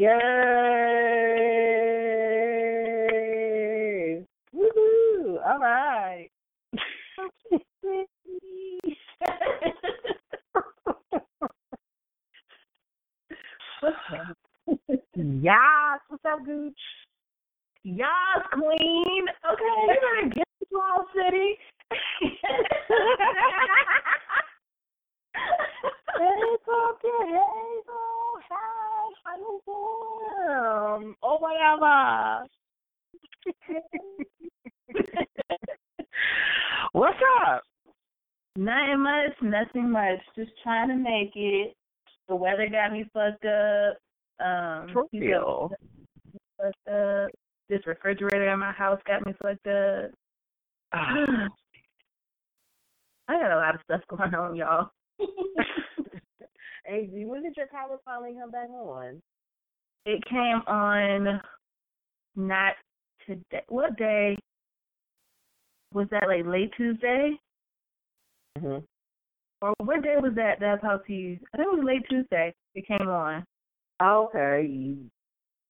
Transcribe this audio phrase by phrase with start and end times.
[0.00, 0.08] Yay!
[4.56, 5.36] Woohoo!
[5.44, 6.30] All right.
[15.42, 16.72] yes, what's up, Gooch?
[17.84, 18.08] Yes,
[18.54, 19.26] queen.
[19.52, 21.58] Okay, you better get to Small City.
[26.20, 27.26] hey, Pumpkin.
[27.28, 28.80] Hey, oh, hi.
[29.24, 31.14] How you doing?
[31.22, 32.46] Or whatever.
[36.92, 37.62] What's up?
[38.56, 40.18] Nothing much, nothing much.
[40.36, 41.76] Just trying to make it.
[42.60, 43.96] The weather got me fucked up.
[44.44, 45.70] Um, For you real.
[46.58, 47.30] fucked up.
[47.68, 50.10] This refrigerator in my house got me fucked up.
[50.92, 51.48] Ah.
[53.28, 54.90] I got a lot of stuff going on, y'all.
[56.88, 59.22] G, when did your power finally come back on?
[60.04, 61.40] It came on
[62.34, 62.74] not
[63.26, 63.62] today.
[63.68, 64.36] What day?
[65.94, 67.38] Was that like late Tuesday?
[68.58, 68.84] Mm-hmm.
[69.62, 71.38] Or what day was that that I talked to you?
[71.52, 72.54] I think it was late Tuesday.
[72.74, 73.44] It came on.
[74.02, 74.96] Okay.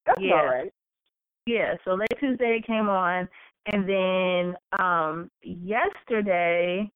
[0.05, 0.35] That's Yeah.
[0.35, 0.71] all right.
[1.45, 3.27] Yeah, so late Tuesday it came on
[3.65, 6.89] and then um yesterday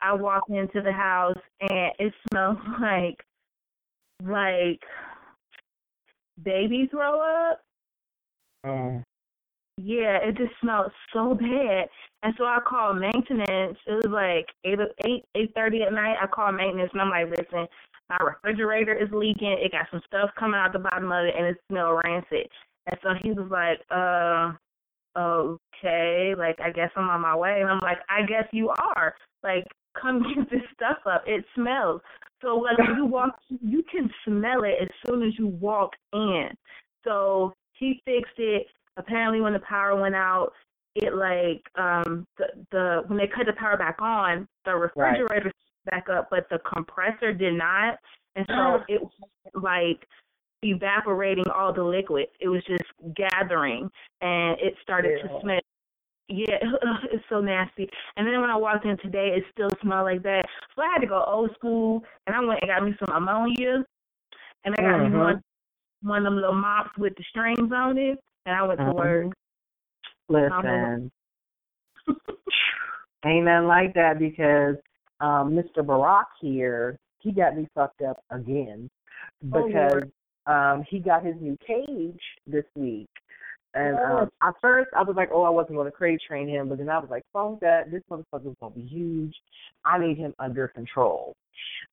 [0.00, 3.16] I walked into the house and it smelled like
[4.22, 4.80] like
[6.42, 7.60] baby throw up.
[8.64, 9.02] Mm.
[9.80, 11.88] Yeah, it just smelled so bad.
[12.22, 13.78] And so I called maintenance.
[13.86, 16.16] It was like eight eight eight thirty at night.
[16.22, 17.66] I called maintenance and I'm like, listen,
[18.10, 19.58] my refrigerator is leaking.
[19.60, 22.48] It got some stuff coming out the bottom of it and it smells rancid.
[22.88, 24.52] And so he was like, uh,
[25.18, 27.60] okay, like I guess I'm on my way.
[27.62, 29.14] And I'm like, I guess you are.
[29.44, 29.64] Like,
[30.00, 31.24] come get this stuff up.
[31.26, 32.02] It smells.
[32.42, 36.48] So like you walk, you can smell it as soon as you walk in.
[37.04, 38.66] So he fixed it.
[39.00, 40.52] Apparently, when the power went out,
[40.94, 45.50] it like um the the when they cut the power back on, the refrigerator
[45.86, 47.98] back up, but the compressor did not,
[48.36, 49.10] and so it was
[49.54, 50.06] like
[50.62, 52.26] evaporating all the liquid.
[52.40, 52.84] It was just
[53.16, 53.88] gathering,
[54.20, 55.28] and it started Ew.
[55.28, 55.60] to smell.
[56.28, 56.58] Yeah,
[57.10, 57.88] it's so nasty.
[58.16, 60.44] And then when I walked in today, it still smelled like that.
[60.76, 63.82] So I had to go old school, and I went and got me some ammonia,
[64.64, 65.18] and I got me Mhm.
[65.18, 65.42] one
[66.02, 69.32] one of them little mops with the strings on it, and I went to work.
[70.28, 71.10] Listen,
[73.24, 74.76] ain't nothing like that because
[75.20, 75.78] um Mr.
[75.84, 78.88] Barack here, he got me fucked up again
[79.52, 80.12] Oh, because Lord.
[80.46, 83.08] um he got his new cage this week.
[83.74, 84.18] And Oh.
[84.18, 86.88] um at first I was like, Oh, I wasn't gonna crate train him, but then
[86.88, 89.34] I was like, Fuck that, this motherfucker's gonna be huge.
[89.84, 91.34] I need him under control.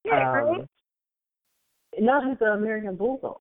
[0.04, 0.68] Yeah, um, right?
[2.00, 3.40] No, he's an American bulldog.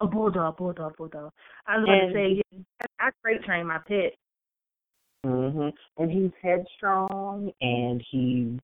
[0.00, 1.32] A bulldog, bulldog, bulldog.
[1.66, 4.14] I was And- to say, yeah, I crate train my pet.
[5.26, 5.72] Mhm.
[5.96, 8.58] And he's headstrong and he's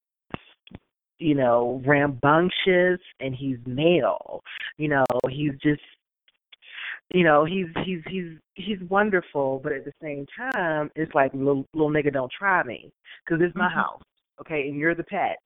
[1.21, 4.43] you know, rambunctious and he's male.
[4.79, 5.83] You know, he's just
[7.13, 11.67] you know, he's he's he's he's wonderful, but at the same time, it's like little
[11.73, 12.93] little nigga don't try me
[13.27, 13.73] cuz it's my Mhm.
[13.75, 14.03] house.
[14.41, 15.39] Okay, and you're the pet.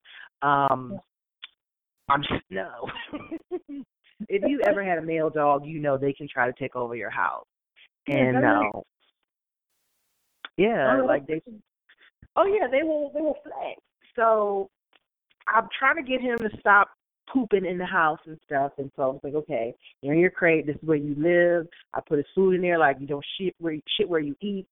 [0.42, 0.98] Um
[2.08, 2.90] I'm just no.
[4.28, 6.94] if you ever had a male dog, you know they can try to take over
[6.96, 7.46] your house.
[8.06, 8.80] And uh,
[10.56, 11.40] yeah, Oh, like they
[12.36, 13.80] Oh yeah, they will they will flex.
[14.16, 14.70] So
[15.46, 16.88] I'm trying to get him to stop
[17.32, 20.30] pooping in the house and stuff and so I was like, Okay, you're in your
[20.30, 21.66] crate, this is where you live.
[21.94, 24.34] I put his food in there like you don't shit where you shit where you
[24.40, 24.66] eat.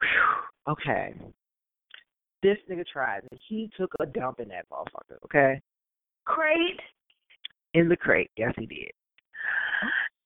[0.00, 0.08] Whew.
[0.68, 1.14] Okay.
[2.42, 3.40] This nigga tried it.
[3.48, 5.62] He took a dump in that motherfucker, okay?
[6.26, 6.78] Crate?
[7.74, 8.90] In the crate, yes he did.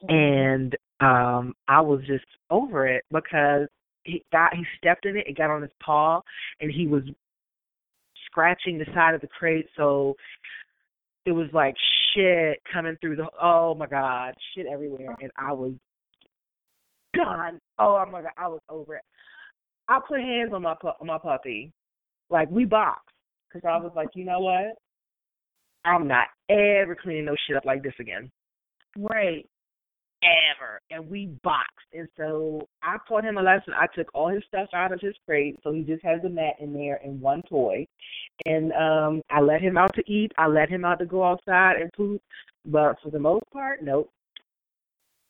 [0.09, 3.69] And um I was just over it because
[4.05, 6.21] he got he stepped in it, it got on his paw
[6.61, 7.03] and he was
[8.27, 10.15] scratching the side of the crate so
[11.25, 11.75] it was like
[12.15, 15.73] shit coming through the oh my god, shit everywhere and I was
[17.15, 17.61] done.
[17.79, 19.03] Oh my god, I was over it.
[19.89, 21.73] I put hands on my pu- on my puppy.
[22.31, 23.09] Like we boxed
[23.53, 24.79] cuz I was like, "You know what?
[25.85, 28.31] I'm not ever cleaning no shit up like this again."
[28.97, 29.47] Right.
[30.23, 30.81] ever.
[30.91, 31.87] And we boxed.
[31.93, 33.75] And so I taught him a lesson.
[33.75, 36.55] I took all his stuff out of his crate, so he just has a mat
[36.61, 37.87] in there and one toy.
[38.47, 40.33] And um I let him out to eat.
[40.39, 42.23] I let him out to go outside and poop.
[42.65, 44.11] But for the most part, nope.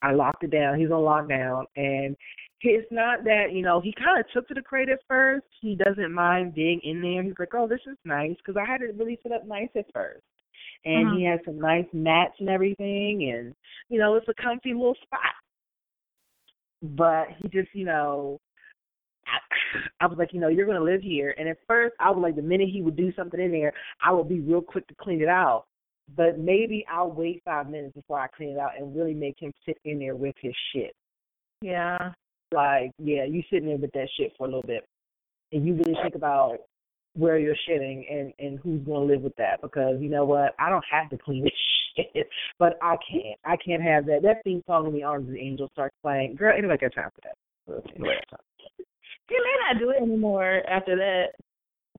[0.03, 0.79] I locked it down.
[0.79, 2.17] He's on lockdown and
[2.61, 5.47] it's not that, you know, he kind of took to the crate at first.
[5.61, 7.23] He doesn't mind being in there.
[7.23, 9.87] He's like, oh, this is nice because I had it really set up nice at
[9.93, 10.23] first.
[10.85, 11.17] And Mhm.
[11.17, 13.55] he has some nice mats and everything, and
[13.89, 15.35] you know it's a comfy little spot.
[16.83, 18.41] But he just, you know,
[19.27, 19.39] I,
[20.01, 21.33] I was like, you know, you're going to live here.
[21.39, 23.73] And at first, I was like, the minute he would do something in there,
[24.05, 25.67] I would be real quick to clean it out.
[26.17, 29.53] But maybe I'll wait five minutes before I clean it out and really make him
[29.65, 30.93] sit in there with his shit.
[31.61, 32.13] Yeah.
[32.53, 34.85] Like, yeah, you sitting there with that shit for a little bit,
[35.53, 36.59] and you really think about
[37.15, 39.61] where you're shitting and and who's going to live with that.
[39.61, 41.53] Because you know what, I don't have to clean this
[41.97, 42.29] shit,
[42.59, 43.39] but I can't.
[43.45, 44.23] I can't have that.
[44.23, 46.37] That theme song in the arms of the angel starts playing.
[46.37, 47.83] Girl, anybody got time for that?
[47.95, 48.87] Anybody got time?
[49.29, 51.29] He may not do it anymore after that.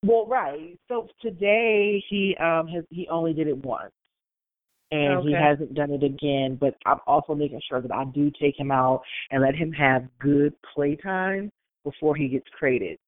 [0.03, 0.77] Well, right.
[0.87, 3.91] So today he um has he only did it once.
[4.91, 8.59] And he hasn't done it again, but I'm also making sure that I do take
[8.59, 9.01] him out
[9.31, 11.51] and let him have good playtime
[11.83, 12.99] before he gets crated.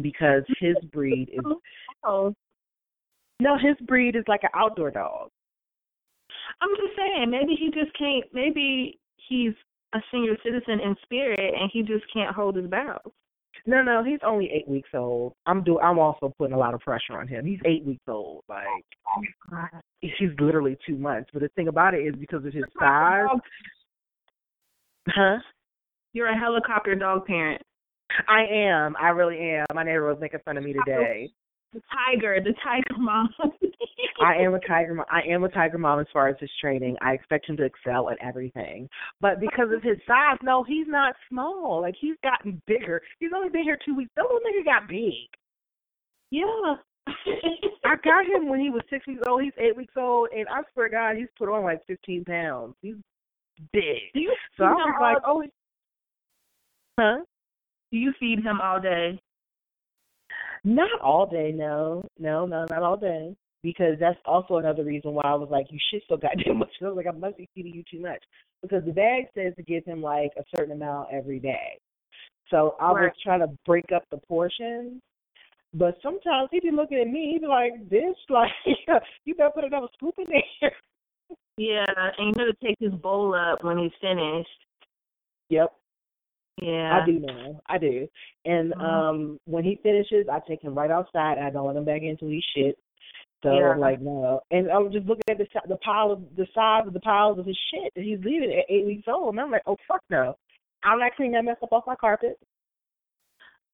[0.00, 1.44] Because his breed is
[2.04, 2.34] Oh,
[3.40, 5.30] no, his breed is like an outdoor dog.
[6.60, 8.24] I'm just saying, maybe he just can't.
[8.32, 8.98] Maybe
[9.28, 9.52] he's
[9.94, 13.12] a senior citizen in spirit, and he just can't hold his barrels.
[13.66, 15.32] No, no, he's only eight weeks old.
[15.46, 17.44] I'm do I'm also putting a lot of pressure on him.
[17.44, 18.44] He's eight weeks old.
[18.48, 18.66] Like
[19.16, 21.30] oh he's literally two months.
[21.32, 23.26] But the thing about it is because of his size
[25.08, 25.38] Huh?
[26.12, 27.62] You're a helicopter dog parent.
[28.28, 28.96] I am.
[29.00, 29.66] I really am.
[29.74, 31.30] My neighbor was making fun of me today.
[31.72, 33.28] The tiger, the tiger mom.
[34.22, 34.94] I am a tiger.
[34.94, 36.96] mo- I am a tiger mom as far as his training.
[37.02, 38.88] I expect him to excel at everything.
[39.20, 41.82] But because of his size, no, he's not small.
[41.82, 43.02] Like he's gotten bigger.
[43.18, 44.10] He's only been here two weeks.
[44.16, 45.28] That little nigga got big.
[46.30, 46.76] Yeah.
[47.84, 49.42] I got him when he was six weeks old.
[49.42, 52.74] He's eight weeks old, and I swear to God, he's put on like fifteen pounds.
[52.82, 52.96] He's
[53.72, 54.12] big.
[54.14, 55.42] Do you So I was like, oh,
[56.98, 57.24] huh?
[57.96, 59.18] Do you feed him all day?
[60.64, 63.34] Not all day, no, no, no, not all day.
[63.62, 66.68] Because that's also another reason why I was like, you shit so goddamn much.
[66.82, 68.22] I was like, I must be feeding you too much.
[68.60, 71.78] Because the bag says to give him like a certain amount every day.
[72.50, 75.00] So I was trying to break up the portions.
[75.72, 78.50] But sometimes he'd be looking at me, he'd be like, "This, like
[79.24, 80.72] you better put another scoop in there.
[81.58, 81.86] Yeah,
[82.18, 84.48] and you know to take his bowl up when he's finished.
[85.48, 85.72] Yep.
[86.60, 87.00] Yeah.
[87.02, 87.60] I do know.
[87.66, 88.08] I do.
[88.44, 88.82] And Mhm.
[88.82, 92.02] um when he finishes, I take him right outside and I don't let him back
[92.02, 92.78] in until he shit.
[93.42, 93.72] So Yeah.
[93.72, 94.40] I'm like, no.
[94.50, 97.46] And I'm just looking at the the pile of the size of the piles of
[97.46, 100.36] his shit that he's leaving at eight weeks old, and I'm like, oh fuck no.
[100.82, 102.38] I'm not cleaning that mess up off my carpet.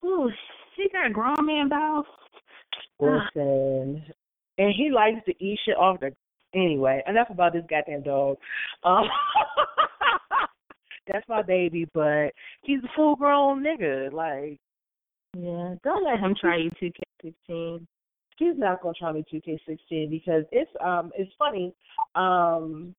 [0.05, 0.31] Ooh,
[0.77, 2.07] he got a grown man bowels.
[2.99, 4.05] Listen,
[4.59, 6.15] and he likes to eat shit off the.
[6.55, 8.37] Anyway, enough about this goddamn dog.
[8.85, 9.05] Um,
[11.07, 12.31] that's my baby, but
[12.63, 14.13] he's a full grown nigga.
[14.13, 14.59] Like
[15.37, 17.87] Yeah, don't let him try you 2K16.
[18.39, 21.75] he's not gonna try me 2K16 because it's um it's funny.
[22.15, 22.95] Um,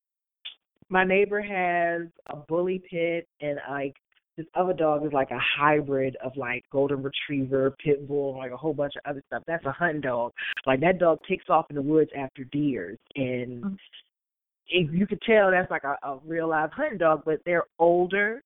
[0.89, 3.95] my neighbor has a bully pit and like
[4.37, 8.57] this other dog is like a hybrid of like golden retriever, pit bull, like a
[8.57, 9.43] whole bunch of other stuff.
[9.45, 10.33] That's a hunting dog.
[10.65, 13.77] Like that dog takes off in the woods after deers, and
[14.69, 17.23] It, you could tell that's like a, a real live hunting dog.
[17.25, 18.41] But they're older,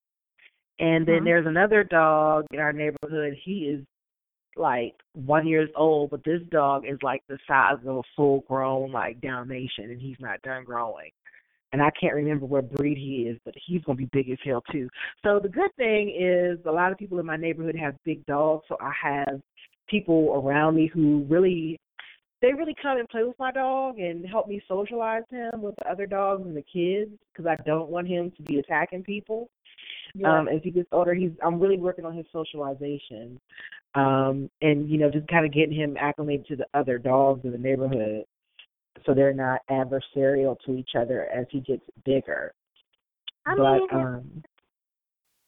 [0.79, 1.25] and then Mhm.
[1.25, 3.35] there's another dog in our neighborhood.
[3.43, 3.85] He is
[4.55, 8.91] like one years old, but this dog is like the size of a full grown
[8.91, 11.11] like Dalmatian, and he's not done growing.
[11.73, 14.63] And I can't remember what breed he is, but he's gonna be big as hell
[14.71, 14.89] too.
[15.23, 18.65] So the good thing is a lot of people in my neighborhood have big dogs,
[18.67, 19.41] so I have
[19.89, 21.77] people around me who really
[22.41, 25.89] they really come and play with my dog and help me socialize him with the
[25.89, 29.49] other dogs and the kids because I don't want him to be attacking people.
[30.13, 30.39] Yeah.
[30.39, 33.39] Um, as he gets older, he's I'm really working on his socialization,
[33.93, 37.51] um, and you know just kind of getting him acclimated to the other dogs in
[37.51, 38.23] the neighborhood,
[39.05, 42.53] so they're not adversarial to each other as he gets bigger.
[43.45, 44.43] I but mean, um,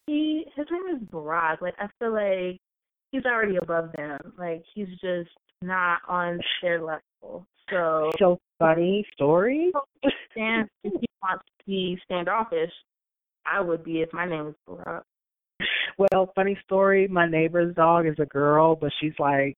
[0.06, 1.62] he his name is Barack.
[1.62, 2.60] Like I feel like
[3.10, 4.18] he's already above them.
[4.38, 5.30] Like he's just
[5.62, 7.46] not on their level.
[7.70, 9.72] So so funny story.
[10.32, 12.72] stand if he wants to be standoffish,
[13.46, 15.02] I would be if my name was Barack.
[15.98, 17.08] Well, funny story.
[17.08, 19.56] My neighbor's dog is a girl, but she's like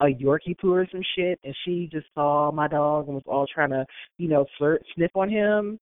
[0.00, 3.46] a Yorkie poo or some shit, and she just saw my dog and was all
[3.52, 3.84] trying to,
[4.16, 5.80] you know, flirt, sniff on him.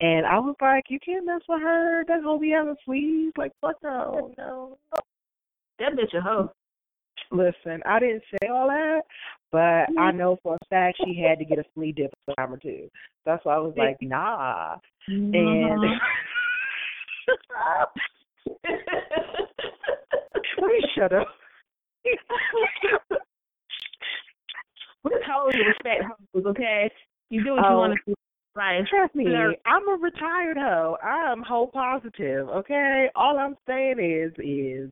[0.00, 2.04] And I was like, you can't mess with her.
[2.06, 3.32] That's gonna be on the fleas.
[3.36, 4.78] Like, fuck no, no.
[5.80, 6.52] That bitch a hoe.
[7.30, 9.02] Listen, I didn't say all that,
[9.52, 10.18] but I mm-hmm.
[10.18, 12.88] know for a fact she had to get a flea dip a time or two.
[13.26, 14.76] That's why I was like, nah.
[15.06, 15.98] And mm-hmm.
[20.58, 21.26] let me shut up.
[25.26, 26.90] Hoe is respect hoes, okay?
[27.30, 27.70] You do what Oh.
[27.70, 28.14] you want to do.
[28.54, 28.84] Right.
[28.88, 29.26] Trust me,
[29.66, 30.96] I'm a retired hoe.
[31.00, 33.08] I'm whole positive, okay?
[33.14, 34.90] All I'm saying is, is,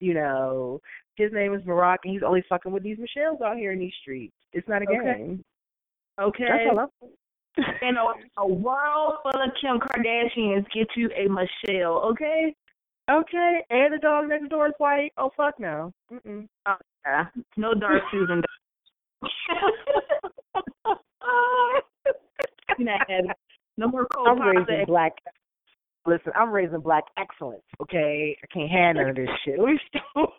[0.00, 0.80] you know,
[1.16, 3.92] his name is Barack, and he's only fucking with these Michelles out here in these
[4.00, 4.34] streets.
[4.52, 5.18] It's not a Okay.
[5.18, 5.44] game.
[6.20, 6.46] Okay.
[6.48, 6.92] That's all.
[7.82, 12.52] And a, a world full of Kim Kardashians get you a Michelle, okay?
[13.08, 15.12] Okay, and the dog next door is white.
[15.18, 15.92] Oh fuck no.
[16.10, 16.48] Mm-mm.
[16.66, 16.74] Oh,
[17.06, 17.26] yeah.
[17.56, 18.02] No dark
[22.78, 22.96] know,
[23.76, 25.12] no more cold I'm raising black.
[26.06, 27.62] Listen, I'm raising black excellence.
[27.80, 29.58] Okay, I can't of this shit.
[29.88, 30.34] Stop.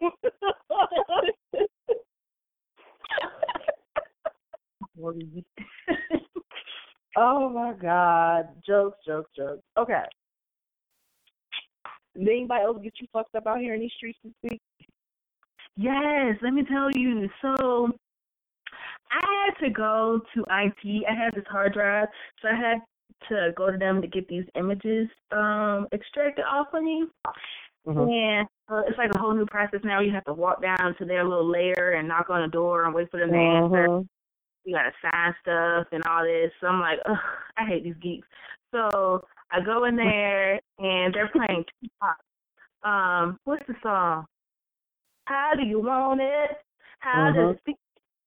[7.18, 9.62] oh my god, jokes, jokes, jokes.
[9.78, 10.04] Okay.
[12.16, 14.62] Did anybody else get you fucked up out here in these streets this week?
[15.76, 17.28] Yes, let me tell you.
[17.42, 17.92] So
[19.12, 21.04] I had to go to IT.
[21.10, 22.08] I had this hard drive,
[22.42, 22.78] so I had
[23.30, 27.06] to go to them to get these images um extracted off of me.
[27.88, 28.10] Mm-hmm.
[28.10, 30.00] And uh, it's like a whole new process now.
[30.00, 32.94] You have to walk down to their little lair and knock on the door and
[32.96, 33.88] wait for them to answer.
[33.88, 34.08] Mhm.
[34.64, 36.52] You gotta sign stuff and all this.
[36.60, 37.18] So I'm like, ugh,
[37.58, 38.28] I hate these geeks.
[38.72, 42.18] So I go in there and they're playing Tupac.
[42.84, 44.26] Um, what's the song?
[45.26, 46.58] How do you want it?
[47.00, 47.34] How Mhm.
[47.36, 47.76] does it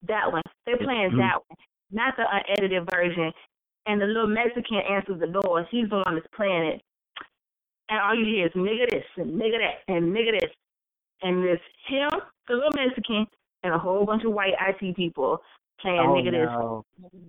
[0.06, 0.42] that one?
[0.66, 1.18] They're playing Mhm.
[1.18, 1.58] that one,
[1.90, 3.32] not the unedited version.
[3.88, 5.66] And the little Mexican answers the door.
[5.70, 6.82] He's the one that's playing it.
[7.88, 10.50] And all you hear is nigga this and nigga that and nigga this.
[11.22, 12.10] And it's him,
[12.46, 13.26] the little Mexican,
[13.64, 15.40] and a whole bunch of white IT people
[15.80, 17.20] playing Oh nigga this.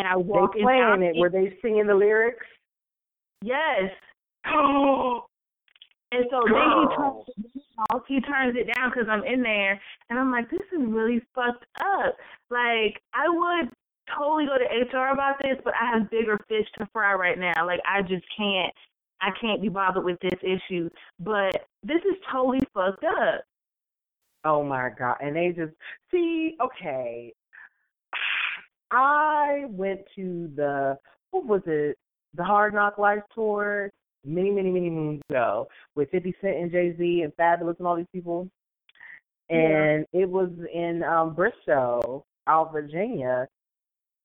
[0.00, 0.62] And I They walk in.
[0.64, 1.16] playing it.
[1.16, 2.46] Were they singing the lyrics?
[3.42, 3.90] Yes.
[4.46, 5.26] Oh.
[6.14, 7.24] And so then he turns.
[8.06, 9.80] He turns it down because I'm in there,
[10.10, 12.18] and I'm like, this is really fucked up.
[12.50, 13.70] Like I would
[14.16, 17.66] totally go to HR about this, but I have bigger fish to fry right now.
[17.66, 18.72] Like I just can't.
[19.20, 20.90] I can't be bothered with this issue.
[21.20, 23.44] But this is totally fucked up.
[24.44, 25.16] Oh my god!
[25.20, 25.72] And they just
[26.10, 26.56] see.
[26.60, 27.32] Okay,
[28.90, 30.98] I went to the
[31.30, 31.96] what was it?
[32.34, 33.90] The Hard Knock Life tour
[34.24, 37.96] many, many, many moons ago with Fifty Cent and Jay Z and Fabolous and all
[37.96, 38.48] these people,
[39.48, 43.46] and it was in um Bristol, out Virginia,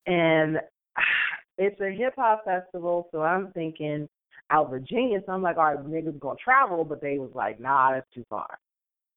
[0.06, 0.58] and
[1.58, 3.08] it's a hip hop festival.
[3.12, 4.08] So I'm thinking
[4.50, 5.20] out Virginia.
[5.26, 8.24] So I'm like, all right, niggas gonna travel, but they was like, nah, that's too
[8.30, 8.58] far.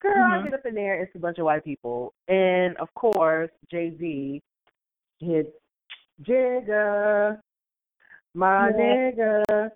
[0.01, 0.43] Girl, I Mhm.
[0.45, 2.13] get up in there, it's a bunch of white people.
[2.27, 4.41] And of course, Jay Z
[5.19, 5.55] hits
[6.23, 7.41] Jigga,
[8.33, 8.73] my Yeah.
[8.75, 9.71] nigga.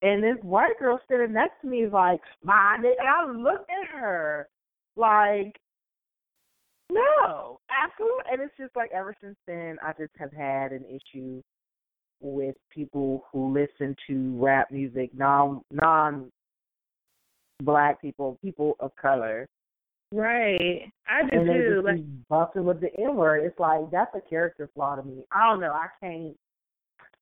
[0.00, 2.98] And this white girl sitting next to me is like, my nigga.
[3.00, 4.48] And I looked at her
[4.96, 5.60] like,
[6.90, 8.22] no, absolutely.
[8.30, 11.42] And it's just like ever since then, I just have had an issue
[12.20, 16.30] with people who listen to rap music, non non
[17.62, 19.46] black people, people of color
[20.12, 20.90] Right.
[21.06, 21.82] I do and too.
[21.84, 23.44] Like busting with the N word.
[23.44, 25.22] It's like that's a character flaw to me.
[25.32, 25.72] I don't know.
[25.72, 26.34] I can't.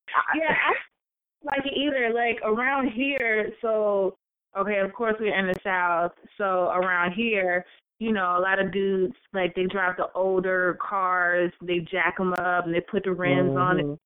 [0.09, 2.13] I, yeah, I don't like it either.
[2.15, 4.17] Like around here, so
[4.57, 7.65] okay, of course we're in the South, so around here,
[7.99, 12.33] you know, a lot of dudes like they drive the older cars, they jack them
[12.35, 13.99] up, and they put the rims on it, Mhm.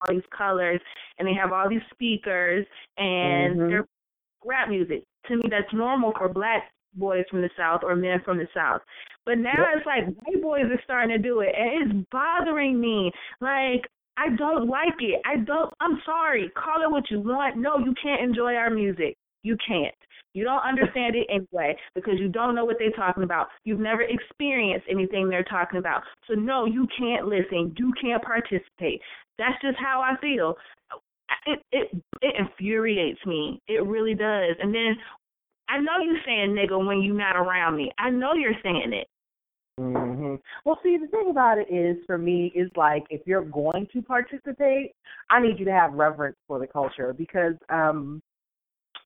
[0.00, 0.80] all these colors,
[1.18, 2.66] and they have all these speakers,
[2.96, 3.68] and Mhm.
[3.68, 3.86] they're
[4.44, 5.04] rap music.
[5.26, 8.82] To me, that's normal for black boys from the South or men from the South.
[9.24, 9.76] But now Yep.
[9.76, 13.12] it's like white boys are starting to do it, and it's bothering me.
[13.40, 13.86] Like
[14.18, 15.22] I don't like it.
[15.24, 15.72] I don't.
[15.80, 16.50] I'm sorry.
[16.50, 17.56] Call it what you want.
[17.56, 19.16] No, you can't enjoy our music.
[19.42, 19.94] You can't.
[20.34, 23.48] You don't understand it anyway because you don't know what they're talking about.
[23.64, 26.02] You've never experienced anything they're talking about.
[26.26, 27.74] So no, you can't listen.
[27.76, 29.00] You can't participate.
[29.38, 30.54] That's just how I feel.
[31.46, 33.60] It it it infuriates me.
[33.68, 34.56] It really does.
[34.60, 34.96] And then
[35.68, 37.90] I know you're saying nigga when you're not around me.
[37.98, 39.08] I know you're saying it.
[39.80, 40.38] Mhm.
[40.64, 44.02] Well, see, the thing about it is, for me, is like if you're going to
[44.02, 44.92] participate,
[45.30, 48.22] I need you to have reverence for the culture because um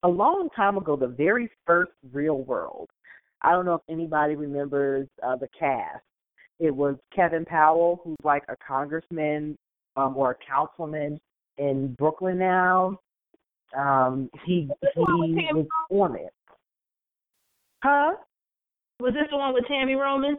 [0.07, 2.89] a long time ago, the very first Real World.
[3.43, 6.05] I don't know if anybody remembers uh, the cast.
[6.61, 9.59] It was Kevin Powell, who's like a congressman
[9.97, 11.19] um, or a councilman
[11.59, 13.01] in Brooklyn now.
[13.77, 15.03] Um, he he
[15.53, 16.33] was on it.
[17.83, 18.13] Huh?
[19.01, 20.39] Was this the one with Tami Roman?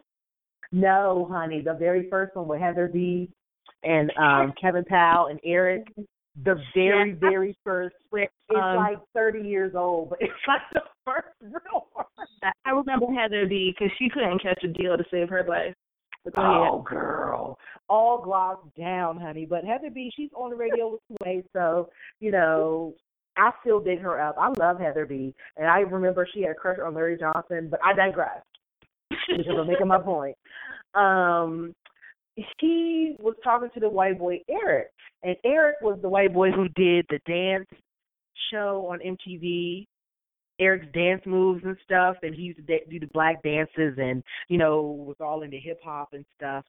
[0.72, 3.30] No, honey, the very first one with Heather B.
[3.84, 5.88] and um Kevin Powell and Eric.
[6.44, 7.16] The very, Yeah.
[7.20, 7.96] very first.
[8.14, 12.06] It's Um, like thirty years old, but it's like the first real one.
[12.66, 15.74] I remember Heather B because she couldn't catch a deal to save her life.
[16.36, 16.86] Oh, ahead.
[16.86, 17.58] girl.
[17.90, 19.46] all glossed down, honey.
[19.46, 21.90] But Heather B, she's on the radio with Sway, so
[22.20, 22.94] you know,
[23.38, 24.36] I still dig her up.
[24.38, 27.80] I love Heather B, and I remember she had a crush on Larry Johnson, but
[27.84, 28.42] I digress
[29.10, 30.38] because I'm making my point.
[30.96, 31.74] Um,
[32.60, 34.88] he was talking to the white boy Eric,
[35.24, 37.68] and Eric was the white boy who did the dance
[38.52, 39.86] show on MTV.
[40.60, 44.58] Eric's dance moves and stuff, and he used to do the black dances, and you
[44.58, 46.66] know was all into hip hop and stuff.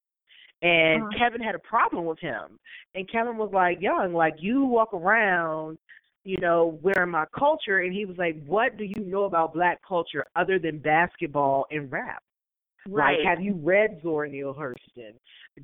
[0.60, 1.18] And uh-huh.
[1.18, 2.58] Kevin had a problem with him,
[2.94, 5.78] and Kevin was like, "Young, like you walk around,
[6.24, 9.80] you know, wearing my culture," and he was like, "What do you know about black
[9.86, 12.22] culture other than basketball and rap?"
[12.90, 13.18] Right.
[13.18, 15.12] Like, have you read Zora Neale Hurston?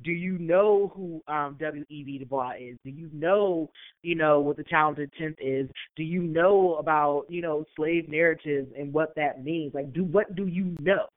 [0.03, 2.19] Do you know who um W.E.B.
[2.19, 2.77] Du Bois is?
[2.83, 3.69] Do you know,
[4.03, 5.69] you know, what the talented tenth is?
[5.95, 9.73] Do you know about, you know, slave narratives and what that means?
[9.73, 11.07] Like, do what do you know?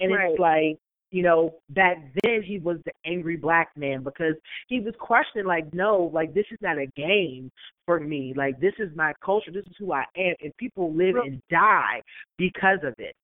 [0.00, 0.30] And right.
[0.30, 0.78] it's like,
[1.10, 4.34] you know, back then he was the angry black man because
[4.68, 7.50] he was questioning, like, no, like this is not a game
[7.86, 8.34] for me.
[8.36, 9.52] Like this is my culture.
[9.52, 12.02] This is who I am, and people live and die
[12.38, 13.14] because of it.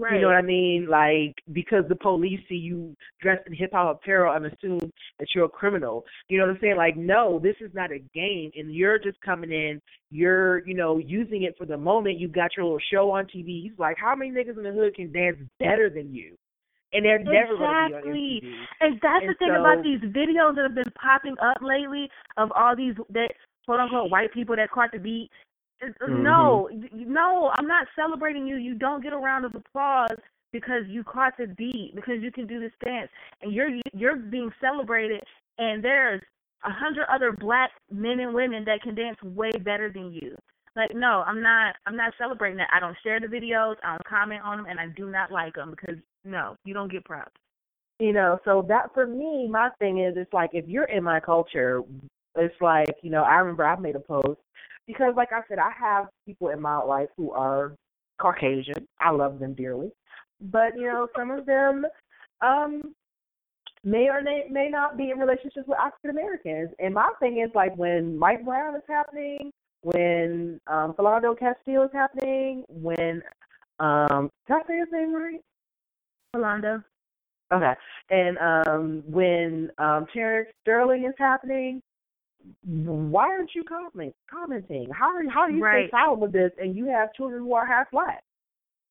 [0.00, 0.14] Right.
[0.14, 0.86] You know what I mean?
[0.88, 5.44] Like because the police see you dressed in hip hop apparel and assume that you're
[5.44, 6.04] a criminal.
[6.28, 6.76] You know what I'm saying?
[6.76, 10.96] Like, no, this is not a game and you're just coming in, you're, you know,
[10.98, 12.18] using it for the moment.
[12.18, 13.62] You got your little show on TV.
[13.62, 16.34] He's like, How many niggas in the hood can dance better than you?
[16.92, 17.92] And they're never exactly.
[17.92, 20.74] going to be on And that's and the thing so, about these videos that have
[20.74, 22.08] been popping up lately
[22.38, 23.32] of all these that
[23.66, 25.30] quote unquote white people that caught the beat
[25.82, 26.22] Mm-hmm.
[26.22, 28.56] No, no, I'm not celebrating you.
[28.56, 30.16] You don't get a round of applause
[30.52, 33.08] because you caught the beat because you can do this dance
[33.42, 35.22] and you're you're being celebrated
[35.58, 36.20] and there's
[36.64, 40.36] a hundred other black men and women that can dance way better than you.
[40.76, 42.68] Like no, I'm not I'm not celebrating that.
[42.74, 45.54] I don't share the videos, I don't comment on them and I do not like
[45.54, 47.32] them because no, you don't get props.
[47.98, 51.20] You know, so that for me, my thing is it's like if you're in my
[51.20, 51.82] culture,
[52.36, 54.40] it's like, you know, I remember I made a post
[54.92, 57.74] because like I said, I have people in my life who are
[58.20, 58.86] Caucasian.
[59.00, 59.90] I love them dearly.
[60.40, 61.86] But, you know, some of them
[62.42, 62.94] um
[63.84, 66.70] may or may, may not be in relationships with African Americans.
[66.78, 69.50] And my thing is like when Mike Brown is happening,
[69.82, 73.22] when um Philando Castile is happening, when
[73.78, 75.40] um did I say his name right?
[76.34, 76.82] Philando.
[77.52, 77.72] Okay.
[78.10, 81.80] And um when um Terrence Sterling is happening,
[82.64, 84.88] why aren't you comment, commenting?
[84.92, 85.88] How are how do you right.
[85.88, 88.22] stay silent with this and you have children who are half black?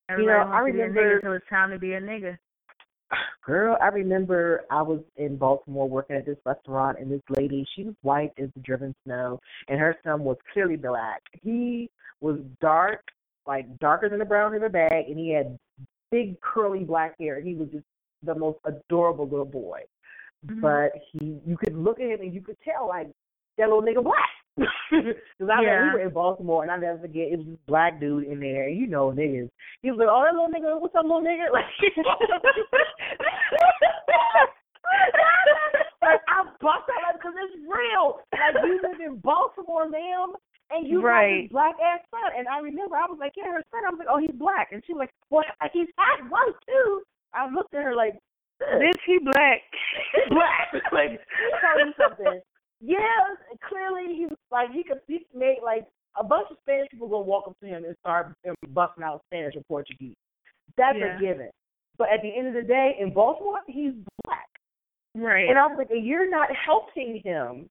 [0.09, 2.37] Everybody you know, I remember so it's time to be a nigga.
[3.45, 7.83] Girl, I remember I was in Baltimore working at this restaurant and this lady, she
[7.83, 11.21] was white as the driven snow and her son was clearly black.
[11.41, 11.89] He
[12.21, 13.01] was dark,
[13.47, 15.57] like darker than a brown paper bag and he had
[16.11, 17.39] big curly black hair.
[17.39, 17.85] He was just
[18.23, 19.81] the most adorable little boy.
[20.45, 20.61] Mm-hmm.
[20.61, 23.09] But he you could look at him and you could tell like
[23.59, 24.29] that little nigga black.
[24.89, 25.83] Because I yeah.
[25.83, 28.67] we were in Baltimore, and I never forget it was this black dude in there.
[28.67, 29.47] You know niggas.
[29.81, 31.69] He was like, "Oh, that little nigga, what's up, little nigga?" Like,
[36.01, 38.19] like I bust out because it's real.
[38.33, 40.33] Like you live in Baltimore, ma'am,
[40.71, 41.29] and you right.
[41.29, 42.31] have this black ass son.
[42.35, 44.73] And I remember I was like, "Yeah, her son." I was like, "Oh, he's black,"
[44.73, 48.17] and she was like, "Well, like he's half white too." I looked at her like,
[48.59, 49.61] "Bitch, he black."
[50.33, 50.73] black.
[50.91, 51.21] like,
[51.61, 52.41] tell you something
[52.81, 53.35] yeah,
[53.67, 55.85] clearly he's like he could he made like
[56.19, 58.33] a bunch of Spanish people gonna walk up to him and start
[58.69, 60.15] busting out Spanish or Portuguese.
[60.77, 61.17] That's yeah.
[61.17, 61.49] a given.
[61.97, 63.91] But at the end of the day, in Baltimore, he's
[64.23, 64.47] black.
[65.15, 65.49] Right.
[65.49, 67.67] And I was like, you're not helping him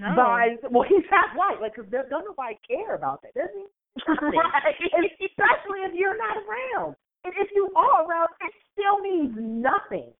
[0.00, 0.16] no.
[0.16, 1.60] by well, he's half white.
[1.60, 3.64] Like, cause don't nobody care about that, does he?
[4.08, 4.74] right.
[5.20, 6.96] Especially if you're not around.
[7.24, 10.12] And if you are around, it still means nothing.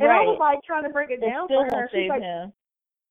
[0.00, 0.20] And right.
[0.20, 1.88] I was like trying to break it it down for her.
[1.92, 2.52] She's like, him.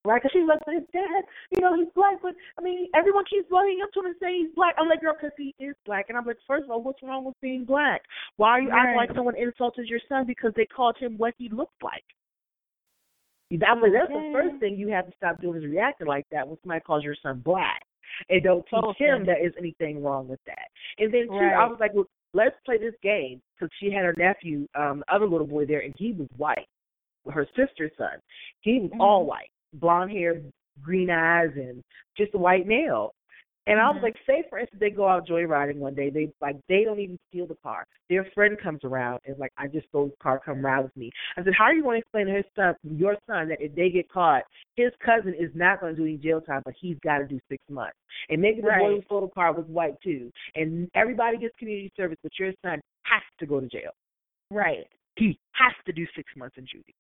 [0.06, 3.50] Right, because she's like, his dad, you know, he's black, but I mean, everyone keeps
[3.50, 4.76] running up to him and saying he's black.
[4.78, 6.06] I'm like, girl, because he is black.
[6.10, 8.02] And I'm like, first of all, what's wrong with being black?
[8.38, 8.86] Why are you right.
[8.86, 12.06] acting like someone insulted your son because they called him what he looked like?
[13.52, 16.48] That was that's the first thing you have to stop doing is reacting like that
[16.48, 17.82] when somebody calls your son black,
[18.30, 19.06] and don't teach okay.
[19.06, 20.68] him there is anything wrong with that.
[20.98, 21.54] And then too, right.
[21.54, 25.28] I was like, well, let's play this game because she had her nephew, um, other
[25.28, 26.68] little boy there, and he was white,
[27.32, 28.18] her sister's son.
[28.62, 29.02] He was mm-hmm.
[29.02, 30.42] all white blonde hair,
[30.82, 31.84] green eyes, and
[32.18, 33.14] just a white male.
[33.68, 33.88] And mm-hmm.
[33.88, 36.10] I was like, say for instance, they go out joyriding one day.
[36.10, 37.86] They like they don't even steal the car.
[38.10, 40.40] Their friend comes around and like, I just stole the car.
[40.44, 41.12] Come ride with me.
[41.38, 43.74] I said, how are you going to explain to his son, your son, that if
[43.76, 44.44] they get caught,
[44.76, 47.40] his cousin is not going to do any jail time, but he's got to do
[47.50, 47.98] six months.
[48.30, 48.82] And maybe the right.
[48.82, 50.32] boy who stole the car was white too.
[50.56, 53.92] And everybody gets community service, but your son has to go to jail.
[54.52, 54.86] Right.
[55.18, 56.94] He has to do six months in juvie.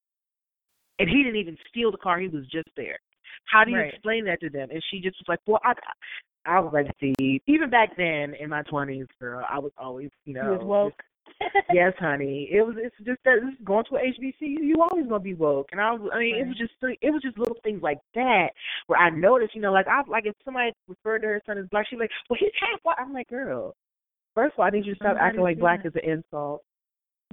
[0.99, 2.97] And he didn't even steal the car; he was just there.
[3.51, 3.93] How do you Right.
[3.93, 4.69] explain that to them?
[4.71, 5.73] And she just was like, "Well, I,
[6.45, 10.34] I was like, see, even back then in my twenties, girl, I was always, you
[10.34, 11.01] know, woke.
[11.73, 12.47] yes, honey.
[12.51, 12.75] It was.
[12.77, 14.60] It's just that this going to a HBCU.
[14.62, 16.10] You always gonna be woke, and I was.
[16.13, 16.73] I mean, it was just.
[17.01, 18.49] It was just little things like that
[18.88, 19.55] where I noticed.
[19.55, 22.12] You know, like I like if somebody referred to her son as black, she's like,
[22.29, 23.75] "Well, he's half white." I'm like, "Girl,
[24.36, 25.89] first of all, I need you to stop acting like black that.
[25.89, 26.62] is an insult.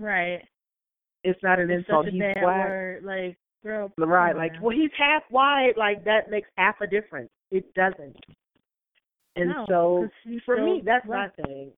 [0.01, 0.41] Right.
[1.23, 2.07] It's not an It's insult.
[2.09, 3.05] he's bad black, word.
[3.05, 3.93] Like, girl.
[3.99, 4.37] right?
[4.37, 5.73] Like, well, he's half white.
[5.77, 7.31] Like that makes half a difference.
[7.51, 8.17] It doesn't.
[9.37, 10.09] And No, so
[10.45, 11.33] for me, that's black.
[11.39, 11.73] my thing.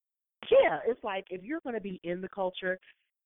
[0.50, 2.78] Yeah, it's like if you're going to be in the culture,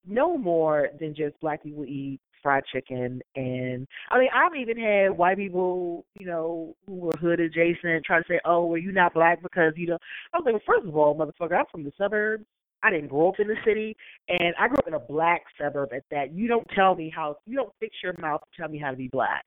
[0.06, 3.20] no more than just black people eat fried chicken.
[3.34, 8.18] And I mean, I've even had white people, you know, who were hood adjacent, try
[8.18, 9.98] to say, "Oh, well, you not black because you know."
[10.32, 12.44] I was like, well, first of all, motherfucker, I'm from the suburbs.
[12.82, 13.96] I didn't grow up in the city,
[14.28, 15.92] and I grew up in a black suburb.
[15.92, 17.36] At that, you don't tell me how.
[17.46, 19.44] You don't fix your mouth to tell me how to be black.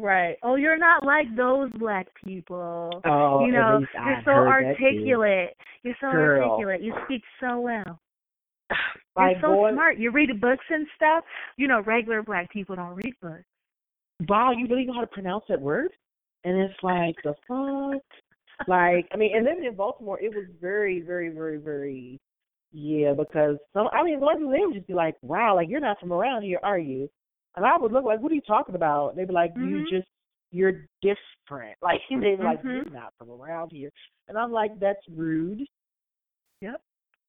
[0.00, 0.36] Right.
[0.44, 3.02] Oh, you're not like those black people.
[3.04, 5.56] Oh, you know, you're so articulate.
[5.82, 6.50] You're so Girl.
[6.50, 6.82] articulate.
[6.82, 8.00] You speak so well.
[9.16, 9.98] Like, you're so boy, smart.
[9.98, 11.24] You read books and stuff.
[11.56, 13.42] You know, regular black people don't read books.
[14.28, 15.90] wow, you really know how to pronounce that word?
[16.44, 18.02] And it's like the fuck.
[18.68, 22.20] Like, I mean, and then in Baltimore, it was very, very, very, very,
[22.78, 23.12] yeah.
[23.12, 25.80] Because some, I mean, one of them they would just be like, "Wow, like you're
[25.80, 27.08] not from around here, are you?"
[27.56, 29.88] And I would look like, "What are you talking about?" They'd be like, "You Mhm.
[29.88, 30.08] just,
[30.52, 32.74] you're different." Like they'd be like, Mhm.
[32.74, 33.90] "You're not from around here,"
[34.28, 35.66] and I'm like, "That's rude."
[36.60, 36.80] Yep.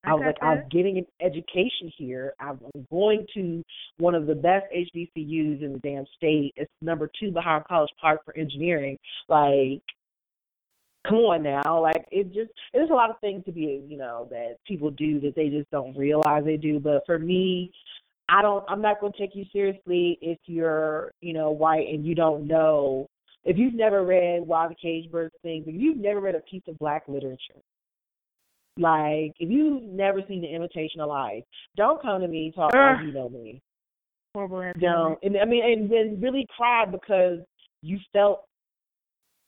[0.05, 0.45] I was like, that.
[0.45, 2.33] I'm getting an education here.
[2.39, 2.59] I'm
[2.89, 3.61] going to
[3.97, 6.53] one of the best HBCUs in the damn state.
[6.55, 8.97] It's number two behind College Park for engineering.
[9.27, 9.81] Like,
[11.07, 11.81] come on now.
[11.81, 15.19] Like, it just, there's a lot of things to be, you know, that people do
[15.21, 16.79] that they just don't realize they do.
[16.79, 17.71] But for me,
[18.27, 22.05] I don't, I'm not going to take you seriously if you're, you know, white and
[22.05, 23.07] you don't know.
[23.45, 26.61] If you've never read Why the Cage Bird Sings, if you've never read a piece
[26.67, 27.61] of black literature,
[28.77, 31.43] like, if you've never seen The Imitation of Life,
[31.75, 33.05] don't come to me talk like Ugh.
[33.05, 33.61] you know me.
[34.33, 35.17] Horrible Don't.
[35.23, 37.39] And I mean, and then really cry because
[37.81, 38.43] you felt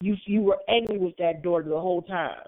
[0.02, 2.44] you you were angry with that daughter the whole time.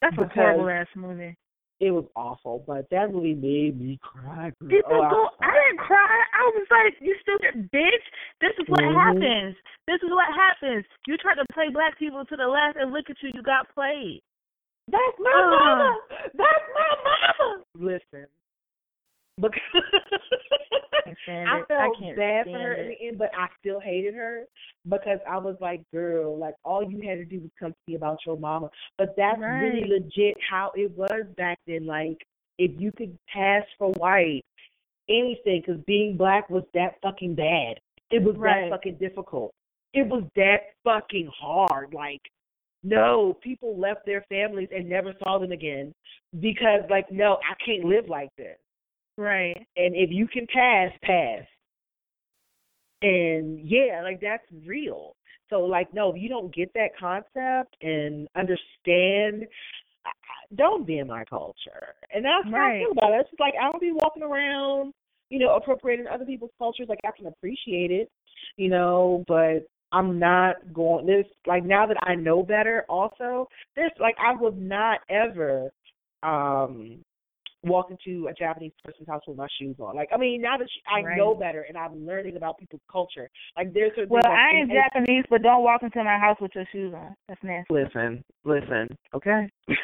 [0.00, 1.36] That's a horrible ass movie.
[1.80, 4.52] It was awful, but that really made me cry.
[4.68, 5.16] People Oh, go.
[5.24, 6.24] was I didn't cry.
[6.36, 8.04] I was like, "You stupid bitch!
[8.40, 8.94] This is what Mhm.
[8.94, 9.56] happens.
[9.86, 10.84] This is what happens.
[11.06, 13.30] You try to play black people to the left, and look at you.
[13.34, 14.20] You got played."
[14.88, 15.50] That's my Ugh.
[15.50, 16.00] mama.
[16.34, 17.64] That's my mama.
[17.76, 18.26] Listen,
[19.40, 19.60] because
[21.26, 22.80] can't I felt I can't bad for her it.
[22.80, 24.44] in the end, but I still hated her
[24.88, 27.94] because I was like, girl, like all you had to do was come to me
[27.96, 28.70] about your mama.
[28.98, 31.86] But that's really legit how it was back then.
[31.86, 32.18] Like
[32.58, 34.42] if you could pass for white,
[35.08, 37.78] anything, because being black was that fucking bad.
[38.10, 38.68] It was Right.
[38.68, 39.52] that fucking difficult.
[39.94, 41.94] It was that fucking hard.
[41.94, 42.20] Like
[42.82, 45.92] no, people left their families and never saw them again
[46.40, 48.56] because, like, no, I can't live like this.
[49.20, 49.66] Right.
[49.76, 51.44] And if you can pass, pass.
[53.02, 55.14] And yeah, like that's real.
[55.50, 59.46] So, like, no, if you don't get that concept and understand,
[60.56, 61.94] don't be in my culture.
[62.14, 63.20] And that's how I feel about it.
[63.20, 64.94] It's just like I don't be walking around,
[65.28, 66.86] you know, appropriating other people's cultures.
[66.88, 68.10] Like I can appreciate it,
[68.56, 71.04] you know, but I'm not going.
[71.04, 72.86] This like now that I know better.
[72.88, 75.70] Also, this like I would not ever
[76.22, 77.02] um
[77.62, 79.96] walk into a Japanese person's house with my shoes on.
[79.96, 81.16] Like I mean, now that I Right.
[81.16, 84.54] know better and I'm learning about people's culture, like there's certain Well, things I like,
[84.54, 87.14] ain't Japanese, but don't walk into my house with your shoes on.
[87.28, 87.74] That's nasty.
[87.74, 89.48] Listen, listen, okay.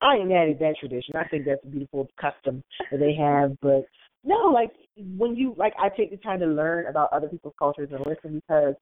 [0.00, 1.16] I ain't mad at that tradition.
[1.16, 3.58] I think that's a beautiful custom that they have.
[3.60, 3.86] But
[4.22, 7.88] no, like when you like, I take the time to learn about other people's cultures
[7.90, 8.74] and listen because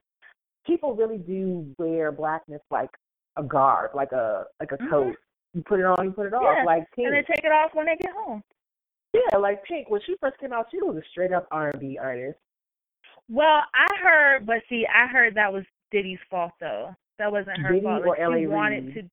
[0.66, 2.90] people really do wear blackness like
[3.36, 4.90] a garb, like a like a Mhm.
[4.90, 5.16] coat.
[5.54, 6.56] You put it on, you put it off.
[6.58, 8.42] Yeah, Like Pink, And they take it off when they get home.
[9.12, 9.90] yeah, like Pink.
[9.90, 12.38] When she first came out, she was a straight up R and B artist.
[13.28, 16.94] Well, I heard, but see, I heard that was Diddy's fault though.
[17.18, 18.02] That wasn't her Diddy fault.
[18.02, 18.46] or Like, she L.A.
[18.46, 19.10] wanted to.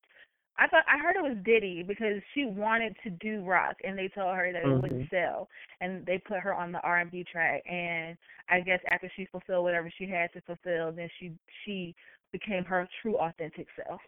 [0.58, 4.10] I thought I heard it was Diddy because she wanted to do rock, and they
[4.10, 4.82] told her that it Mhm.
[4.82, 5.50] wouldn't sell,
[5.80, 7.64] and they put her on the R and B track.
[7.70, 8.18] And
[8.50, 11.96] I guess after she fulfilled whatever she had to fulfill, then she she
[12.32, 14.02] became her true authentic self.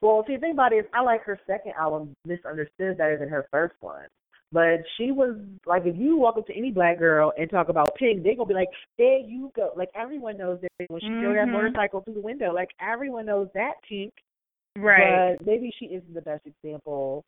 [0.00, 3.28] Well, see, the thing about it is, I like her second album, Misunderstood, better than
[3.28, 4.06] her first one.
[4.52, 7.94] But she was like, if you walk up to any black girl and talk about
[7.96, 11.34] Pink, they're gonna be like, "There you go!" Like everyone knows that when she threw
[11.34, 11.52] that mm-hmm.
[11.52, 14.12] motorcycle through the window, like everyone knows that Pink.
[14.76, 15.36] Right.
[15.38, 17.24] But maybe she isn't the best example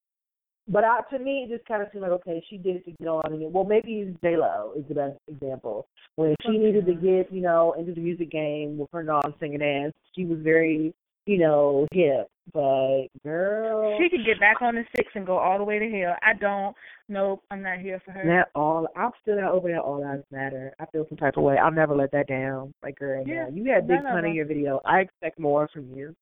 [0.68, 2.92] but I, to me, it just kind of seemed like okay, she did it to
[2.92, 3.32] get on.
[3.32, 5.86] And well, maybe J Lo is the best example.
[6.16, 9.94] When she needed to get you know into the music game with her non-singing dance,
[10.14, 10.94] she was very
[11.26, 12.28] you know hip.
[12.52, 15.88] But girl, she could get back on the six and go all the way to
[15.88, 16.16] hell.
[16.22, 16.74] I don't.
[17.08, 18.24] Nope, I'm not here for her.
[18.24, 18.88] That all.
[18.96, 19.80] I'm still not over that.
[19.80, 20.72] All lives matter.
[20.80, 21.56] I feel some type of way.
[21.56, 22.74] I'll never let that down.
[22.82, 24.80] Like girl, yeah, you had big fun in your video.
[24.84, 26.14] I expect more from you.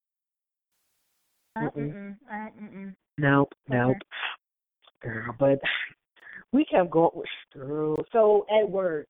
[1.56, 2.16] Uh, mm-mm.
[2.30, 2.94] Uh, mm-mm.
[3.18, 3.96] Nope, nope.
[5.02, 5.58] Girl, but
[6.52, 7.10] we kept going
[7.52, 7.96] through.
[8.12, 9.08] So at work,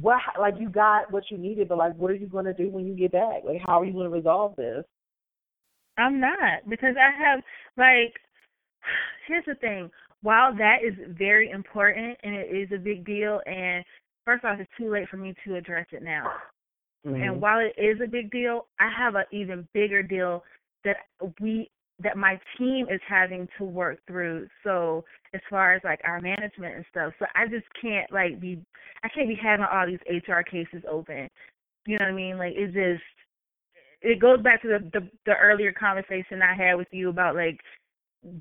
[0.00, 2.70] what like you got what you needed, but like what are you going to do
[2.70, 3.42] when you get back?
[3.44, 4.84] Like how are you going to resolve this?
[5.98, 7.40] I'm not because I have
[7.76, 8.14] like
[9.28, 9.90] here's the thing.
[10.22, 13.84] While that is very important and it is a big deal, and
[14.24, 16.32] first off, it's too late for me to address it now.
[17.06, 17.22] Mm-hmm.
[17.22, 20.42] And while it is a big deal, I have an even bigger deal
[20.84, 20.96] that
[21.40, 21.70] we
[22.02, 24.48] that my team is having to work through.
[24.64, 28.60] So as far as like our management and stuff, so I just can't like be,
[29.04, 31.28] I can't be having all these HR cases open.
[31.86, 32.38] You know what I mean?
[32.38, 33.02] Like it just,
[34.04, 37.58] it goes back to the the, the earlier conversation I had with you about like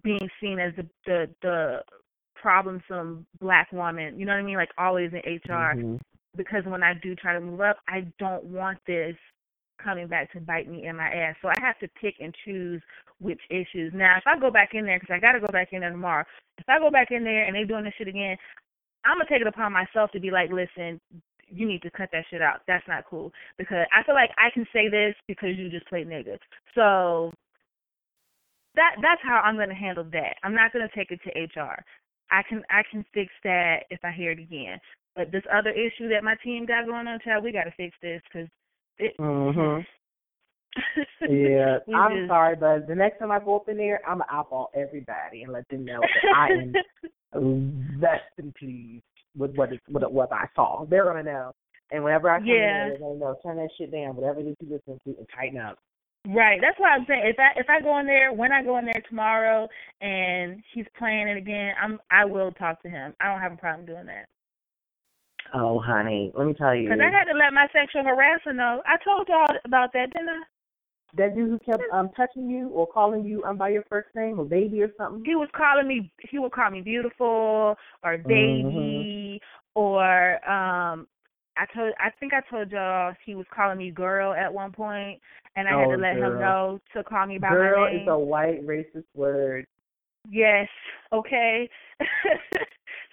[0.03, 1.79] being seen as the the the
[2.43, 4.19] problemsome black woman.
[4.19, 4.57] You know what I mean?
[4.57, 5.75] Like always in HR.
[5.75, 5.95] Mm-hmm.
[6.35, 9.15] Because when I do try to move up, I don't want this
[9.81, 11.35] coming back to bite me in my ass.
[11.41, 12.81] So I have to pick and choose
[13.19, 13.93] which issues.
[13.93, 15.91] Now, if I go back in there, because I got to go back in there
[15.91, 16.25] tomorrow,
[16.57, 18.35] if I go back in there and they're doing this shit again,
[19.05, 20.99] I'm going to take it upon myself to be like, listen,
[21.47, 22.61] you need to cut that shit out.
[22.67, 23.31] That's not cool.
[23.57, 26.37] Because I feel like I can say this because you just played nigga.
[26.75, 27.31] So
[28.75, 30.35] that that's how I'm going to handle that.
[30.43, 31.83] I'm not going to take it to HR.
[32.31, 34.79] I can I can fix that if I hear it again.
[35.15, 37.95] But this other issue that my team got going on, child, we got to fix
[38.01, 38.49] this because
[38.97, 39.85] it, mhm.
[41.29, 44.31] yeah, I'm just, sorry, but the next time I go up in there, I'm gonna
[44.31, 49.03] eyeball everybody and let them know that I am less than pleased
[49.35, 50.85] with what is what what I saw.
[50.85, 51.51] They're gonna know,
[51.91, 52.83] and whenever I come yeah.
[52.83, 54.15] in they're gonna know turn that shit down.
[54.15, 55.79] Whatever it is you listen to, and tighten up.
[56.25, 56.59] Right.
[56.61, 57.23] That's what I'm saying.
[57.25, 59.67] If I if I go in there when I go in there tomorrow
[60.01, 63.13] and he's playing it again, I'm I will talk to him.
[63.19, 64.27] I don't have a problem doing that.
[65.53, 66.89] Oh, honey, let me tell you.
[66.89, 68.81] Because I had to let my sexual harasser know.
[68.87, 70.41] I told y'all about that, didn't I?
[71.15, 74.39] That dude who kept um touching you or calling you um by your first name
[74.39, 75.23] or baby or something.
[75.25, 76.11] He was calling me.
[76.29, 79.79] He would call me beautiful or baby mm-hmm.
[79.79, 81.07] or um.
[81.55, 81.93] I told.
[81.99, 85.19] I think I told y'all he was calling me girl at one point,
[85.55, 86.31] and I oh, had to let girl.
[86.31, 88.01] him know to call me by girl my name.
[88.01, 89.67] is a white racist word.
[90.27, 90.67] Yes.
[91.13, 91.69] Okay.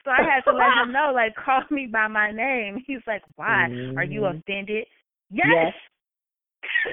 [0.04, 2.82] So I had to let him know, like, call me by my name.
[2.86, 3.68] He's like, why?
[3.70, 3.98] Mm-hmm.
[3.98, 4.86] Are you offended?
[5.30, 5.46] Yes.
[5.46, 5.74] yes.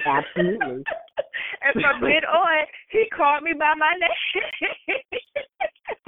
[0.05, 0.83] Absolutely.
[1.61, 4.97] and from then on, he called me by my name.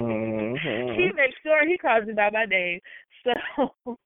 [0.00, 1.00] mm-hmm.
[1.00, 2.80] He makes sure he calls me by my name.
[3.24, 3.68] So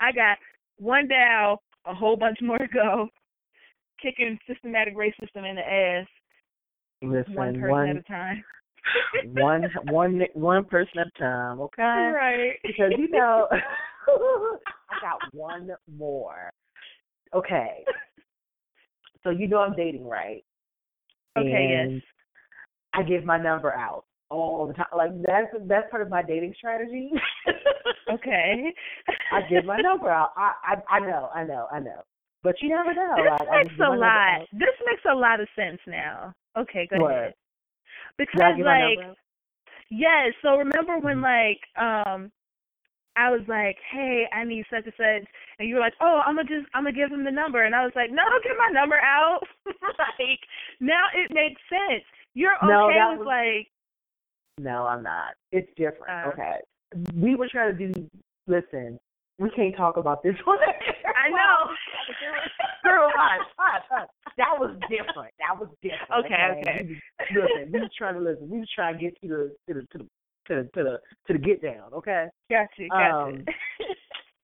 [0.00, 0.38] I got
[0.78, 3.08] one down, a whole bunch more to go,
[4.00, 6.06] kicking systematic racism in the ass.
[7.02, 8.44] Listen, one person one, at a time.
[9.32, 11.82] one one one person at a time, okay?
[11.82, 12.52] Right.
[12.62, 16.52] Because you know I got one more.
[17.34, 17.84] Okay.
[19.24, 20.44] So you know I'm dating, right?
[21.38, 22.02] Okay, and yes.
[22.94, 24.86] I give my number out all the time.
[24.96, 27.10] Like that's that's part of my dating strategy.
[28.12, 28.72] okay.
[29.32, 30.32] I give my number out.
[30.36, 32.02] I, I I know, I know, I know.
[32.42, 33.14] But you never know.
[33.16, 34.40] This like, makes a lot.
[34.52, 36.34] This makes a lot of sense now.
[36.58, 37.10] Okay, go what?
[37.12, 37.34] ahead.
[38.18, 38.98] Because like
[39.90, 41.22] yes, so remember when Mm-hmm.
[41.22, 42.32] like um
[43.16, 46.36] I was like, "Hey, I need such and such," and you were like, "Oh, I'm
[46.36, 48.56] gonna just, I'm gonna give him the number," and I was like, "No, don't give
[48.58, 50.40] my number out." like
[50.80, 52.04] now it makes sense.
[52.34, 53.68] You're okay No, with was- like,
[54.58, 55.34] No, I'm not.
[55.52, 56.08] It's different.
[56.10, 56.28] Uh.
[56.32, 56.56] okay.
[57.16, 58.08] We were trying to do
[58.46, 58.98] listen,
[59.38, 60.58] we can't talk about this one.
[60.60, 61.72] I know.
[62.84, 63.10] Girl.
[64.38, 65.32] That was different.
[65.38, 66.24] That was different.
[66.24, 66.86] Okay, okay.
[66.86, 68.48] We was- listen, we was trying to listen.
[68.50, 70.04] We was trying to get to the to the to the
[70.48, 72.26] to the to the, to the get down, okay?
[72.50, 73.14] gotcha, gotcha.
[73.14, 73.44] Um,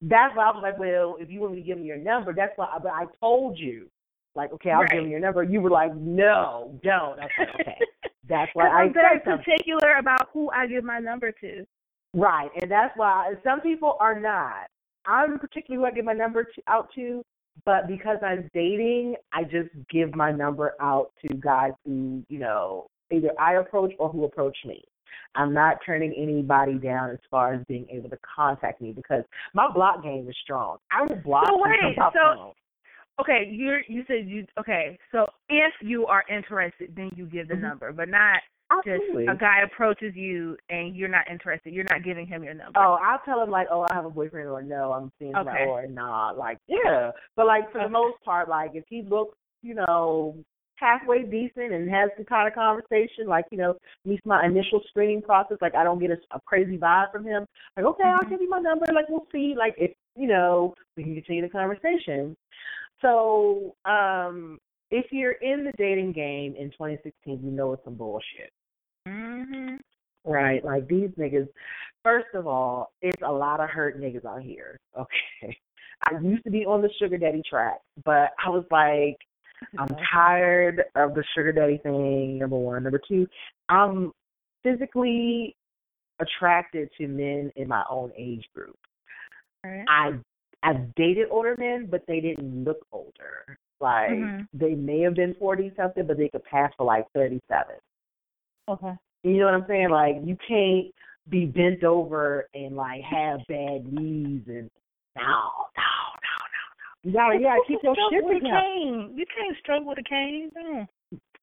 [0.03, 2.33] That's why I was like, Well, if you want me to give me your number,
[2.35, 3.89] that's why but I told you.
[4.35, 4.93] Like, okay, I'll Right.
[4.93, 5.43] give you your number.
[5.43, 7.19] You were like, No, don't.
[7.19, 7.79] I was like, Okay.
[8.29, 11.65] That's why I I'm very particular about who I give my number to.
[12.15, 14.67] Right, and that's why some people are not.
[15.07, 17.23] I'm particularly who I give my number to, out to,
[17.65, 22.87] but because I'm dating, I just give my number out to guys who, you know,
[23.11, 24.85] either I approach or who approach me.
[25.35, 29.71] I'm not turning anybody down as far as being able to contact me because my
[29.73, 30.79] block game is strong.
[30.91, 32.53] I will block So wait, so- phone.
[33.21, 34.97] Okay, you you said you okay.
[35.11, 37.63] So if you are interested, then you give the Mhm.
[37.63, 38.41] number, but not
[38.71, 39.27] Absolutely.
[39.27, 42.79] just a guy approaches you and you're not interested, you're not giving him your number.
[42.79, 45.67] Oh, I'll tell him like, oh, I have a boyfriend, or no, I'm seeing Okay.
[45.67, 47.11] or nah, like, yeah.
[47.35, 50.37] But like for the most part, like if he looks, you know,
[50.79, 55.23] halfway decent and has some kind of conversation, like you know, meets my initial screening
[55.23, 57.47] process, like I don't get a, a crazy vibe from him.
[57.77, 58.31] Like, okay, I'll Mhm.
[58.31, 58.87] give you my number.
[58.93, 59.55] Like we'll see.
[59.57, 62.37] Like if you know, we can continue the conversation.
[63.01, 64.59] So, um,
[64.91, 68.53] if you're in the dating game in 2016, you know it's some bullshit.
[69.07, 69.81] Mhm.
[70.25, 71.49] Right, like these niggas.
[72.05, 74.79] First of all, it's a lot of hurt niggas out here.
[74.97, 75.59] Okay,
[76.05, 79.17] I used to be on the sugar daddy track, but I was like,
[79.79, 82.39] I'm tired of the sugar daddy thing.
[82.39, 83.27] Number one, number two,
[83.69, 84.13] I'm
[84.63, 85.55] physically
[86.21, 88.77] attracted to men in my own age group.
[89.65, 89.85] Right.
[89.89, 90.13] I
[90.63, 93.59] I've dated older men, but they didn't look older.
[93.81, 94.49] Like Mhm.
[94.53, 97.77] they may have been forty something, but they could pass for like thirty seven.
[98.69, 98.97] Okay.
[99.23, 99.91] You know what I'm saying?
[99.91, 100.93] Like you can't
[101.29, 104.71] be bent over and like have bad knees and
[105.17, 106.18] no, no.
[107.05, 108.61] You gotta, you gotta keep your shit together.
[109.15, 110.51] You can't struggle with a cane.
[110.55, 110.87] No.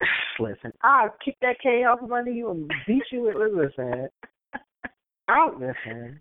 [0.38, 4.08] Listen, I'll kick that cane off of under you and beat you with listen.
[5.28, 6.20] I'll listen.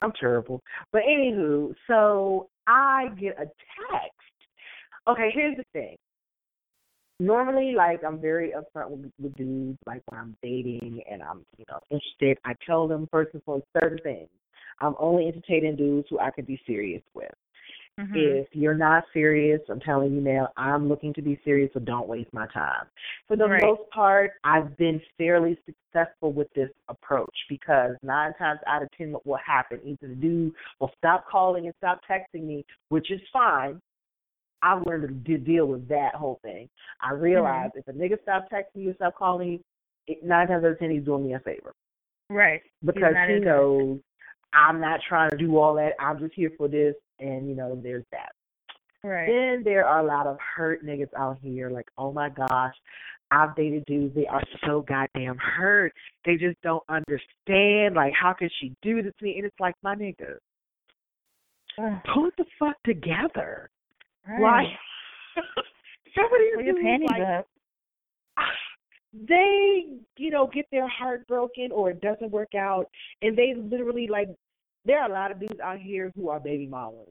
[0.00, 0.62] I'm terrible.
[0.92, 4.16] But anywho, so I get a text.
[5.08, 5.96] Okay, here's the thing.
[7.18, 11.64] Normally, like I'm very upfront with, with dudes, like when I'm dating and I'm, you
[11.68, 12.38] know, interested.
[12.46, 14.28] I tell them first and foremost certain things.
[14.80, 17.30] I'm only entertaining dudes who I can be serious with.
[18.00, 18.16] Mhm.
[18.16, 22.08] If you're not serious, I'm telling you now, I'm looking to be serious, so don't
[22.08, 22.86] waste my time.
[23.28, 23.62] For the Right.
[23.62, 29.12] most part, I've been fairly successful with this approach because nine times out of ten,
[29.12, 29.80] what will happen?
[29.84, 33.80] Either the dude will stop calling and stop texting me, which is fine.
[34.62, 36.68] I've learned to deal with that whole thing.
[37.00, 39.62] I realize if a nigga stop texting you, stop calling
[40.06, 41.74] it, nine times out of ten, he's doing me a favor
[42.30, 42.62] Right.
[42.84, 44.00] because he knows
[44.52, 45.94] I'm not trying to do all that.
[46.00, 48.32] I'm just here for this, and you know, there's that.
[49.02, 49.26] Right.
[49.26, 52.74] Then there are a lot of hurt niggas out here, like, oh my gosh,
[53.30, 55.92] I've dated dudes, they are so goddamn hurt.
[56.24, 57.94] They just don't understand.
[57.94, 59.36] Like, how could she do this to me?
[59.36, 60.36] And it's like, my nigga,
[62.12, 63.70] pull the fuck together.
[64.28, 64.40] Right.
[64.40, 65.44] Like,
[66.14, 67.46] some of these Pull your dudes, like, up.
[69.28, 72.86] they, you know, get their heart broken or it doesn't work out,
[73.22, 74.28] and they literally like.
[74.84, 77.08] There are a lot of dudes out here who are baby mamas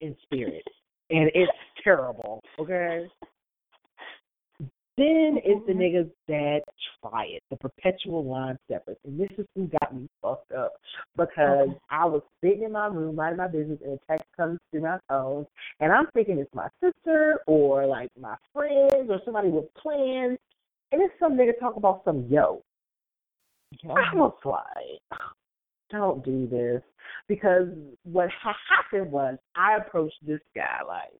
[0.00, 0.64] in spirit,
[1.10, 2.42] and it's terrible.
[2.58, 3.06] Okay.
[4.96, 5.80] Then it's the mm-hmm.
[5.80, 6.60] niggas that
[7.02, 10.72] try it, the perpetual line steppers, and this is who got me fucked up
[11.16, 14.82] because I was sitting in my room minding my business, and a text comes through
[14.82, 15.46] my phone,
[15.80, 20.38] and I'm thinking it's my sister or like my friends or somebody with plans,
[20.92, 22.62] and it's some nigga talk about some yo.
[23.82, 25.20] I was like,
[25.98, 26.82] don't do this
[27.28, 27.68] because
[28.04, 31.12] what ha- happened was I approached this guy like,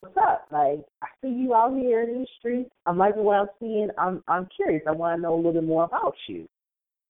[0.00, 0.46] "What's up?
[0.50, 2.70] Like, I see you out here in the streets.
[2.86, 3.88] I'm liking what I'm seeing.
[3.98, 4.82] I'm I'm curious.
[4.86, 6.46] I want to know a little bit more about you."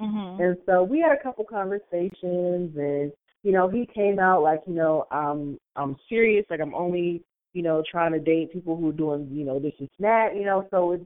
[0.01, 0.41] Mhm.
[0.41, 4.75] And so we had a couple conversations, and you know, he came out like, you
[4.75, 6.45] know, I'm I'm serious.
[6.51, 9.75] Like, I'm only, you know, trying to date people who are doing, you know, this
[9.79, 10.37] and that.
[10.37, 11.05] You know, so it's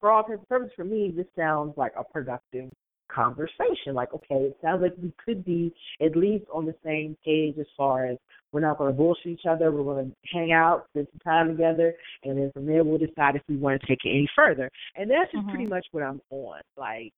[0.00, 2.70] for all intents and purposes for me, this sounds like a productive
[3.08, 3.94] conversation.
[3.94, 7.66] Like, okay, it sounds like we could be at least on the same page as
[7.76, 8.18] far as
[8.52, 9.70] we're not going to bullshit each other.
[9.72, 11.94] We're going to hang out, spend some time together,
[12.24, 14.70] and then from there we'll decide if we want to take it any further.
[14.94, 15.50] And that's just Mhm.
[15.50, 16.60] pretty much what I'm on.
[16.76, 17.12] Like,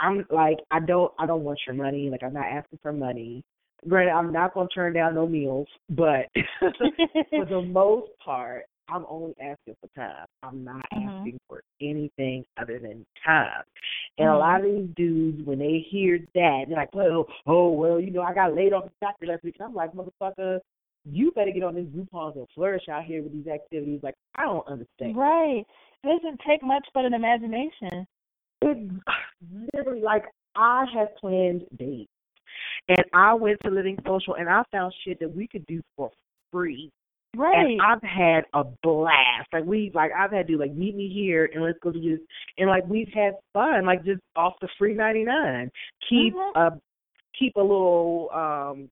[0.00, 2.08] I'm like, I don't, I don't want your money.
[2.10, 3.42] Like, I'm not asking for money.
[3.88, 6.26] Granted, I'm not going to turn down no meals, but
[7.30, 10.26] for the most part, I'm only asking for time.
[10.42, 11.18] I'm not Mhm.
[11.18, 13.62] asking for anything other than time.
[14.18, 14.38] And a Mhm.
[14.38, 18.22] lot of these dudes, when they hear that, they're like, well, oh, well, you know,
[18.22, 19.56] I got laid off the factory last week.
[19.58, 20.60] And I'm like, motherfucker,
[21.04, 24.02] you better get on this Groupons and flourish out here with these activities.
[24.02, 25.16] Like, I don't understand.
[25.16, 25.66] Right.
[26.02, 28.06] It doesn't take much but an imagination.
[28.62, 28.90] It
[29.74, 30.24] literally, like,
[30.56, 32.10] I have planned dates.
[32.88, 36.10] And I went to Living Social and I found shit that we could do for
[36.50, 36.90] free.
[37.36, 37.56] Right.
[37.72, 39.48] And I've had a blast.
[39.52, 42.20] Like we like I've had to like meet me here and let's go do this
[42.58, 45.70] and like we've had fun, like just off the free ninety nine.
[46.08, 46.56] Keep Mhm.
[46.56, 46.80] a
[47.38, 48.90] keep a little um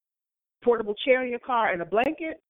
[0.62, 2.40] portable chair in your car and a blanket.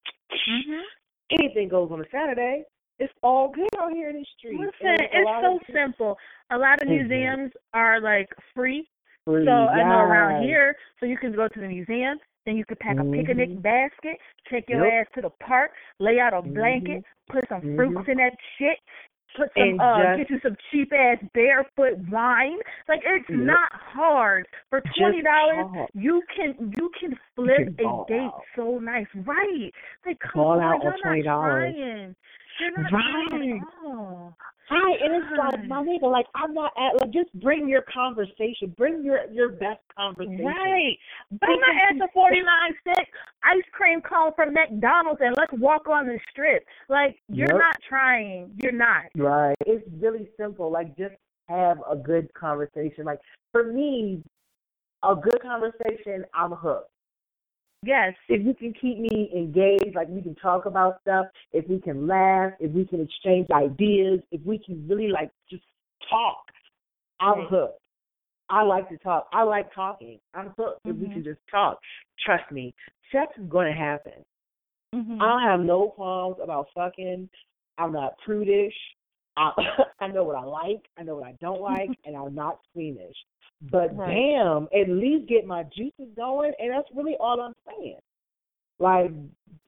[0.47, 0.81] Mhm.
[1.31, 2.63] Anything goes on a Saturday.
[2.99, 4.59] It's all good out here in the streets.
[4.59, 6.17] Listen, it's so of simple.
[6.51, 8.87] A lot of museums are like free.
[9.25, 12.19] free, So I know around here, so you can go to the museum,
[12.49, 13.61] then you can pack a picnic Mhm.
[13.61, 14.17] basket,
[14.49, 14.93] take your Yep.
[15.07, 18.79] ass to the park, lay out a blanket, put some fruits in that shit,
[19.35, 22.57] put some uh just- get you some cheap ass barefoot wine.
[22.87, 23.39] Like it's Yep.
[23.39, 24.47] not hard.
[24.71, 28.43] For twenty dollars you can you can flip can a date out.
[28.55, 29.07] so nice.
[29.13, 29.71] Right.
[30.05, 32.15] Like come Ball on, out you're on not $20.
[32.59, 32.73] Trying.
[32.73, 33.61] You're not trying Right.
[33.85, 34.37] all.
[34.71, 38.71] Right, and it's like my nigga, like I'm not at like just bring your conversation,
[38.77, 40.45] bring your your best conversation.
[40.45, 40.95] Right.
[41.41, 43.07] I'm not can- asking forty nine cent
[43.43, 46.63] ice cream cone from McDonald's and let's walk on the strip.
[46.87, 47.57] Like you're Yep.
[47.57, 48.51] not trying.
[48.61, 49.05] You're not.
[49.15, 49.55] Right.
[49.65, 50.69] It's really simple.
[50.69, 51.15] Like just
[51.47, 53.05] have a good conversation.
[53.05, 54.21] Like for me,
[55.01, 56.91] a good conversation, I'm hooked.
[57.83, 58.13] Yes.
[58.27, 62.07] If you can keep me engaged, like we can talk about stuff, if we can
[62.07, 65.63] laugh, if we can exchange ideas, if we can really like just
[66.09, 66.43] talk,
[67.19, 67.79] I'm hooked.
[68.49, 69.27] I like to talk.
[69.31, 70.19] I like talking.
[70.33, 71.13] I'm hooked if we Mhm.
[71.13, 71.79] can just talk.
[72.25, 72.73] Trust me,
[73.11, 74.25] sex is going to happen.
[74.93, 75.21] Mm-hmm.
[75.21, 77.29] I don't have no qualms about fucking.
[77.77, 78.75] I'm not prudish.
[79.39, 79.51] I
[79.99, 80.85] I know what I like.
[80.97, 83.15] I know what I don't like, and I'm not squeamish.
[83.71, 87.99] But damn, at least get my juices going, and that's really all I'm saying.
[88.81, 89.11] Like,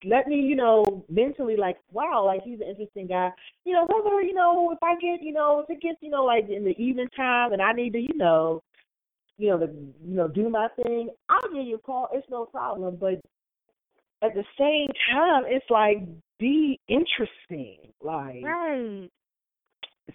[0.06, 3.32] let me, you know, mentally, like, wow, like he's an interesting guy.
[3.66, 6.24] You know, whether you know, if I get, you know, if it gets, you know,
[6.24, 8.62] like in the evening time, and I need to, you know,
[9.38, 12.08] you know, to, you know, do my thing, I'll give you a call.
[12.14, 12.96] It's no problem.
[12.96, 13.20] But
[14.22, 15.98] at the same time, it's like
[16.40, 17.80] be interesting.
[18.02, 19.10] Like Right.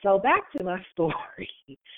[0.03, 1.51] So, back to my story.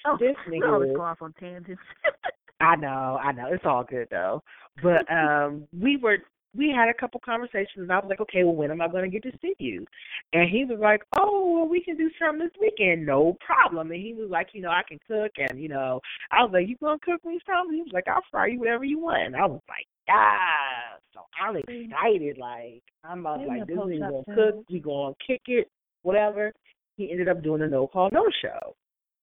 [0.07, 1.83] Oh, This we always nigga- go off on tangents.
[2.61, 4.43] I know, I know, it's all good though.
[4.83, 6.19] But um, we were
[6.57, 9.05] we had a couple conversations, and I was like, okay, well, when am I going
[9.05, 9.85] to get to see you?
[10.33, 13.91] And he was like, oh, well, we can do something this weekend, no problem.
[13.93, 16.01] And he was like, you know, I can cook, and you know,
[16.33, 17.77] I was like, you gonna cook me something?
[17.77, 19.23] He was like, I'll fry you whatever you want.
[19.27, 20.99] And I was like, yeah.
[21.15, 25.71] So I'm excited, like I'm about like this is gonna cook, we gonna kick it,
[26.03, 26.53] whatever.
[26.99, 28.75] He ended up doing a no call, no show.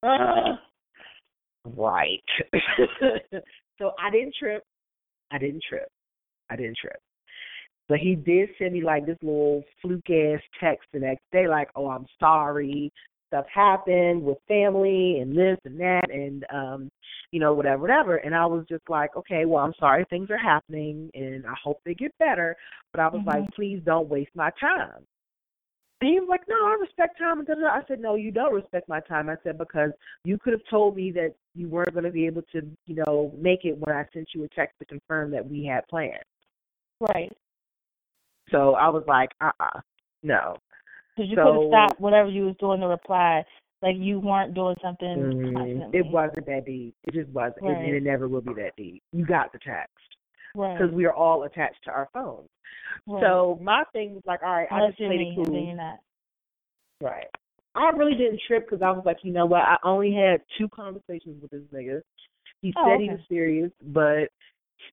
[0.01, 0.55] Uh,
[1.65, 2.23] right.
[3.77, 4.63] so I didn't trip.
[5.29, 5.89] I didn't trip.
[6.49, 6.97] I didn't trip.
[7.89, 11.69] But he did send me like this little fluke ass text the next day, like,
[11.75, 12.93] "Oh, I'm sorry,
[13.27, 16.89] stuff happened with family and this and that, and um,
[17.31, 20.37] you know, whatever, whatever." And I was just like, "Okay, well, I'm sorry, things are
[20.37, 22.55] happening, and I hope they get better."
[22.93, 23.27] But I was Mhm.
[23.27, 25.05] like, "Please don't waste my time."
[26.01, 27.47] And he was like, "No, I respect time." And.
[27.65, 29.91] I said, "No, you don't respect my time." I said because
[30.25, 33.31] you could have told me that you weren't going to be able to, you know,
[33.37, 36.23] make it when I sent you a text to confirm that we had plans.
[36.99, 37.31] right.
[38.51, 39.79] So I was like, uh uh
[40.21, 40.57] no.
[41.15, 43.43] Because you So- could have stopped whatever you was doing to reply.
[43.81, 46.95] Like you weren't doing something Mm, it wasn't that deep.
[47.05, 47.63] It just wasn't.
[47.63, 47.77] Right.
[47.77, 49.01] And it never will be that deep.
[49.13, 50.14] You got the text.
[50.55, 50.77] Right.
[50.77, 52.49] Because we are all attached to our phones.
[53.07, 53.21] right.
[53.21, 55.97] So my thing was like, all right, I unless just played it cool.
[57.01, 57.27] Right.
[57.75, 59.61] I really didn't trip because I was like, you know what?
[59.61, 62.01] I only had two conversations with this nigga.
[62.61, 64.29] He Oh, said he was serious, but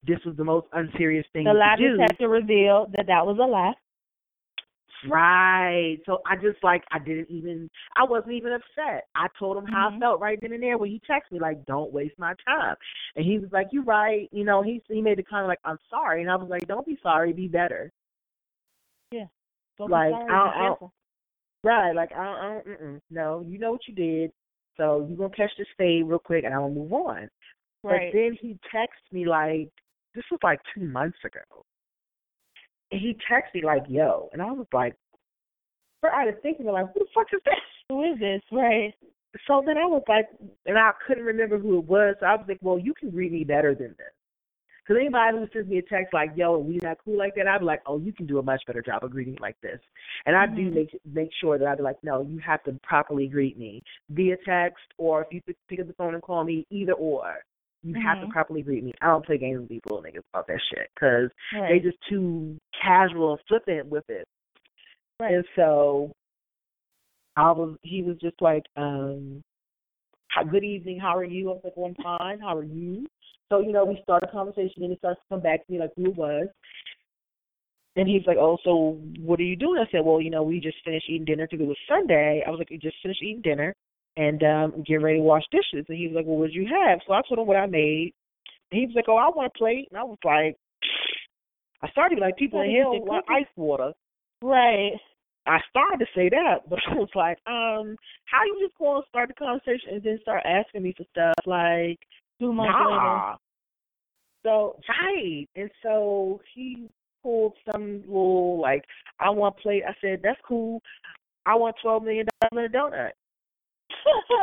[0.06, 3.46] this was the most unserious thing The he lie detector revealed that that was a
[3.46, 3.72] lie.
[5.08, 5.98] Right.
[6.06, 9.08] So I just like I didn't even I wasn't even upset.
[9.14, 10.00] I told him how I Mhm.
[10.00, 12.76] felt right then and there when he texted me like, "Don't waste my time."
[13.16, 15.78] And he was like, "You're right." You know, he he made the comment like, "I'm
[15.90, 17.90] sorry," and I was like, "Don't be sorry, be better."
[19.78, 20.92] Don't Like, I'll- be I'll- careful.
[21.64, 21.92] Right.
[21.94, 23.00] Like, I, I don't.
[23.10, 24.32] No, you know what you did.
[24.76, 27.30] So you're gonna catch this fade real quick, and I'm gonna move on.
[27.82, 28.12] Right.
[28.12, 29.70] But then he texted me like
[30.14, 31.40] this was like two months ago.
[32.92, 34.94] And he texted me like, yo, and I was like
[36.04, 37.54] I was thinking like, who the fuck is this?
[37.88, 38.42] Who is this?
[38.50, 38.92] Right.
[39.46, 40.28] So then I was like
[40.66, 43.32] and I couldn't remember who it was, so I was like, Well, you can greet
[43.32, 44.12] me better than this.
[44.82, 47.60] Because anybody who sends me a text like, "Yo, we not cool like that," I'd
[47.60, 49.80] be like, "Oh, you can do a much better job of greeting like this."
[50.26, 50.74] And I do Mhm.
[50.74, 54.36] make make sure that I'd be like, "No, you have to properly greet me via
[54.38, 57.44] text, or if you pick up the phone and call me, either or.
[57.84, 58.30] You have to Mhm.
[58.30, 58.92] properly greet me.
[59.00, 61.82] I don't play games with these little niggas about that shit because they Right.
[61.82, 64.26] just too casual and flippant with it.
[65.18, 65.34] Right.
[65.34, 66.12] And so
[67.36, 69.42] I was he was just like, um,
[70.30, 71.50] "Hi- good evening, how are you?
[71.50, 73.06] I was like, well, I'm fine, how are you?
[73.50, 75.78] So, you know, we start a conversation and he starts to come back to me
[75.78, 76.48] like who it was.
[77.96, 79.78] And he's like, Oh, so what are you doing?
[79.78, 82.42] I said, Well, you know, we just finished eating dinner because it was Sunday.
[82.46, 83.74] I was like, We just finished eating dinner
[84.16, 87.00] and um getting ready to wash dishes and he was like, Well, what'd you have?
[87.06, 88.12] So I told him what I made.
[88.70, 90.56] And he was like, Oh, I want a plate and I was like
[91.82, 93.92] I started like people in hell want ice water.
[94.40, 94.92] Right.
[95.46, 97.96] I started to say that, but I was like, um,
[98.26, 101.34] how you just going to start the conversation and then start asking me for stuff
[101.46, 101.98] like,
[102.40, 102.96] Two months later.
[102.96, 103.36] nah.
[104.44, 106.88] So right, and so he
[107.22, 108.84] pulled some little like,
[109.20, 109.84] I want a plate.
[109.88, 110.80] I said that's cool.
[111.46, 113.10] I want twelve million a donut.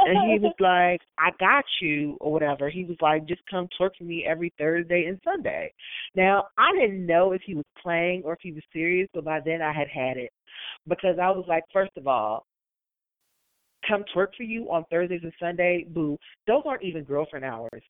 [0.05, 2.69] And he was like, I got you, or whatever.
[2.69, 5.73] He was like, just come twerk for me every Thursday and Sunday.
[6.15, 9.39] Now, I didn't know if he was playing or if he was serious, but by
[9.43, 10.31] then I had had it.
[10.87, 12.45] Because I was like, first of all,
[13.87, 16.17] come twerk for you on Thursdays and Sunday, boo.
[16.47, 17.83] Those aren't even girlfriend hours.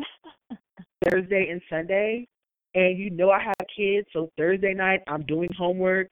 [1.04, 2.26] Thursday and Sunday,
[2.74, 6.10] and you know I have kids, so Thursday night I'm doing homework.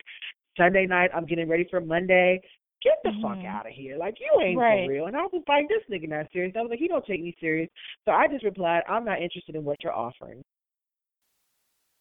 [0.57, 2.41] Sunday night I'm getting ready for Monday.
[2.83, 3.23] Get the Mhm.
[3.23, 3.97] fuck out of here.
[3.97, 4.87] Like you ain't Right.
[4.87, 5.07] for real.
[5.07, 6.57] And I was like, this nigga not serious.
[6.57, 7.71] I was like, he don't take me serious.
[8.05, 10.43] So I just replied, I'm not interested in what you're offering.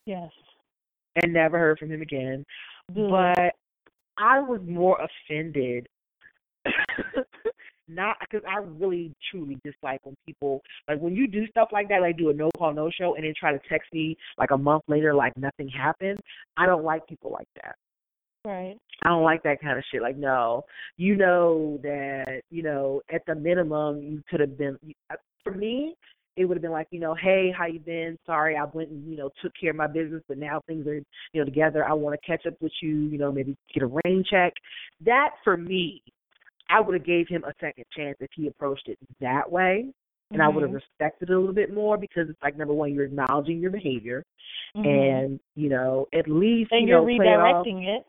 [0.06, 0.32] Yes.
[1.22, 2.46] And never heard from him again.
[2.94, 3.10] Good.
[3.10, 3.56] But
[4.18, 5.88] I was more offended.
[7.88, 12.02] Not because I really truly dislike when people like when you do stuff like that,
[12.02, 14.58] like do a no call no show, and then try to text me like a
[14.58, 16.20] month later like nothing happened.
[16.56, 17.76] I don't like people like that.
[18.46, 18.78] Right.
[19.04, 20.02] I don't like that kind of shit.
[20.02, 20.64] Like, no,
[20.98, 24.78] you know that you know at the minimum you could have been.
[25.10, 25.96] uh, For me,
[26.38, 28.18] it would have been like, you know, hey, how you been?
[28.26, 30.96] Sorry, I went and you know took care of my business, but now things are
[30.96, 31.04] you
[31.36, 31.84] know together.
[31.84, 32.96] I want to catch up with you.
[32.96, 34.54] You know, maybe get a rain check.
[35.04, 36.02] That for me,
[36.70, 39.92] I would have gave him a second chance if he approached it that way.
[40.34, 42.94] And I would have respected it a little bit more because it's like number one,
[42.94, 44.24] you're acknowledging your behavior,
[44.78, 44.86] Mhm.
[44.86, 48.06] and you know at least and you off redirecting it.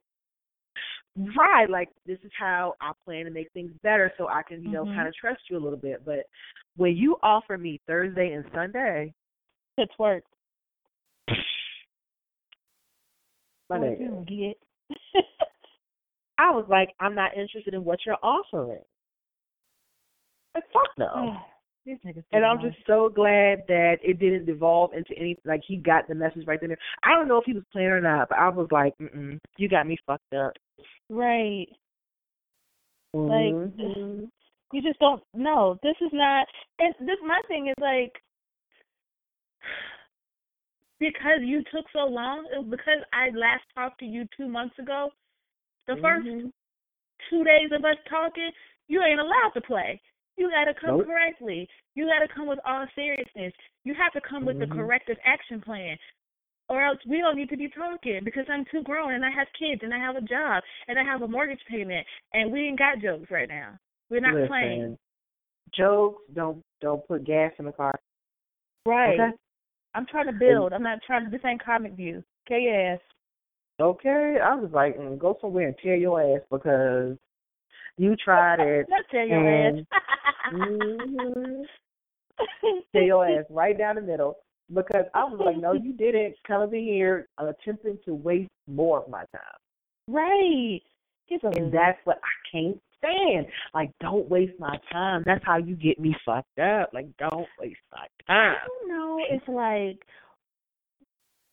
[1.37, 4.71] Right like this is how i plan to make things better so i can you
[4.71, 4.95] know Mhm.
[4.95, 6.27] kind of trust you a little bit but
[6.77, 9.13] when you offer me thursday and sunday
[9.79, 10.23] to twerk.
[13.69, 14.57] my Boy, nigga, you
[15.07, 15.25] get.
[16.39, 18.81] i was like i'm not interested in what you're offering
[20.55, 21.37] like fuck no
[22.33, 26.15] and i'm just so glad that it didn't devolve into any like he got the
[26.15, 28.69] message right then i don't know if he was playing or not but i was
[28.71, 30.53] like mm you got me fucked up
[31.13, 31.67] right.
[33.15, 34.31] Like, Mhm.
[34.73, 35.79] You just don't know.
[35.83, 36.49] This is not.
[36.79, 38.11] And this my thing is like
[40.99, 42.47] because you took so long.
[42.53, 45.11] it was Because I last talked to you two months ago.
[45.87, 46.51] The first Mhm.
[47.29, 48.51] two days of us talking,
[48.89, 50.01] you ain't allowed to play.
[50.39, 51.07] You got to come Nope.
[51.07, 51.69] correctly.
[51.95, 53.53] You got to come with all seriousness.
[53.85, 54.75] You have to come with the Mhm.
[54.75, 55.99] corrective action plan.
[56.73, 59.47] Or else we don't need to be talking because I'm too grown and I have
[59.59, 62.79] kids and I have a job and I have a mortgage payment and we ain't
[62.79, 63.79] got jokes right now.
[64.09, 64.99] We're not Listen, playing.
[65.77, 68.01] jokes don't don't put gas in the car
[68.87, 69.21] Right.
[69.21, 69.37] Okay.
[69.95, 70.73] I'm trying to build.
[70.73, 71.31] I'm not trying to.
[71.31, 72.25] This ain't comic view.
[72.47, 73.01] Okay, your ass.
[73.79, 77.19] Okay, I was like, mm, go somewhere and tear your ass because
[77.99, 78.87] you tried it.
[78.89, 79.85] Not tell your and- ass.
[80.51, 81.63] hmm
[82.93, 84.37] Tear your ass right down the middle
[84.75, 89.09] because I was like, no, you didn't come over here attempting to waste more of
[89.09, 89.59] my time,
[90.09, 90.81] Right.
[91.31, 93.47] And that's what I can't stand.
[93.73, 95.23] Like, don't waste my time.
[95.25, 96.91] That's how you get me fucked up.
[96.93, 98.57] Like, don't waste my time.
[98.57, 99.19] I don't know.
[99.31, 99.99] It's like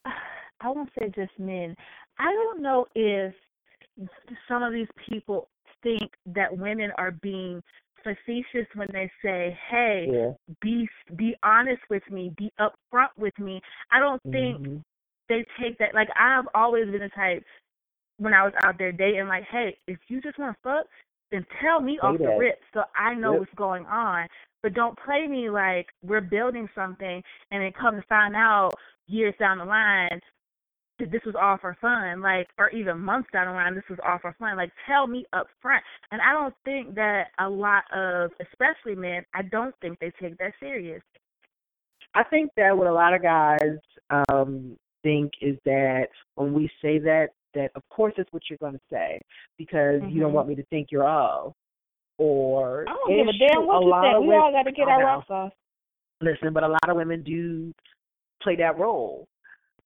[0.62, 1.76] I won't say just men.
[2.18, 3.34] I don't know if
[4.48, 5.48] some of these people
[5.84, 7.62] think that women are being
[8.04, 10.34] facetious when they say, "Hey, Yeah.
[10.62, 14.82] be be honest with me, be upfront with me." I don't think Mhm.
[15.28, 17.44] they take that like I've always been the type
[18.18, 20.88] when I was out there dating, like, hey, if you just want to fuck,
[21.32, 23.40] then tell me Say off the rip so I know Yep.
[23.40, 24.28] what's going on.
[24.62, 28.72] But don't play me like we're building something and then come to find out
[29.08, 30.22] years down the line that
[31.06, 34.18] this was all for fun, like or even months down the line this was all
[34.20, 34.58] for fun.
[34.58, 35.84] Like tell me up front.
[36.12, 40.38] And I don't think that a lot of especially men, I don't think they take
[40.38, 41.02] that serious.
[42.16, 43.78] I think that what a lot of guys
[44.30, 48.74] um think is that when we say that, that of course it's what you're going
[48.74, 49.20] to say
[49.58, 50.34] because you don't Mhm.
[50.36, 51.56] want me to think you're all.
[52.18, 54.88] Or I don't give a damn what a you of We women- all gotta get
[54.90, 55.54] I our rocks off.
[56.22, 57.74] Listen, but a lot of women do
[58.42, 59.26] play that role.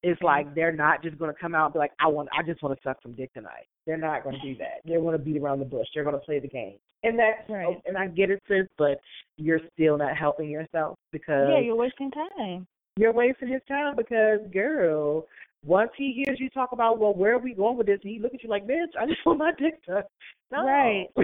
[0.04, 2.44] It's like they're not just going to come out and be like, "I want, I
[2.44, 4.82] just want to suck some dick tonight." They're not going to do that.
[4.86, 5.88] They're going to beat around the bush.
[5.94, 7.78] They're going to play the game, and that's Right.
[7.86, 8.68] and I get it, sis.
[8.78, 9.00] But
[9.38, 12.68] you're still not helping yourself because Yeah, you're wasting time.
[12.98, 15.26] you're wasting his time because, girl,
[15.66, 18.00] once he hears you talk about, well, where are we going with this?
[18.04, 20.12] And he look at you like, bitch, I just want my dick sucked.
[20.52, 20.66] No.
[20.66, 21.08] Right.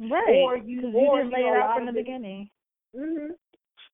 [0.00, 0.42] Right.
[0.44, 2.50] Or you, or, you didn't lay it out from the beginning.
[2.94, 3.28] hmm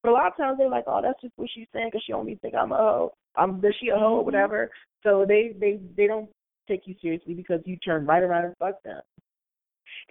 [0.03, 2.13] But a lot of times they're like, oh, that's just what she's saying because she
[2.13, 3.13] only think I'm a hoe.
[3.37, 4.25] I'm that she a hoe or Mhm.
[4.25, 4.71] whatever.
[5.03, 6.31] So they they they don't
[6.69, 9.01] take you seriously because you turn right around and fuck them.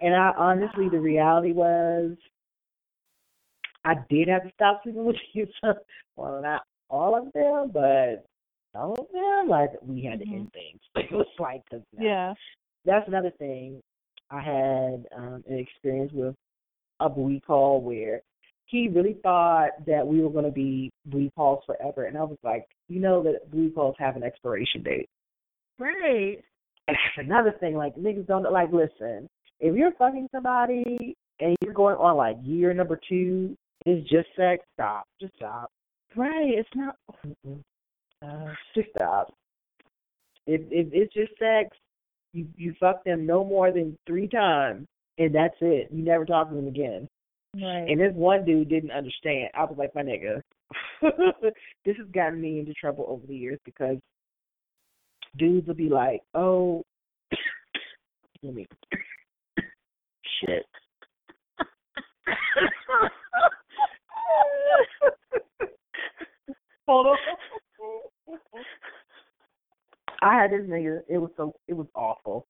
[0.00, 2.16] And I honestly, the reality was,
[3.84, 5.46] I did have to stop sleeping with you.
[6.16, 8.26] well, not all of them, but
[8.72, 9.48] some of them.
[9.48, 10.34] Like we had to Mhm.
[10.34, 10.80] end things.
[10.96, 12.34] It was like, cause Yeah.
[12.84, 13.82] that's another thing.
[14.30, 16.36] I had um, an experience with
[17.00, 18.22] a booty call where
[18.70, 22.38] he really thought that we were going to be booty calls forever, and I was
[22.42, 25.08] like, you know that blue calls have an expiration date.
[25.78, 26.38] Right.
[26.88, 27.76] And that's another thing.
[27.76, 28.70] Like niggas don't like.
[28.72, 33.56] Listen, if you're fucking somebody and you're going on like year number two,
[33.86, 34.64] it's just sex.
[34.74, 35.04] Stop.
[35.20, 35.70] Just stop.
[36.14, 36.50] Right.
[36.54, 36.96] It's not.
[38.22, 39.32] Uh, just stop.
[40.46, 41.76] If if it's just sex,
[42.32, 44.86] you you fuck them no more than three times,
[45.18, 45.88] and that's it.
[45.90, 47.08] You never talk to them again.
[47.54, 47.88] Right.
[47.88, 49.50] And this one dude didn't understand.
[49.54, 50.40] I was like, my nigga,
[51.84, 53.96] this has gotten me into trouble over the years because
[55.36, 56.84] dudes will be like, oh,
[58.42, 58.66] let me,
[60.44, 60.64] shit.
[66.86, 67.16] Hold on.
[70.22, 71.00] I had this nigga.
[71.08, 71.54] It was so.
[71.68, 72.46] It was awful.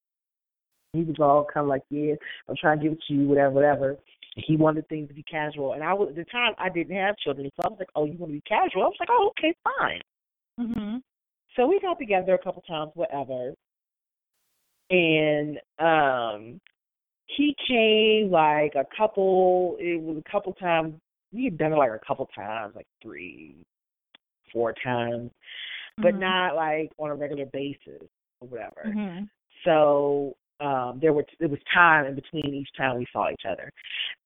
[0.93, 2.15] He was all kind of like, yeah,
[2.49, 3.97] I'm trying to give it to you, whatever, whatever.
[4.37, 7.17] He wanted things to be casual, and I was at the time I didn't have
[7.19, 8.83] children, so I was like, oh, you want to be casual?
[8.83, 10.01] I was like, oh, okay, fine.
[10.59, 11.03] Mhm.
[11.57, 13.55] So we got together a couple times, whatever.
[14.91, 16.61] And um
[17.27, 20.95] he came like a couple it was a couple times
[21.33, 23.55] we had done it like a couple times, like three,
[24.53, 25.31] four times.
[26.03, 26.21] But Mhm.
[26.21, 28.09] not like on a regular basis
[28.41, 28.83] or whatever.
[28.87, 29.29] Mhm.
[29.65, 33.71] So um there were there was time in between each time we saw each other.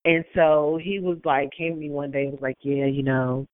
[0.04, 3.02] And so he was like came to me one day and was like, Yeah, you
[3.02, 3.46] know,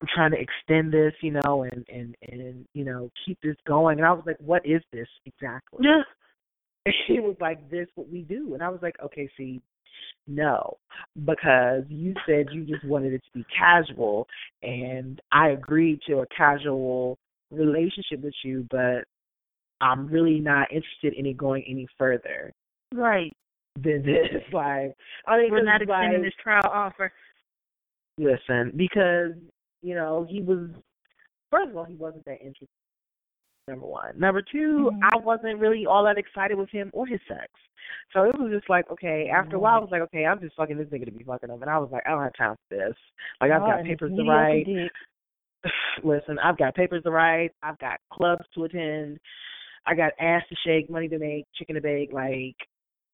[0.00, 3.98] I'm trying to extend this, you know, and and and you know, keep this going.
[3.98, 5.80] And I was like, What is this exactly?
[5.82, 6.02] Yeah.
[6.86, 9.60] And he was like, This what we do and I was like, Okay, see,
[10.26, 10.78] no.
[11.26, 14.26] Because you said you just wanted it to be casual
[14.62, 17.18] and I agreed to a casual
[17.50, 19.04] relationship with you, but
[19.80, 22.52] I'm really not interested in it going any further
[22.92, 23.32] Right.
[23.76, 24.42] than this.
[24.52, 24.94] Like,
[25.26, 27.12] I mean, We're not extending like, this trial offer.
[28.18, 29.32] Listen, because
[29.82, 30.68] you know he was.
[31.50, 32.68] First of all, he wasn't that interested.
[33.68, 34.18] Number one.
[34.18, 34.98] Number 2 Mhm.
[35.02, 37.46] I wasn't really all that excited with him or his sex.
[38.12, 39.28] So it was just like, okay.
[39.28, 41.48] After a while, I was like, okay, I'm just fucking this nigga to be fucking
[41.48, 42.96] him, and I was like, I don't have time for this.
[43.40, 44.66] Like, I've Oh, got papers to write.
[46.04, 47.52] Listen, I've got papers to write.
[47.62, 49.18] I've got clubs to attend.
[49.86, 52.12] I got ass to shake, money to make, chicken to bake.
[52.12, 52.56] Like,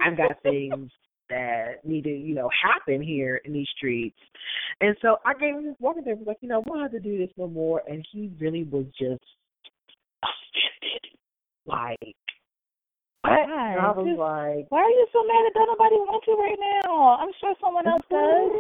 [0.00, 0.90] I've got things
[1.30, 4.18] that need to, you know, happen here in these streets.
[4.80, 6.16] And so I gave him this walking there.
[6.16, 7.82] Was like, you know, we don't have to do this no more.
[7.88, 9.24] And he really was just
[10.22, 11.16] offended.
[11.66, 12.16] Like,
[13.22, 13.32] what?
[13.32, 16.58] And I was like, Why are you so mad that don't nobody want you right
[16.86, 17.16] now?
[17.18, 18.50] I'm sure someone else does.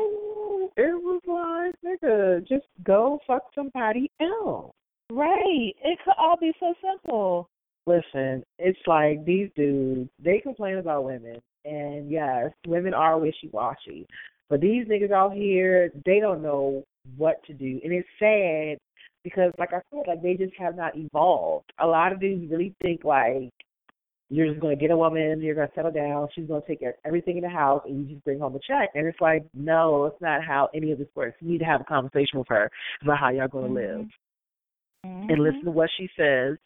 [0.76, 4.74] it was like, nigga, just go fuck somebody else.
[5.10, 5.72] Right.
[5.84, 7.48] It could all be so simple.
[7.86, 11.40] Listen, it's like these dudes, they complain about women.
[11.64, 14.06] And yes, women are wishy washy.
[14.48, 16.84] But these niggas out here, they don't know
[17.16, 17.80] what to do.
[17.82, 18.78] And it's sad
[19.24, 21.72] because like I said, like they just have not evolved.
[21.80, 23.50] A lot of dudes really think like
[24.28, 26.96] you're just gonna get a woman, you're gonna settle down, she's gonna take care of
[27.04, 28.90] everything in the house and you just bring home a check.
[28.94, 31.36] And it's like, no, it's not how any of this works.
[31.40, 32.70] You need to have a conversation with her
[33.02, 34.06] about how y'all gonna live
[35.04, 35.30] Mhm.
[35.30, 36.56] and listen to what she says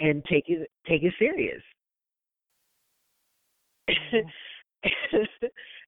[0.00, 1.62] and take it take it serious.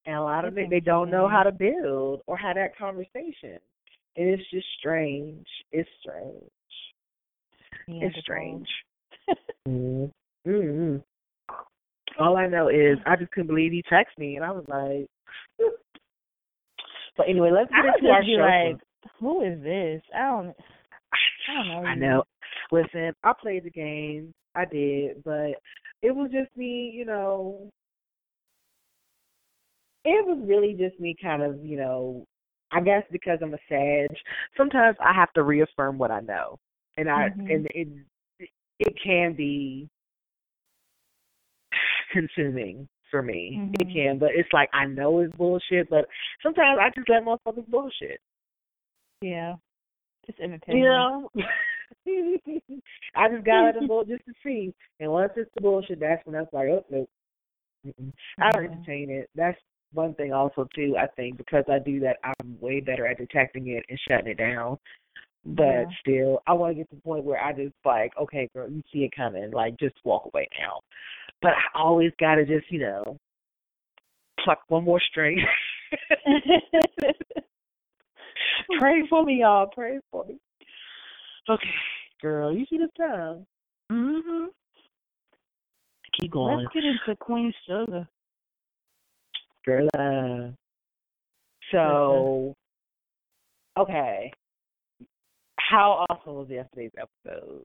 [0.06, 3.58] and a lot of it they don't know how to build or have that conversation.
[4.16, 5.46] And it's just strange.
[5.70, 6.42] It's strange.
[7.88, 8.68] It's strange.
[9.68, 10.10] mm
[10.46, 11.02] mm
[12.18, 15.08] All I know is I just couldn't believe he texted me and I was like
[17.16, 18.70] But anyway, let's get into our show.
[18.70, 18.80] like,
[19.20, 20.02] who is this?
[20.14, 20.54] I don't.
[21.48, 21.88] I don't know.
[21.88, 22.24] I know.
[22.72, 24.32] Listen, I played the game.
[24.54, 25.52] I did, but
[26.00, 27.68] it was just me, you know.
[30.04, 32.24] It was really just me kind of, you know,
[32.72, 34.18] I guess because I'm a sage,
[34.56, 36.58] sometimes I have to reaffirm what I know.
[36.96, 37.50] And I Mhm.
[37.50, 37.88] and it
[38.78, 39.88] it can be
[42.12, 43.60] consuming for me.
[43.74, 43.92] It Mhm.
[43.92, 46.08] can, but it's like I know it's bullshit, but
[46.42, 48.20] sometimes I just let motherfuckers bullshit.
[49.20, 49.56] Yeah.
[50.26, 50.82] Just entertaining.
[50.82, 51.30] You know?
[53.16, 54.74] I just got it bull just to see.
[55.01, 57.09] And once it's the bullshit, that's when I was like, oh, no.
[57.86, 58.12] Mm-mm.
[58.40, 58.72] I don't mm-hmm.
[58.74, 59.30] entertain it.
[59.34, 59.59] That's
[59.93, 63.68] one thing also, too, I think, because I do that, I'm way better at detecting
[63.68, 64.78] it and shutting it down.
[65.45, 65.84] But Yeah.
[66.01, 68.82] still, I want to get to the point where I just like, okay, girl, you
[68.93, 69.51] see it coming.
[69.51, 70.80] Like, just walk away now.
[71.40, 73.16] But I always got to just, you know,
[74.45, 75.45] pluck one more string.
[78.78, 79.66] Pray for me, y'all.
[79.66, 80.38] Pray for me.
[81.49, 81.68] Okay,
[82.20, 83.47] girl, you see the time.
[83.90, 84.47] mhm.
[86.20, 86.59] Keep going.
[86.59, 88.07] Let's get into Queen Sugar.
[89.64, 90.51] Girl, uh,
[91.70, 92.55] So,
[93.78, 94.30] okay,
[95.59, 97.64] how awesome was yesterday's episode?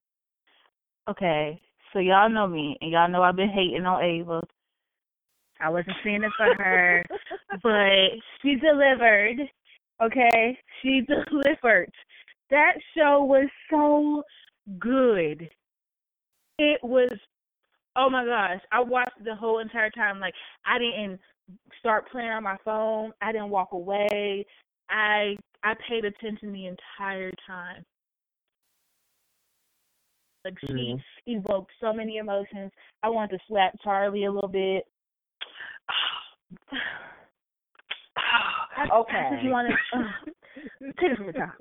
[1.10, 1.60] Okay,
[1.92, 4.42] so y'all know me, and y'all know I've been hating on Ava.
[5.60, 7.04] I wasn't seeing it for her,
[7.64, 9.38] but she delivered.
[10.02, 11.92] Okay, she delivered.
[12.50, 14.24] That show was so
[14.80, 15.50] good.
[16.60, 17.12] It was.
[17.96, 20.20] Oh my gosh, I watched the whole entire time.
[20.20, 20.34] Like
[20.66, 21.20] I didn't
[21.80, 23.12] start playing on my phone.
[23.22, 24.46] I didn't walk away.
[24.90, 27.84] I I paid attention the entire time.
[30.46, 31.04] Like she Mhm.
[31.26, 32.72] evoked so many emotions.
[33.04, 34.86] I wanted to slap Charley a little bit.
[38.78, 39.30] I, I okay.
[39.32, 39.74] just wanted.
[39.94, 40.04] Uh,
[41.00, 41.56] take it from the top.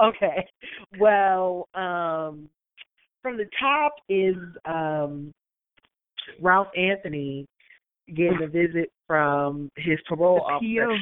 [0.02, 0.46] okay.
[0.98, 2.48] Well, um
[3.22, 5.32] from the top is um
[6.40, 7.46] Ralph Angel
[8.14, 10.96] getting a visit from his parole officer.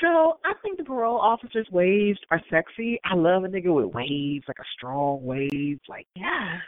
[0.00, 3.00] So I think the parole officer's waves are sexy.
[3.04, 6.58] I love a nigga with waves, like a strong wave, like Yeah.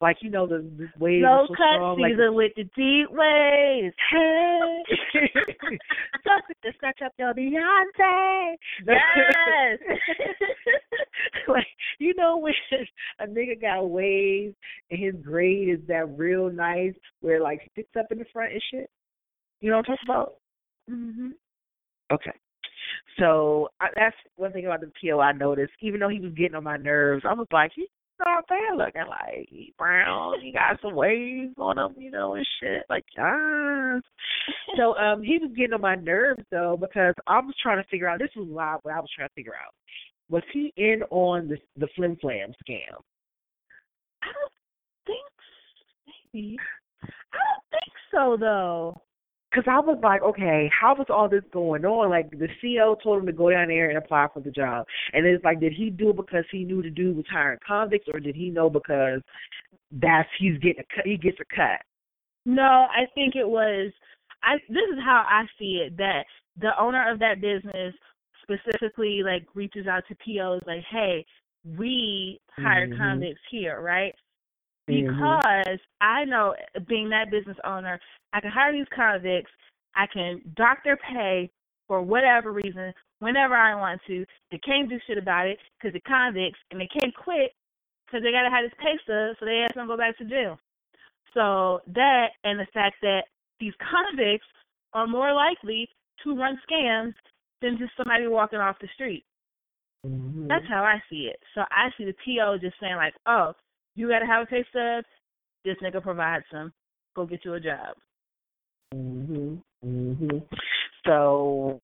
[0.00, 3.08] Like you know the, the waves Low so cut strong, like season with the deep
[3.10, 3.94] waves.
[6.24, 8.54] Something to snatch up your Beyonce.
[8.86, 9.78] Yes.
[11.48, 11.66] like
[11.98, 12.54] you know when
[13.20, 14.54] a nigga got waves
[14.90, 18.52] and his braid is that real nice where it like sticks up in the front
[18.52, 18.90] and shit.
[19.60, 20.34] You know what I'm talking about?
[20.90, 21.30] mhm.
[22.12, 22.32] Okay.
[23.18, 25.72] So I, that's one thing about the PO I noticed.
[25.80, 27.88] Even though he was getting on my nerves, I was like, he's
[28.18, 29.08] not bad looking.
[29.08, 32.84] Like he brown, he got some waves on him, you know, and shit.
[32.88, 34.00] Like ah.
[34.76, 38.08] so um, he was getting on my nerves though because I was trying to figure
[38.08, 38.18] out.
[38.18, 39.74] This was I, what I was trying to figure out.
[40.28, 42.96] Was he in on the the Flim Flam scam?
[44.22, 44.52] I don't
[45.06, 45.24] think
[46.32, 46.56] maybe.
[47.02, 49.00] I don't think so though.
[49.54, 52.10] Because I was like, okay, how was all this going on?
[52.10, 55.24] Like the CEO told him to go down there and apply for the job, and
[55.24, 58.18] it's like, did he do it because he knew the dude was hiring convicts, or
[58.18, 59.20] did he know because
[59.92, 61.80] that's he's getting a cut, he gets a cut?
[62.44, 63.92] No, I think it was.
[64.42, 65.96] I this is how I see it.
[65.98, 66.24] That
[66.60, 67.94] the owner of that business
[68.42, 71.24] specifically like reaches out to POs like, "Hey,
[71.64, 72.98] we hire Mhm.
[72.98, 74.14] convicts here, right?"
[74.88, 75.06] Mhm.
[75.08, 76.54] Because I know,
[76.86, 78.00] being that business owner,
[78.32, 79.50] I can hire these convicts.
[79.94, 81.50] I can dock their pay
[81.86, 84.26] for whatever reason, whenever I want to.
[84.50, 87.54] They can't do shit about it because they're convicts, and they can't quit
[88.06, 90.24] because they gotta have this pay stub, so they ask them to go back to
[90.24, 90.58] jail.
[91.32, 93.24] So that and the fact that
[93.60, 94.46] these convicts
[94.92, 95.88] are more likely
[96.22, 97.14] to run scams
[97.60, 99.24] than just somebody walking off the street.
[100.04, 100.48] Mhm.
[100.48, 101.42] That's how I see it.
[101.54, 103.54] So I see the PO just saying like, "Oh,
[103.94, 105.04] you got to have a pay stub.
[105.64, 106.72] This nigga provides some.
[107.14, 107.96] Go get you a job."
[108.92, 109.62] Mhm.
[109.84, 110.48] Mhm.
[111.06, 111.80] So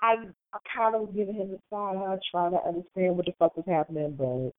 [0.00, 0.16] I
[0.52, 3.56] I kind of was giving him the side eye, trying to understand what the fuck
[3.56, 4.52] was happening, but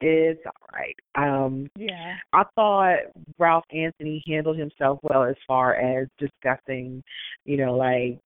[0.00, 0.96] it's all right.
[1.14, 2.16] Um, Yeah.
[2.32, 2.98] I thought
[3.38, 7.02] Ralph Angel handled himself well as far as discussing,
[7.44, 8.18] you know, like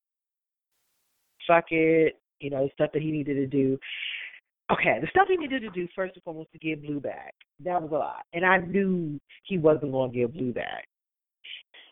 [1.46, 3.78] fuck it, you know, stuff that he needed to do.
[4.72, 7.34] Okay, the stuff he needed to do first and foremost to get Blue back.
[7.64, 10.86] That was a lot, and I knew he wasn't going to get Blue back.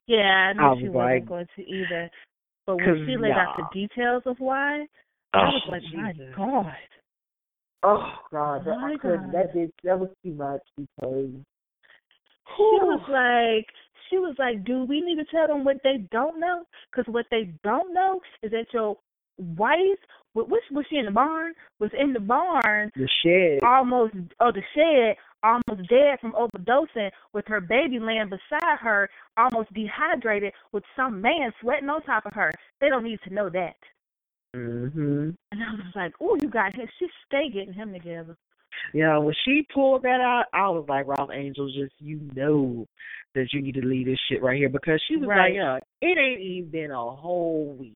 [0.07, 2.11] Yeah, I knew I she was wasn't going to either.
[2.66, 4.87] But when she laid out the details of why,
[5.35, 6.73] I Oh, was like, my God.
[7.83, 9.33] Oh God, that, My I couldn't.
[9.33, 9.35] God.
[9.35, 11.31] That did that was too much because
[12.57, 13.66] She was like,
[14.09, 17.27] she was like, dude, we need to tell them what they don't know, because what
[17.31, 18.97] they don't know is that your
[19.39, 19.99] wife, wa-
[20.35, 21.53] was was she in the barn?
[21.78, 23.61] Was in the barn the shed.
[23.66, 29.72] almost, oh, the shed, almost dead from overdosing, with her baby laying beside her, almost
[29.74, 32.51] dehydrated, with some man sweating on top of her.
[32.80, 33.76] They don't need to know that.
[34.55, 35.35] Mhm.
[35.51, 36.87] And I was like, oh, you got him.
[36.99, 38.37] She stay getting him together.
[38.95, 42.87] Yeah, when she pulled that out, I was like, Ralph Angel, just you know
[43.35, 45.53] that you need to leave this shit right here because she was Right.
[45.53, 47.95] like, yeah, it ain't even been a whole week.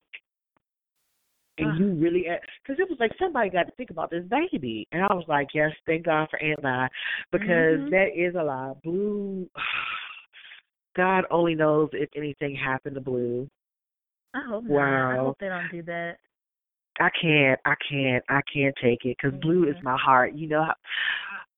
[1.59, 2.27] And you really,
[2.63, 5.49] because it was like somebody got to think about this baby, and I was like,
[5.55, 6.89] yes, thank God for Aunt Vi,
[7.33, 7.91] because Mhm.
[7.91, 8.75] that is a lie.
[8.85, 9.49] Blue,
[10.97, 13.49] God only knows if anything happened to Blue.
[14.35, 15.13] I hope not.
[15.13, 16.19] I hope they don't do that.
[16.99, 19.83] I can't, I can't, I can't take it because Blue is Mhm.
[19.83, 20.35] my heart.
[20.35, 20.75] You know how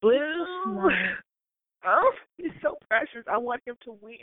[0.00, 0.46] Blue.
[1.84, 3.24] Oh, he's so precious.
[3.28, 4.18] I want him to win.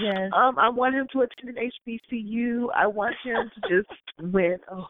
[0.00, 0.30] Yes.
[0.34, 2.66] Um, I want him to attend an HBCU.
[2.74, 4.58] I want him to just win.
[4.70, 4.88] Oh,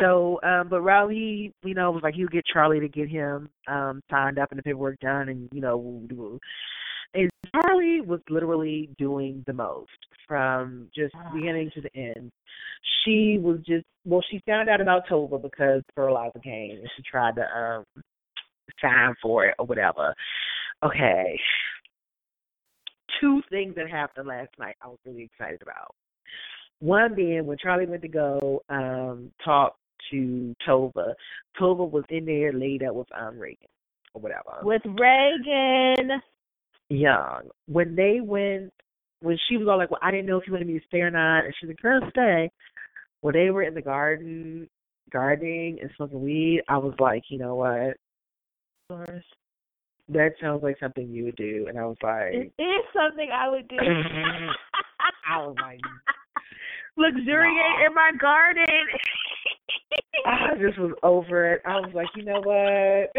[0.00, 4.02] So, um, but Rowley, you know, was like he'll get Charley to get him um
[4.10, 6.00] signed up and the paperwork done, and you know,
[7.14, 9.90] And Charley was literally doing the most
[10.26, 12.30] from just beginning to the end.
[13.04, 17.36] She was just well, she found out about Nova because Fertilizer came and she tried
[17.36, 17.84] to um
[18.80, 20.14] sign for it or whatever.
[20.82, 21.38] Okay.
[23.22, 25.94] Two things that happened last night I was really excited about.
[26.80, 29.76] One being when Charley went to go um talk
[30.10, 31.14] to Nova,
[31.60, 33.68] Nova was in there laid up with um Reagan
[34.12, 34.58] or whatever.
[34.62, 36.20] With Reagan.
[36.90, 37.48] Young.
[37.66, 38.72] When they went
[39.20, 40.98] when she was all like, Well, I didn't know if you wanted me to stay
[40.98, 42.50] or not and she's like, Girl, stay.
[43.20, 44.68] When they were in the garden
[45.12, 47.96] gardening and smoking weed, I was like, you know what?
[50.08, 53.48] That sounds like something you would do and I was like It is something I
[53.48, 53.76] would do.
[55.28, 55.80] I was like
[56.96, 57.86] Luxuriate Nah.
[57.86, 58.64] in my garden.
[60.26, 61.62] I just was over it.
[61.66, 63.10] I was like, you know what?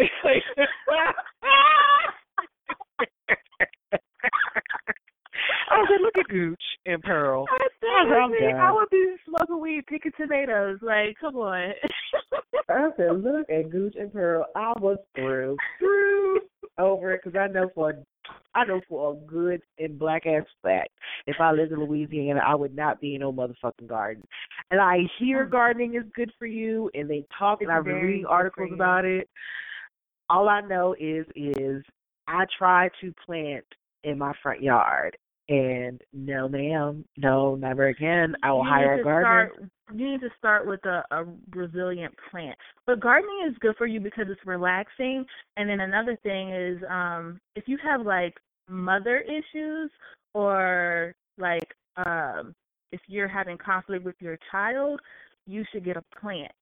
[5.70, 7.46] I was like, look at Gooch and Pearl.
[7.50, 8.32] I I'm.
[8.56, 10.78] I would be smoking weed, picking tomatoes.
[10.82, 11.72] Like, come on.
[12.68, 14.46] I said, look at Gooch and Pearl.
[14.54, 16.40] I was through, through
[16.78, 17.94] over it because I know for
[18.54, 20.90] I know for a good and black ass fact,
[21.26, 24.24] if I lived in Louisiana, I would not be in no motherfucking garden.
[24.70, 28.26] And I hear gardening is good for you, and they talk, and I've been reading
[28.26, 29.28] articles about it.
[30.30, 31.82] All I know is is
[32.26, 33.64] I try to plant
[34.04, 35.16] in my front yard,
[35.48, 38.34] and no, ma'am, no, never again.
[38.42, 39.50] I will you hire a gardener.
[39.54, 41.24] Start, you need to start with a, a
[41.54, 42.56] resilient plant.
[42.86, 45.26] But gardening is good for you because it's relaxing.
[45.56, 48.34] And then another thing is, um, if you have like
[48.68, 49.90] mother issues
[50.32, 52.54] or like um,
[52.92, 55.00] if you're having conflict with your child,
[55.46, 56.52] you should get a plant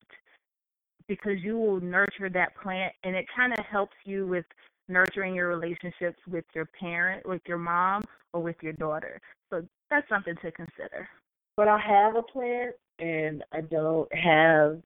[1.08, 4.44] because you will nurture that plant, and it kind of helps you with
[4.92, 9.20] nurturing your relationships with your parent, with your mom, or with your daughter.
[9.50, 11.08] So that's something to consider.
[11.56, 14.80] but I have a plant and I don't have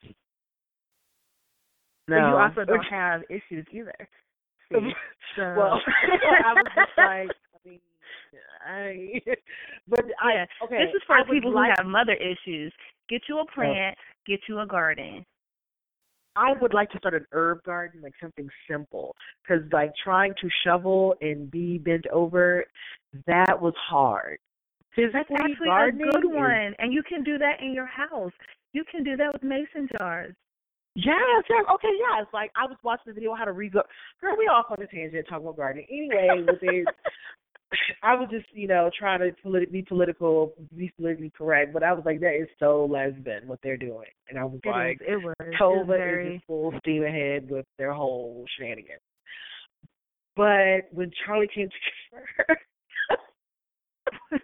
[2.09, 2.17] no.
[2.17, 4.09] But you also don't have issues either.
[4.73, 4.91] See?
[5.37, 5.81] So well,
[6.45, 7.81] I was just like, I mean,
[8.67, 9.21] I,
[9.89, 10.79] but I Yeah, okay.
[10.79, 12.73] this is for I people like, who have mother issues.
[13.09, 13.47] Get you a oh.
[13.55, 13.97] plant,
[14.27, 15.25] get you a garden.
[16.37, 20.49] I would like to start an herb garden, like something simple, because like trying to
[20.65, 22.65] shovel and be bent over,
[23.27, 24.39] that was hard.
[24.97, 28.33] That's Physically, actually a good one, and you can do that in your house.
[28.73, 30.35] You can do that with mason jars.
[30.95, 31.65] Yes, yes.
[31.75, 32.27] Okay, yes.
[32.33, 33.85] Like I was watching the video on how to re Girl,
[34.39, 35.87] we all on a tangent talking about gardening.
[35.91, 36.85] Anyway, with they,
[38.03, 41.93] I was just you know trying to politi- be political, be politically correct, but I
[41.93, 45.07] was like, that is so lesbian what they're doing, and I was It like, is.
[45.09, 45.35] It was.
[45.61, 46.27] Nova very.
[46.27, 49.01] is just full steam ahead with their whole shenanigans.
[50.37, 51.75] But when Charley came to
[52.37, 52.59] her,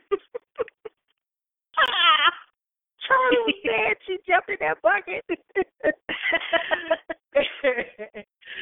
[3.06, 3.96] Charley was.
[4.06, 5.24] She jumped in that bucket.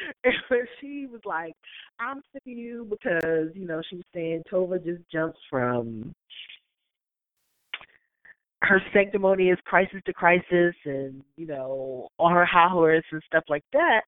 [0.23, 1.55] and she was like,
[1.99, 6.13] I'm sick of you because, you know, she was saying Nova just jumps from
[8.63, 13.63] her sanctimonious crisis to crisis and, you know, on her high horse and stuff like
[13.73, 14.01] that.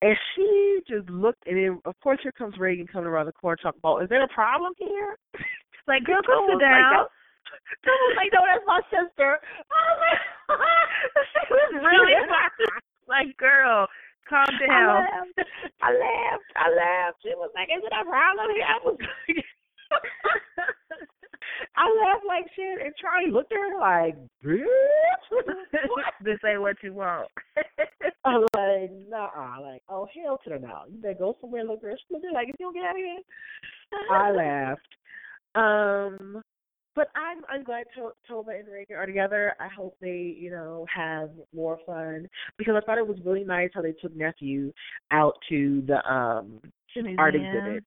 [0.00, 3.56] And she just looked, and then, of course, here comes Reagan coming around the corner
[3.56, 5.18] talking about, is there a problem here?
[5.88, 6.92] like, girl, go sit down.
[6.92, 7.06] no.
[7.86, 9.38] Nova was like, no, that's my sister.
[9.70, 12.14] I was like, she was really
[13.08, 13.88] like, girl,
[14.28, 15.04] calm I down.
[15.04, 15.38] laughed.
[15.82, 16.50] I laughed.
[16.56, 17.18] I laughed.
[17.22, 19.44] She was like, "Is it a problem here?" I was like,
[21.76, 24.16] I laughed like shit, and Charley looked at her like,
[26.22, 27.28] this ain't what you want.
[28.24, 30.82] I was like, "Nah." Like, "Oh hell to the no!
[30.90, 32.74] You better go somewhere and look her." She looked at her like, "If you don't
[32.74, 33.22] get out of here,"
[34.10, 34.94] I laughed.
[35.54, 36.42] Um,
[36.98, 39.54] but I'm I'm glad to- Nova and Reagan are together.
[39.60, 42.28] I hope they, you know, have more fun
[42.58, 44.72] because I thought it was really nice how they took nephew
[45.12, 46.60] out to the um
[47.16, 47.84] art exhibit.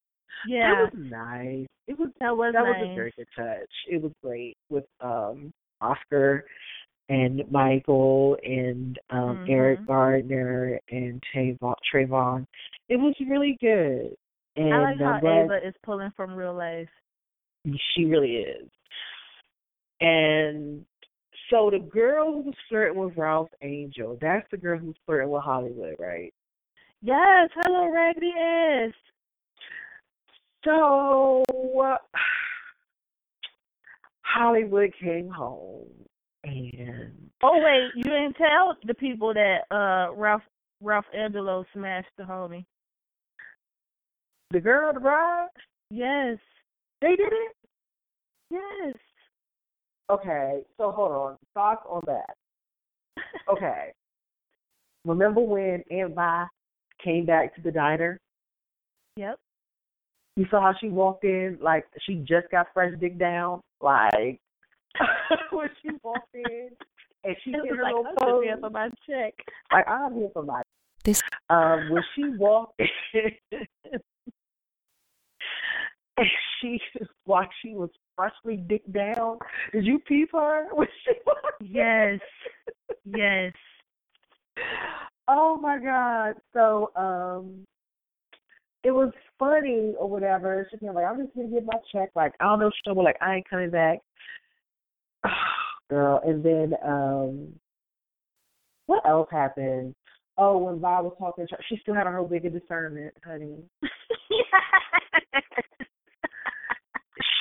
[0.47, 1.67] Yeah, That was nice.
[1.87, 2.79] It was that was that nice.
[2.81, 3.69] was a very good touch.
[3.89, 5.51] It was great with um
[5.81, 6.45] Oscar
[7.09, 9.87] and Michael and um Eric Mhm.
[9.87, 12.47] Garner and Trayvon Trayvon.
[12.87, 14.15] It was really good.
[14.55, 16.89] And I like how Ava is pulling from real life.
[17.93, 18.69] she really is.
[20.01, 20.83] And
[21.49, 25.43] so the girl who was flirting with Ralph Angel, that's the girl who's flirting with
[25.43, 26.33] Hollywood, right?
[27.03, 28.93] Yes, hello, Raggedy ass.
[30.65, 31.43] So
[31.83, 31.97] uh,
[34.21, 35.87] Hollywood came home
[36.43, 40.43] and Oh wait, you didn't tell the people that uh Ralph
[40.81, 42.65] Ralph Angelo smashed the homie.
[44.51, 45.47] the girl, the bride,
[45.89, 46.37] Yes,
[47.01, 47.55] They did it.
[48.49, 48.95] Yes.
[50.11, 51.37] Okay, so hold on.
[51.53, 52.35] Thoughts on that?
[53.49, 53.91] Okay.
[55.05, 56.45] Remember when Aunt Vi
[57.03, 58.19] came back to the diner?
[59.15, 59.39] Yep.
[60.35, 64.39] You saw how she walked in, like she just got fresh dick down, like
[65.51, 66.69] when she walked in
[67.23, 68.43] and she did was her like, little I'm pose.
[68.43, 69.33] just here for my check.
[69.71, 70.61] Like I'm here for my
[71.03, 72.79] This- um when she walked
[73.13, 73.61] in
[76.21, 76.29] and
[76.61, 76.79] she
[77.25, 79.39] while she was freshly dick down,
[79.71, 81.13] did you peep her when she?
[81.63, 82.19] Yes.
[83.05, 83.53] Yes.
[85.27, 86.35] Oh my god.
[86.53, 87.65] So um
[88.83, 90.67] it was funny or whatever.
[90.71, 92.09] She She's like, I'm just gonna get my check.
[92.15, 93.99] Like, I don't know, she'll like, I ain't coming back.
[95.89, 97.53] Girl, and then um
[98.87, 99.93] what else happened?
[100.37, 103.13] Oh, when Vi was talking to her, she still had on her wig of discernment,
[103.23, 103.57] honey.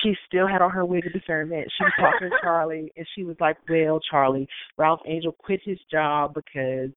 [0.03, 1.71] She still had on her wig of discernment.
[1.77, 5.79] She was talking to Charley, and she was like, "Well, Charley, Ralph Angel quit his
[5.91, 6.91] job because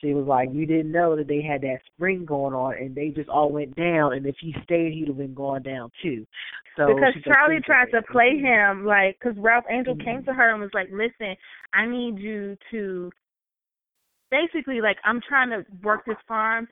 [0.00, 3.08] she was like, you didn't know that they had that spring going on, and they
[3.10, 4.14] just all went down.
[4.14, 6.26] And if he stayed, he'd have been going down too."
[6.76, 10.04] So because Charley tried to play him like because Ralph Angel Mhm.
[10.04, 11.36] came to her and was like, "Listen,
[11.72, 13.10] I need you to
[14.30, 16.68] basically like I'm trying to work this farm."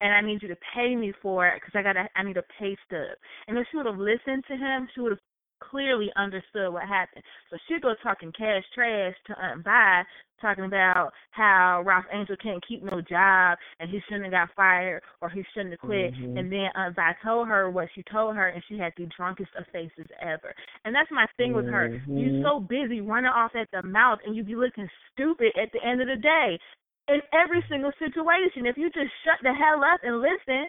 [0.00, 2.44] And I need you to pay me for it because I got I need a
[2.56, 3.18] pay stub.
[3.48, 5.20] And if she would have listened to him, she would have
[5.60, 7.24] clearly understood what happened.
[7.50, 10.04] So she go talking cash trash to Aunt Vi,
[10.40, 15.02] talking about how Ralph Angel can't keep no job and he shouldn't have got fired
[15.20, 16.14] or he shouldn't have quit.
[16.14, 16.38] Mhm.
[16.38, 19.54] And then Aunt Vi told her what she told her, and she had the drunkest
[19.56, 20.54] of faces ever.
[20.84, 21.88] And that's my thing with her.
[22.06, 22.42] You Mhm.
[22.42, 26.00] so busy running off at the mouth, and you be looking stupid at the end
[26.00, 26.60] of the day.
[27.08, 30.68] In every single situation, if you just shut the hell up and listen,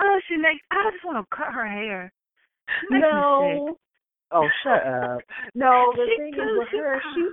[0.00, 0.64] oh, she makes.
[0.70, 2.12] I just want to cut her hair.
[2.88, 2.98] She.
[2.98, 3.76] No.
[4.32, 5.20] Oh, shut up.
[5.54, 7.28] No, the She thing is with her, she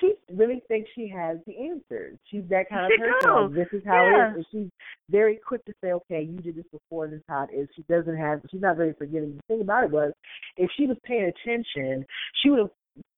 [0.00, 2.18] she really thinks she has the answers.
[2.24, 3.54] She's that kind She of person.
[3.54, 4.28] Like, this is how Yeah.
[4.28, 4.36] it is.
[4.36, 4.70] And she's
[5.10, 7.68] very quick to say, okay, you did this before, this is how it is.
[7.76, 9.36] She doesn't have, she's not very forgiving.
[9.36, 10.12] The thing about it was,
[10.56, 12.04] if she was paying attention,
[12.42, 12.70] she would have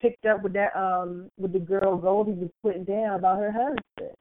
[0.03, 4.15] picked up with that, um, with the girl Goldie was putting down about her husband.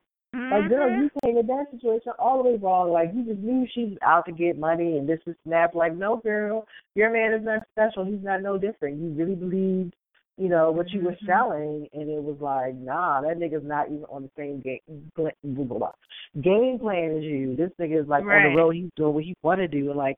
[0.50, 1.02] Like, girl, Mhm.
[1.02, 2.90] you came in that situation all the way wrong.
[2.90, 5.74] Like, you just knew she was out to get money and this is snap.
[5.74, 8.04] Like, no, girl, your man is not special.
[8.04, 8.98] He's not no different.
[8.98, 9.94] You really believed,
[10.36, 11.26] you know, what you were Mhm.
[11.26, 14.80] selling, and it was like, nah, that nigga's not even on the same game
[15.16, 15.92] blah, blah, blah,
[16.40, 17.54] game plan as you.
[17.56, 18.74] This nigga is like on the road.
[18.74, 19.90] He's doing what he want to do.
[19.90, 20.16] And like,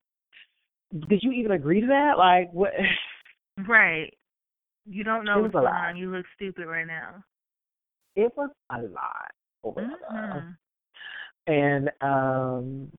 [1.09, 2.17] did you even agree to that?
[2.19, 2.73] Like, what?
[3.69, 4.13] Right.
[4.87, 5.97] You don't know what's going on.
[5.97, 7.23] You look stupid right now.
[8.15, 9.31] It was a lot.
[9.67, 10.57] Over Mhm.
[11.49, 12.93] And um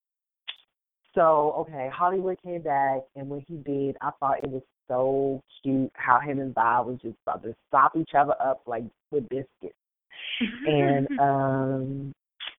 [1.15, 5.91] so okay, Hollywood came back and when he did, I thought it was so cute
[5.95, 9.76] how him and Vi was just about to stop each other up like with biscuits.
[10.65, 12.13] And um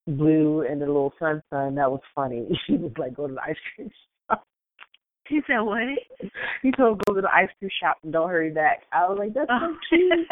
[0.07, 2.49] Blue and the little sun sun, that was funny.
[2.67, 3.91] She was like go to the ice cream
[4.29, 4.45] shop.
[5.29, 5.81] he said what?
[6.63, 8.85] He told go to the ice cream shop and don't hurry back.
[8.93, 10.27] I was like, That's so cute.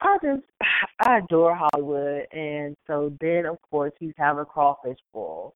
[0.00, 0.42] I just
[1.00, 5.54] I adore Hollywood and so then of course he's having a crawfish bowl.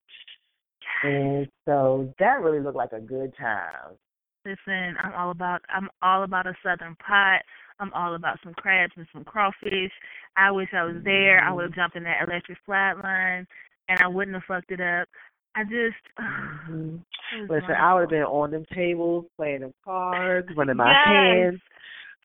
[1.05, 3.97] And so that really looked like a good time.
[4.45, 7.43] Listen, I'm all about I'm all about a southern pot.
[7.81, 9.93] I'm all about some crabs and some crawfish.
[10.37, 11.43] I wish I was there.
[11.43, 13.47] I would have jumped in that electric flatline
[13.89, 15.09] and I wouldn't have fucked it up.
[15.55, 17.01] I just Mhm.
[17.39, 21.07] was Listen, I would have been on them tables, playing them cards, running my Yes.
[21.07, 21.61] hands.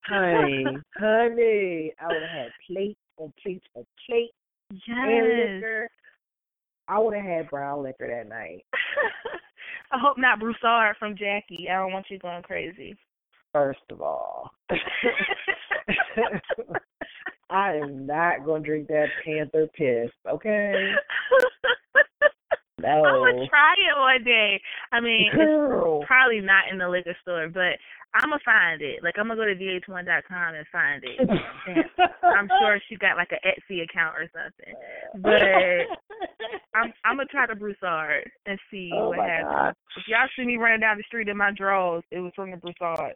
[0.06, 0.66] Honey,
[0.98, 1.94] honey.
[2.00, 4.32] I would have had plate on plate on plate
[4.88, 5.56] and Yes.
[5.56, 5.90] liquor.
[6.88, 8.66] I would have had brown liquor that night.
[9.92, 11.68] I hope not Broussard from Jackie.
[11.70, 12.98] I don't want you going crazy.
[13.54, 14.52] First of all.
[17.50, 20.92] I am not gonna drink that panther piss, okay?
[22.80, 23.04] No.
[23.06, 24.62] I would try it one day.
[24.92, 27.80] I mean, it's probably not in the liquor store, but
[28.14, 29.04] I'm gonna find it.
[29.04, 31.20] Like I'm gonna go to vh1.com and find it.
[32.24, 34.74] I'm sure she got like an Etsy account or something.
[35.22, 35.42] But
[36.74, 39.50] I'm I'm gonna try the Broussard and see oh what happens.
[39.52, 39.74] God.
[39.98, 42.58] If y'all see me running down the street in my drawers, it was from the
[42.58, 43.14] Broussard.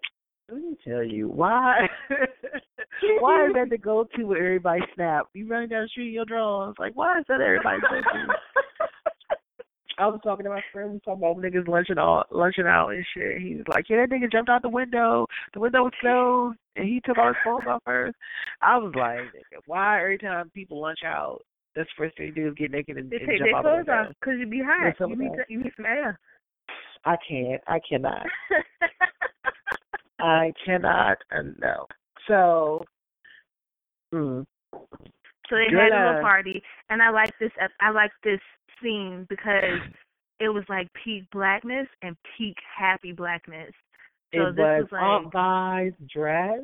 [0.49, 1.87] Let me tell you why.
[3.19, 5.27] why is that the go-to with everybody snap?
[5.33, 6.75] You running down the street in your drawers.
[6.77, 8.33] Like, why is that everybody's go-to?
[10.01, 10.93] I was talking to my friend.
[10.93, 13.39] We talking about niggas lunching out, lunching out and shit.
[13.39, 15.27] He was like, "Yeah, that nigga jumped out the window.
[15.53, 18.17] The window was closed, and he took all his clothes off first.
[18.63, 19.19] I was like,
[19.67, 21.43] "Why every time people lunch out,
[21.75, 23.57] that's the first thing you do is get naked and, They and take jump their
[23.57, 24.95] the clothes window?" off because you be hot.
[24.99, 26.19] You need you need some air.
[27.05, 27.61] I can't.
[27.67, 28.25] I cannot.
[30.19, 31.17] I cannot.
[31.29, 31.85] And no.
[32.27, 32.83] So.
[34.13, 34.45] Mm.
[34.71, 37.51] So they Good, had a uh, little party, and I like this.
[37.81, 38.39] I like this
[38.81, 39.79] scene because
[40.39, 43.71] it was like peak blackness and peak happy blackness.
[44.33, 46.59] So it this was, was like Aunt Vi's dress.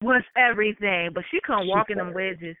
[0.00, 2.56] was everything, but she couldn't She walk in them wedges.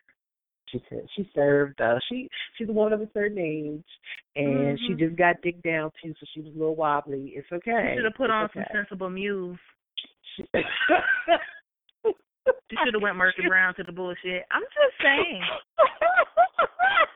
[0.68, 1.80] She said she served.
[1.80, 3.84] Uh, she she's a woman of a certain age,
[4.34, 4.98] and she Mhm.
[4.98, 7.32] just got dick down too, so she was a little wobbly.
[7.36, 7.90] It's okay.
[7.92, 8.52] She should have put It's on okay.
[8.54, 9.58] some sensible mules.
[10.36, 10.48] She-
[12.70, 14.44] She should have went Murphy Brown to the bullshit.
[14.50, 15.42] I'm just saying.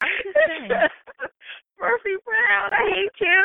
[0.00, 0.68] I'm just saying.
[1.80, 3.40] Murphy Brown, I hate you.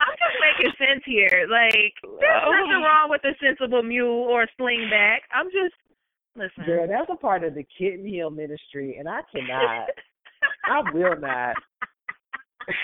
[0.00, 1.46] I'm just making sense here.
[1.50, 2.52] Like, there's Oh.
[2.52, 5.22] nothing wrong with a sensible mule or a sling back.
[5.32, 5.74] I'm just
[6.36, 6.64] listen.
[6.64, 9.88] Girl, that's a part of the Kitten Heel ministry, and I cannot.
[10.64, 11.56] I will not.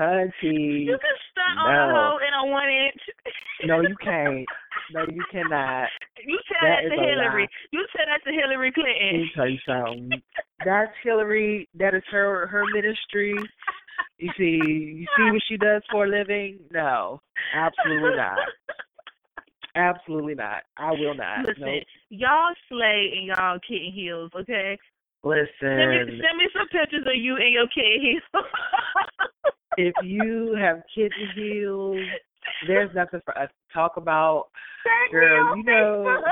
[0.00, 1.94] You can stunt on a no.
[1.94, 3.02] hoe in a one inch.
[3.66, 4.46] No, you can't.
[4.92, 5.88] No, you cannot.
[6.26, 7.48] You tell That that, to Hillary.
[7.70, 9.20] You tell that to Hillary Let Clinton.
[9.20, 10.10] me tell you something.
[10.64, 11.68] That's Hillary.
[11.74, 13.34] That is her her ministry.
[14.18, 16.60] You see, you see what she does for a living?
[16.72, 17.20] No,
[17.54, 18.38] absolutely not.
[19.74, 20.62] Absolutely not.
[20.76, 21.44] I will not.
[21.46, 21.82] Listen, Nope.
[22.10, 24.78] y'all slay in y'all kitten heels, okay?
[25.22, 25.36] Send
[25.90, 28.44] me, Listen, send me some pictures of you in your kitten heels.
[29.76, 31.98] if you have kitten heels,
[32.66, 34.46] there's nothing for us to talk about.
[34.84, 36.22] Me Girl, you know-.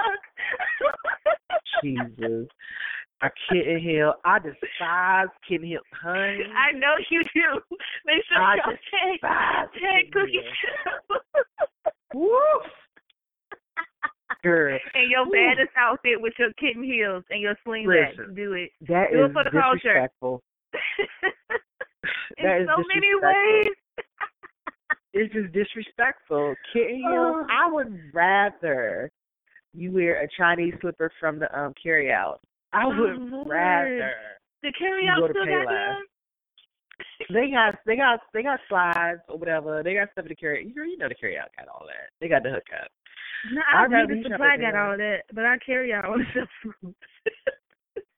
[1.83, 2.49] Jesus.
[3.21, 4.15] A kitten heel.
[4.25, 5.81] I despise kitten heel.
[6.01, 6.45] Honey.
[6.57, 7.77] I know you do.
[8.07, 8.77] Make sure I y'all
[9.21, 10.41] tag, tag Cookie.
[12.15, 12.63] Woof.
[14.45, 15.33] Girl, and your Ooh.
[15.33, 18.15] baddest outfit with your kitten heels and your sling back.
[18.37, 18.71] Do it.
[18.83, 20.09] that Do it is for the culture.
[22.39, 23.75] in That so many ways.
[25.15, 26.55] It's just disrespectful.
[26.73, 27.37] Kitten heels.
[27.41, 27.47] Oh.
[27.51, 29.11] I would rather
[29.75, 32.41] you wear a Chinese slipper from the um carry out.
[32.73, 33.49] I Oh, would Lord.
[33.49, 34.13] rather.
[34.63, 35.95] The carry You out go to still got Payless.
[35.97, 36.05] them?
[37.31, 39.83] They got they got they got slides or whatever.
[39.83, 40.67] They got stuff to carry.
[40.67, 42.11] You know, you know the carry out got all that.
[42.21, 42.91] They got the hookup.
[43.53, 46.95] No, I rather the supply got all that, but I carry out all the stuff.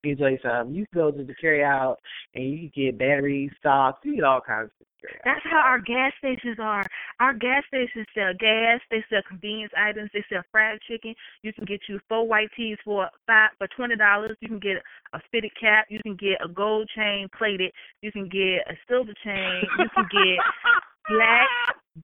[0.03, 0.75] Let me tell you something.
[0.75, 1.99] You go to the carry out
[2.35, 4.89] and you can get batteries, socks, you get all kinds of stuff.
[4.89, 5.25] to carry out.
[5.25, 6.87] That's how our gas stations are.
[7.21, 8.81] Our gas stations sell gas.
[8.91, 10.09] They sell convenience items.
[10.15, 11.15] They sell fried chicken.
[11.43, 14.37] You can get you four white teas for five for twenty dollars.
[14.41, 14.79] You can get
[15.13, 15.87] a fitted cap.
[15.91, 17.71] You can get a gold chain plated.
[18.01, 19.63] You can get a silver chain.
[19.79, 20.39] You can get
[21.11, 21.49] black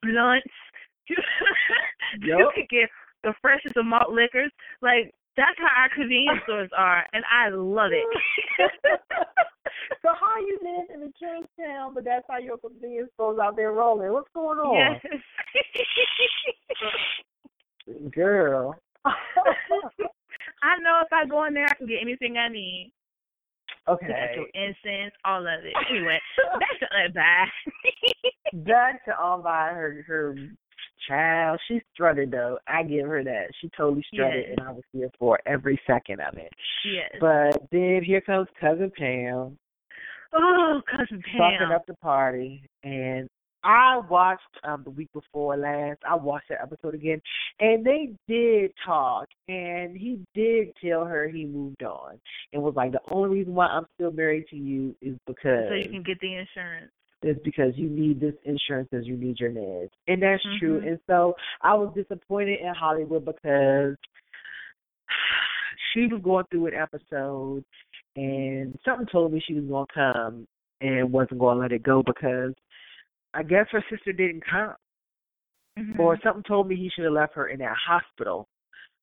[0.03, 0.53] blunts.
[1.09, 2.53] you Yup.
[2.53, 2.89] can get
[3.23, 4.51] the freshest of malt liquors.
[4.81, 8.03] Like that's how our convenience stores are, and I love it.
[10.01, 13.55] so how you live in a church town, but that's how your convenience stores out
[13.55, 14.11] there rolling?
[14.11, 15.21] What's going on, yes.
[18.11, 18.75] girl?
[19.05, 22.91] I know if I go in there, I can get anything I need.
[23.87, 24.07] okay.
[24.07, 25.73] Natural incense, all of it.
[25.89, 26.19] Anyway,
[26.59, 27.45] back to unbuy.
[28.65, 30.35] Back to on by her her
[31.07, 31.59] child.
[31.67, 32.57] She strutted though.
[32.67, 33.47] I give her that.
[33.61, 34.55] She totally strutted, Yes.
[34.57, 36.51] and I was here for every second of it.
[36.85, 37.11] yes.
[37.19, 39.57] But then here comes cousin Pam.
[40.33, 41.71] oh, cousin fucking Pam.
[41.71, 42.63] up the party.
[42.83, 43.27] And
[43.63, 45.99] I watched um the week before last.
[46.07, 47.21] I watched that episode again,
[47.59, 52.19] and they did talk, and he did tell her he moved on,
[52.53, 55.73] and was like, the only reason why I'm still married to you is because So
[55.75, 56.91] you can get the insurance.
[57.23, 60.81] It's because you need this insurance as you need your meds, and that's true.
[60.81, 60.87] Mhm.
[60.87, 63.95] And so I was disappointed in Hollywood because
[65.93, 67.63] she was going through an episode,
[68.15, 70.47] and something told me she was going to come
[70.81, 72.53] and wasn't going to let it go because
[73.33, 74.75] I guess her sister didn't come,
[75.77, 75.99] Mhm.
[75.99, 78.47] or something told me he should have left her in that hospital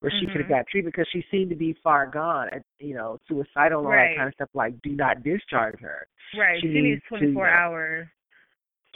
[0.00, 2.48] where she could have got treatment because she seemed to be far gone,
[2.78, 4.10] you know, suicidal and all Right.
[4.10, 4.48] that kind of stuff.
[4.54, 6.06] Like, do not discharge her.
[6.36, 6.60] right.
[6.60, 8.08] she She needs needs to, 24 uh, hours.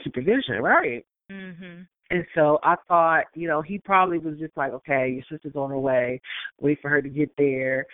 [0.04, 1.04] Supervision, right?
[1.30, 1.86] Mhm.
[2.10, 5.70] And so I thought, you know, he probably was just like, okay, your sister's on
[5.70, 6.20] her way,
[6.60, 7.84] wait for her to get there.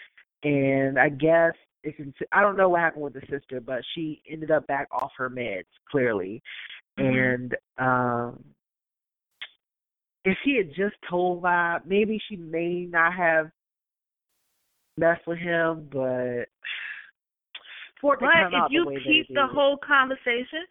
[0.44, 1.52] And I guess
[1.82, 4.86] if it's, I don't know what happened with the sister, but she ended up back
[4.92, 6.42] off her meds clearly.
[6.98, 7.34] Mhm.
[7.34, 8.44] And um
[10.24, 13.50] if she had just told Vi, maybe she may not have
[14.96, 16.44] messed with him, but
[18.00, 20.64] for But if you the the whole conversation,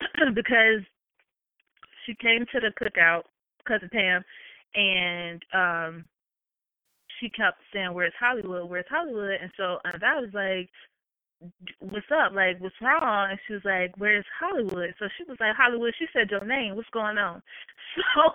[0.34, 0.82] because
[2.04, 3.22] she came to the cookout,
[3.66, 4.24] cousin Pam,
[4.74, 6.04] and um,
[7.18, 8.68] she kept saying, "Where's Hollywood?
[8.68, 10.68] Where's Hollywood?" And so and I was like,
[11.80, 12.32] what's up?
[12.34, 13.30] Like, what's wrong?
[13.30, 14.94] And she was like, where's Hollywood?
[14.98, 15.94] So she was like, Hollywood.
[15.98, 16.76] She said your name.
[16.76, 17.42] What's going on?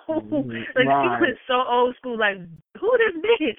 [0.08, 0.66] So Mhm.
[0.76, 1.02] like Right.
[1.02, 2.18] she was so old school.
[2.20, 2.38] Like,
[2.80, 3.58] who this bitch?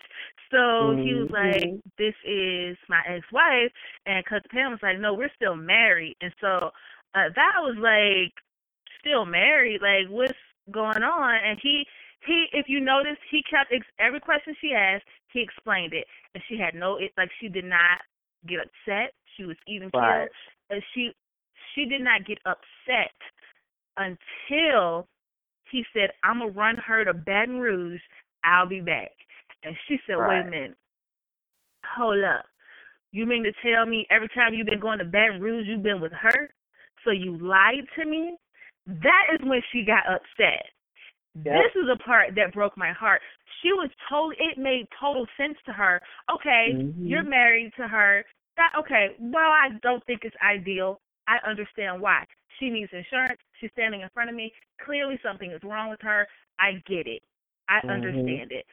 [0.51, 1.81] So he was like, Mhm.
[1.97, 3.73] this is my ex-wife,
[4.05, 6.17] and Cousin Pam was like, no, we're still married.
[6.21, 6.71] And so
[7.15, 8.35] uh, that was like,
[9.01, 9.81] still married.
[9.81, 10.35] Like, what's
[10.71, 11.35] going on?
[11.45, 11.87] And he
[12.27, 16.43] he if you notice he kept ex- every question she asked he explained it and
[16.49, 18.01] she had no it like she did not
[18.49, 19.13] get upset.
[19.37, 20.03] She was even killed.
[20.03, 20.29] Right.
[20.71, 21.11] and she
[21.75, 23.13] she did not get upset
[23.97, 25.07] until
[25.71, 28.01] he said i'm gonna run her to baton rouge.
[28.45, 29.11] I'll be back.
[29.65, 30.77] And she said wait a minute.
[31.97, 32.45] Hold up.
[33.13, 36.01] You mean to tell me every time you've been going to baton rouge you've been
[36.01, 36.51] with her?
[37.05, 38.37] So you lied to me?
[38.87, 40.67] That is when she got upset.
[41.45, 41.45] Yep.
[41.45, 43.21] this is the part that broke my heart.
[43.67, 46.01] She was told it made total sense to her.
[46.31, 46.95] Okay, Mhm.
[46.99, 48.25] you're married to her.
[48.57, 51.01] That okay, well I don't think it's ideal.
[51.27, 52.25] I understand why.
[52.59, 53.41] She needs insurance.
[53.61, 54.53] She's standing in front of me.
[54.85, 56.29] Clearly something is wrong with her.
[56.61, 57.23] I get it.
[57.69, 57.91] I Mhm.
[57.91, 58.67] understand it.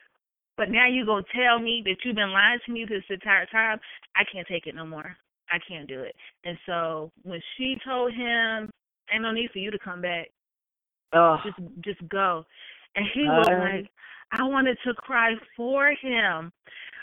[0.57, 3.81] But now you go tell me that you've been lying to me this entire time.
[4.15, 5.17] I can't take it no more.
[5.49, 6.15] I can't do it.
[6.43, 8.71] And so when she told him,
[9.09, 10.29] ain't no need for you to come back
[11.13, 11.39] Ugh.
[11.43, 12.45] just just go.
[12.95, 13.91] And he was Uh, like,
[14.34, 16.51] I wanted to cry for him.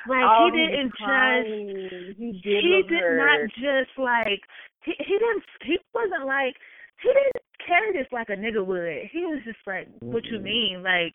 [0.08, 2.18] Like Oh, he didn't just.
[2.18, 4.40] He did he did not just like
[4.84, 6.54] he he didn't he wasn't like
[7.02, 9.08] he didn't carry this like a nigga would.
[9.12, 10.44] He was just like, What you Mm-mm.
[10.44, 10.82] mean?
[10.82, 11.12] Like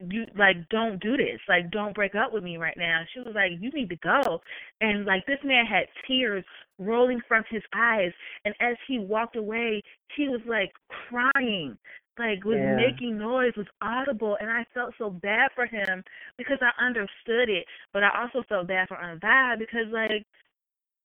[0.00, 1.40] you like don't do this.
[1.48, 3.02] Like don't break up with me right now.
[3.14, 4.40] She was like, You need to go
[4.80, 6.44] and like this man had tears
[6.78, 8.12] rolling from his eyes
[8.44, 9.82] and as he walked away
[10.16, 10.72] he was like
[11.08, 11.78] crying.
[12.18, 12.76] Like was Yeah.
[12.76, 16.04] making noise, was audible and I felt so bad for him
[16.36, 17.64] because I understood it.
[17.92, 20.26] But I also felt bad for Vi because like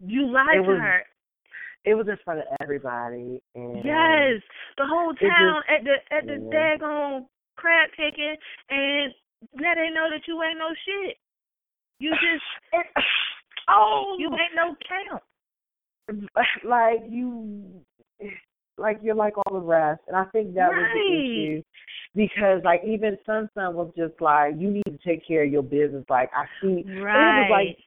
[0.05, 1.03] you lied It to her.
[1.85, 3.41] It was in front of everybody.
[3.55, 4.41] And Yes,
[4.77, 6.75] the whole It just- town at the at the Yeah.
[6.77, 8.35] daggone crab picking,
[8.69, 9.13] and
[9.55, 11.17] now they know that you ain't no shit.
[11.99, 12.43] You just
[13.69, 15.23] oh, you ain't no count.
[16.63, 17.83] like you,
[18.77, 21.63] like you're like all the rest, and I think that was the issue
[22.15, 25.63] because like even Sun Sun was just like you need to take care of your
[25.63, 26.05] business.
[26.09, 27.77] Like I see, it was like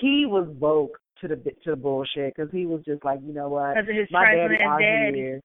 [0.00, 3.48] he was woke to the to the bullshit because he was just like you know
[3.48, 5.16] what, because of his my daddy out daddy.
[5.16, 5.40] here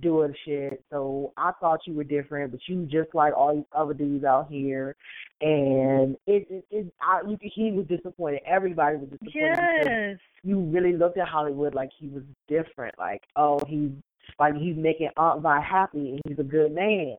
[0.00, 0.82] doing shit.
[0.90, 4.48] So I thought you were different, but you just like all these other dudes out
[4.50, 4.96] here.
[5.40, 8.40] And it, it, it I, you, he was disappointed.
[8.46, 10.18] Everybody was disappointed Yes.
[10.42, 12.98] you really looked at Hollywood like he was different.
[12.98, 13.90] Like, oh, he's
[14.38, 17.16] like he's making Aunt Vi happy and he's a good man.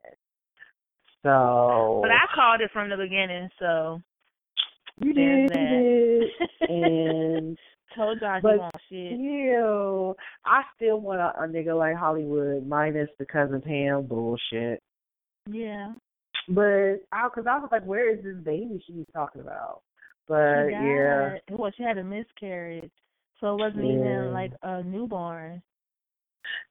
[1.23, 4.01] So But I called it from the beginning, so
[5.01, 6.27] you did, you
[6.61, 6.69] did.
[6.69, 7.57] and
[7.95, 9.19] told y'all But- he shit.
[9.19, 10.15] Ew.
[10.45, 14.81] I still want a, a nigga like Hollywood minus the cousin Pam bullshit.
[15.49, 15.93] Yeah.
[16.49, 19.81] But I, cause I was like, where is this baby she's talking about?
[20.27, 22.91] But yeah, Well, she had a miscarriage,
[23.39, 23.91] so it wasn't Yeah.
[23.93, 25.61] even like a newborn.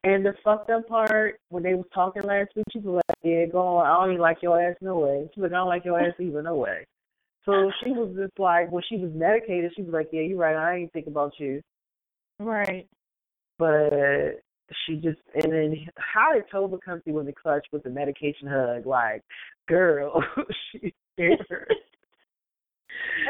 [0.04, 3.46] And the fucked up part when they was talking last week, she was like, yeah,
[3.46, 3.86] go on.
[3.86, 5.28] I don't even like your ass no way.
[5.34, 6.86] She was like, I don't like your ass either no way.
[7.44, 10.56] So she was just like, when she was medicated, she was like, yeah, you're right.
[10.56, 11.60] I ain't think about you.
[12.38, 12.86] Right.
[13.58, 14.40] but
[14.86, 18.48] she just and then how did Nova come through in the clutch with the medication
[18.48, 18.84] hug?
[18.84, 19.22] Like,
[19.68, 20.22] girl,
[20.72, 21.68] she gave her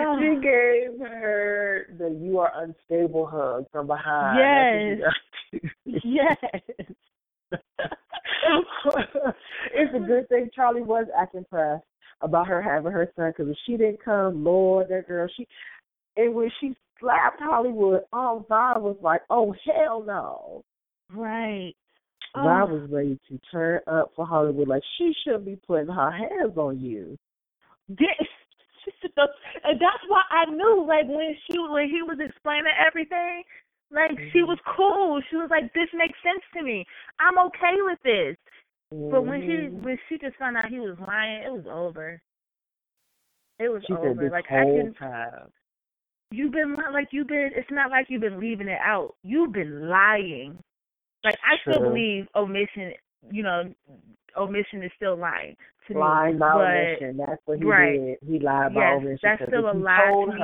[0.01, 0.17] Oh.
[0.19, 4.39] she gave her the you are unstable hug from behind.
[4.39, 5.13] That's what she got.
[5.85, 6.37] Yes.
[9.75, 11.85] it's a good thing Charley was acting pressed
[12.21, 15.47] about her having her son because if she didn't come, Lord, that girl, she
[16.17, 20.65] and when she slapped Hollywood, all Vi was like, oh hell no.
[21.13, 21.75] Right.
[22.35, 22.67] I Oh.
[22.67, 24.69] was ready to turn up for Hollywood.
[24.69, 27.17] Like she shouldn't be putting her hands on you.
[27.89, 28.09] This,
[29.17, 33.43] and that's why I knew, like when she when he was explaining everything,
[33.91, 34.49] like she Mm-hmm.
[34.49, 35.21] was cool.
[35.31, 36.85] She was like, "This makes sense to me.
[37.21, 38.37] I'm okay with this."
[38.91, 39.83] But when she Mhm.
[39.83, 42.21] when she just found out he was lying, it was over.
[43.59, 44.31] It was she over.
[44.31, 45.51] like I can, time.
[46.31, 47.51] you've been like you've been.
[47.55, 49.15] It's not like you've been leaving it out.
[49.23, 50.59] You've been lying.
[51.25, 52.93] Like I still believe omission.
[53.31, 53.75] You know,
[54.37, 55.57] omission is still lying
[55.89, 56.01] to me.
[56.01, 57.17] Lying by but, omission.
[57.17, 57.99] That's what he right.
[57.99, 58.19] did.
[58.29, 59.19] He lied by Yes, omission.
[59.23, 60.41] that's still a lie told to me.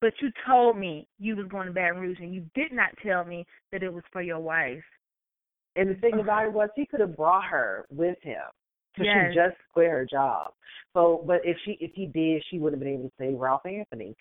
[0.00, 3.24] But you told me you was going to Baton Rouge, and you did not tell
[3.24, 4.84] me that it was for your wife.
[5.74, 8.42] And the thing about it was he could have brought her with him.
[8.94, 9.32] Because Yes.
[9.32, 10.52] she just quit her job.
[10.94, 13.66] So but if she if he did, she wouldn't have been able to say Ralph
[13.66, 14.14] Anthony.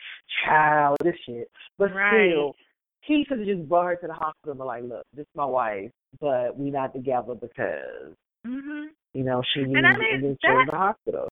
[0.45, 1.49] Child, this shit.
[1.77, 2.29] But Right.
[2.29, 2.55] still
[3.01, 5.35] he could have just brought her to the hospital and be like, look, this is
[5.35, 8.15] my wife, but we not together because
[8.45, 8.89] Mhm.
[9.13, 11.29] you know she needs And I and, mean, then in the hospital.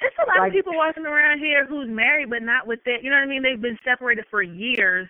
[0.00, 3.02] It's a lot Like- of people walking around here who's married but not with it.
[3.02, 3.42] You know what I mean?
[3.42, 5.08] They've been separated for years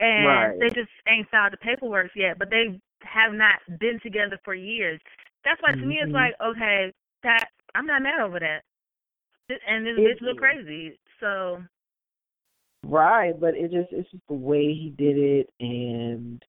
[0.00, 0.58] and Right.
[0.58, 5.00] they just ain't filed the paperwork yet, but they have not been together for years.
[5.44, 6.14] That's why to me it's Mhm.
[6.14, 6.92] like, okay,
[7.22, 8.64] that I'm not mad over that.
[9.66, 10.98] And this It bitch look crazy.
[11.20, 11.62] So
[12.84, 16.44] Right, but it just it's just the way he did it and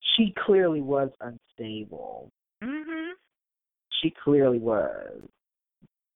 [0.00, 2.30] she clearly was unstable.
[2.62, 3.12] mhm.
[3.90, 5.28] She clearly was.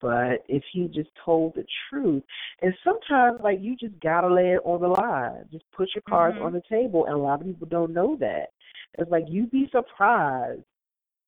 [0.00, 2.22] But if he just told the truth,
[2.62, 5.46] and sometimes like you just gotta lay it on the line.
[5.52, 6.44] Just put your cards Mhm.
[6.46, 8.50] on the table, and a lot of people don't know that.
[8.98, 10.64] It's like you'd be surprised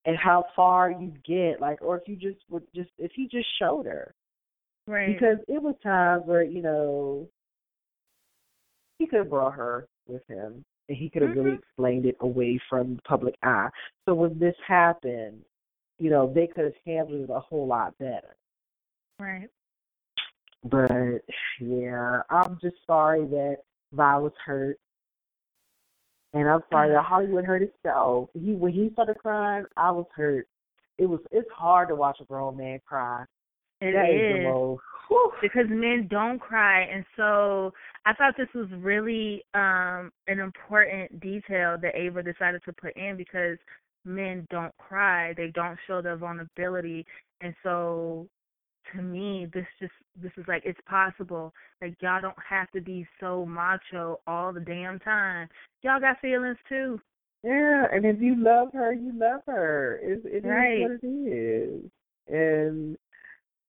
[0.06, 3.48] at how far you get, like, or if you just would just if he just
[3.58, 4.14] showed her,
[4.86, 5.14] Right.
[5.14, 7.28] because it was times where you know
[8.98, 11.58] he could have brought her with him, and he could have really Mhm.
[11.58, 13.70] explained it away from the public eye.
[14.06, 15.44] So when this happened,
[15.98, 18.36] you know, they could have handled it a whole lot better.
[19.18, 19.48] Right.
[20.64, 21.22] But
[21.60, 23.56] yeah, I'm just sorry that
[23.92, 24.78] Vi was hurt.
[26.34, 28.30] And I'm sorry that Hollywood hurt itself.
[28.34, 30.46] He when he started crying, I was hurt.
[30.98, 33.24] It was it's hard to watch a grown man cry.
[33.80, 34.44] It That is.
[34.44, 34.82] the most
[35.40, 37.72] because men don't cry and so
[38.06, 43.16] i thought this was really um an important detail that ava decided to put in
[43.16, 43.58] because
[44.04, 47.04] men don't cry they don't show their vulnerability
[47.40, 48.26] and so
[48.94, 53.06] to me this just this is like it's possible like y'all don't have to be
[53.20, 55.48] so macho all the damn time
[55.82, 57.00] y'all got feelings too
[57.44, 59.98] Yeah, and if you love her, you love her.
[60.02, 60.80] It, it is Right.
[60.80, 61.90] what it is.
[62.28, 62.96] And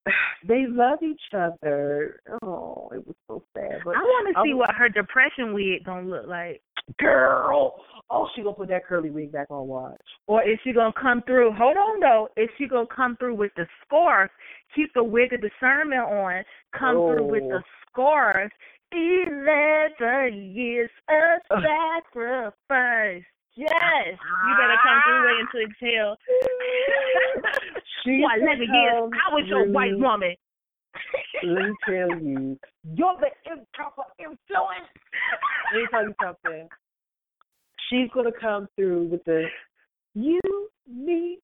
[0.48, 2.19] they love each other.
[2.44, 3.81] Oh, it was so sad.
[3.84, 6.61] But i want to see what her depression wig gonna look like
[7.00, 7.76] girl.
[8.10, 9.68] Oh, she gonna put that curly wig back on.
[9.68, 10.00] Watch.
[10.28, 11.52] Or is she gonna come through?
[11.54, 12.30] Hold on though.
[12.38, 14.30] Is she gonna come through with the scarf?
[14.76, 16.44] Keep the wig of discernment on.
[16.78, 17.62] Come through with the Oh.
[17.92, 18.52] scarf.
[18.92, 23.24] Eleven years of sacrifice.
[23.56, 23.70] Yes,
[24.08, 26.16] you better come through waiting to exhale.
[28.04, 30.36] She For eleven years, I was your white woman.
[31.44, 32.57] Let me tell you,
[32.95, 34.90] you're the improper influence.
[35.73, 36.69] Let me tell you something.
[37.90, 39.45] She's gonna come through with the
[40.15, 40.40] you,
[40.88, 41.40] me,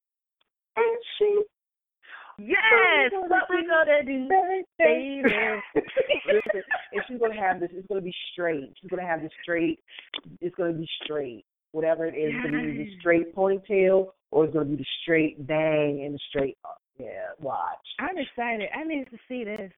[0.76, 1.42] and she.
[2.38, 4.30] Yes, what we gonna do,
[4.78, 5.24] baby?
[6.26, 6.64] Listen,
[6.94, 7.70] and she's gonna have this.
[7.74, 8.72] It's gonna be straight.
[8.80, 9.80] She's gonna have this straight.
[10.40, 11.44] It's gonna be straight.
[11.72, 13.00] Whatever it is, it's gonna be the Yes.
[13.00, 16.58] straight ponytail, or it's gonna be the straight bang and the straight.
[17.00, 17.78] Yeah, watch.
[18.00, 18.70] I'm excited.
[18.76, 19.72] I need to see this.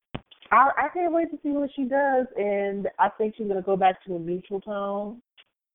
[0.51, 3.77] I I can't wait to see what she does, and I think she's gonna go
[3.77, 5.21] back to a neutral tone,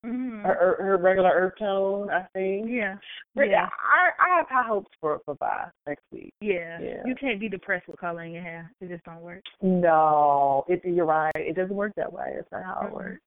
[0.04, 0.42] Mm-hmm.
[0.44, 2.10] her her, her regular earth tone.
[2.10, 2.66] I think.
[2.68, 2.96] Yeah,
[3.34, 6.34] But yeah, I I have high hopes for for Vi next week.
[6.40, 6.78] yeah.
[6.80, 7.02] Yeah.
[7.06, 8.70] You can't be depressed with color in your hair.
[8.80, 9.42] It just don't work.
[9.62, 11.32] No, it, you're right.
[11.34, 12.34] It doesn't work that way.
[12.38, 12.94] It's not how it Mhm.
[12.94, 13.20] works.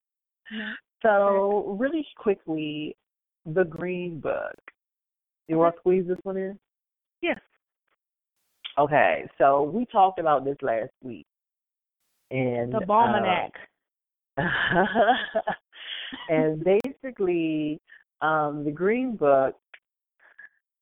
[0.51, 0.73] No.
[1.01, 2.95] So really quickly,
[3.45, 4.55] the Green Book.
[5.47, 6.59] You want to squeeze this one in?
[7.21, 7.39] Yes.
[8.79, 11.25] Okay, so we talked about this last week,
[12.31, 13.51] and The Balmanac.
[14.37, 14.41] uh,
[16.29, 17.79] and basically,
[18.21, 19.55] um, the Green Book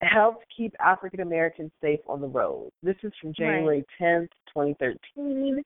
[0.03, 2.69] helps keep African Americans safe on the road.
[2.83, 5.63] This is from January tenth, twenty thirteen.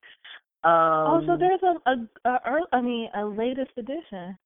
[0.63, 4.37] Um, oh, so there's a, a, a I mean, a latest edition.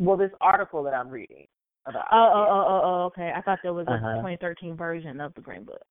[0.00, 1.46] well, this article that I'm reading
[1.84, 2.06] about.
[2.10, 3.30] Oh, oh, oh, oh, oh, okay.
[3.36, 4.14] I thought there was a Uh-huh.
[4.22, 5.82] 2013 version of the Green Book.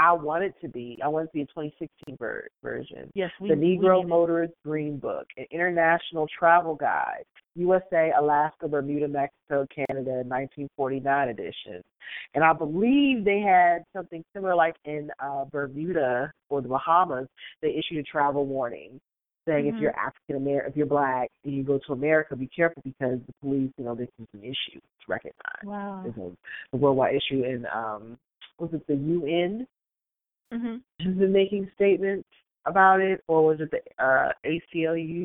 [0.00, 0.98] I want it to be.
[1.04, 3.10] I want it to be a 2016 ver- version.
[3.14, 3.48] Yes, we.
[3.50, 4.08] the Negro it.
[4.08, 7.24] Motorist Green Book, an international travel guide,
[7.54, 11.82] USA, Alaska, Bermuda, Mexico, Canada, 1949 edition.
[12.34, 17.28] And I believe they had something similar, like in uh, Bermuda or the Bahamas,
[17.60, 18.98] they issued a travel warning
[19.46, 19.80] saying if Mhm.
[19.80, 23.32] you're African American, if you're black, and you go to America, be careful because the
[23.40, 24.78] police, you know, this is an issue.
[24.98, 25.64] It's recognized.
[25.64, 26.04] Wow.
[26.06, 26.30] It's a,
[26.72, 27.42] a worldwide issue.
[27.44, 28.18] And um,
[28.58, 29.66] was it the UN?
[30.52, 30.82] Mhm.
[31.00, 32.28] has been making statements
[32.66, 35.24] about it, or was it the uh, ACLU?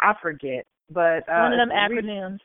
[0.00, 2.40] I forget, but uh, One of them re- acronyms.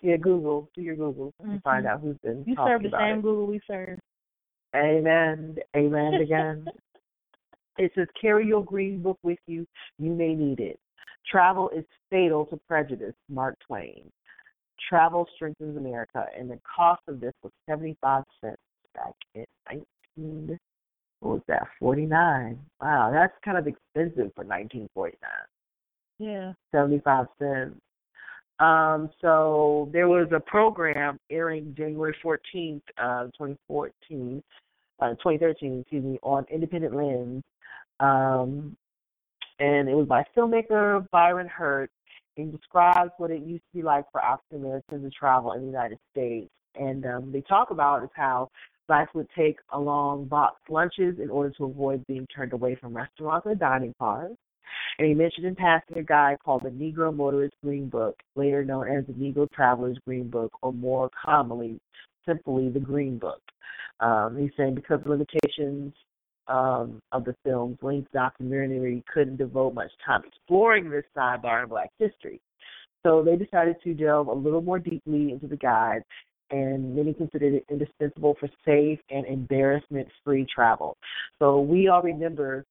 [0.00, 0.70] Yeah, Google.
[0.74, 3.22] Do your Google and find out who's been You serve the same it.
[3.22, 3.98] Google we serve.
[4.74, 5.56] Amen.
[5.76, 6.66] Amen again.
[7.78, 9.66] it says, carry your green book with you.
[9.98, 10.78] You may need it.
[11.30, 13.14] Travel is fatal to prejudice.
[13.28, 14.10] Mark Twain.
[14.88, 18.56] Travel strengthens America, and the cost of this was seventy-five cents
[18.94, 20.58] back in nineteen.
[21.20, 21.66] What was that?
[21.80, 22.58] Forty-nine.
[22.80, 25.30] Wow, that's kind of expensive for nineteen forty-nine.
[26.18, 26.52] Yeah.
[26.72, 27.80] Seventy-five cents.
[28.60, 34.42] Um, so there was a program airing January 14th, uh, 2014,
[35.00, 37.44] uh, 2013, excuse me, on Independent Lens.
[38.00, 38.76] Um,
[39.60, 41.90] and it was by filmmaker Byron Hurt.
[42.34, 45.66] He describes what it used to be like for African Americans to travel in the
[45.66, 46.50] United States.
[46.74, 48.50] And um, they talk about is how
[48.88, 53.46] blacks would take along boxed lunches in order to avoid being turned away from restaurants
[53.46, 54.36] or dining cars.
[54.98, 58.88] And he mentioned in passing a guide called the Negro Motorist Green Book, later known
[58.88, 61.78] as the Negro Traveler's Green Book, or more commonly,
[62.26, 63.40] simply the Green Book.
[64.00, 65.94] Um, he's saying because of limitations
[66.48, 71.90] um, of the film's length, documentary couldn't devote much time exploring this sidebar in Black
[71.98, 72.40] history.
[73.06, 76.02] So they decided to delve a little more deeply into the guide,
[76.50, 80.96] and many considered it indispensable for safe and embarrassment-free travel.
[81.38, 82.64] So we all remember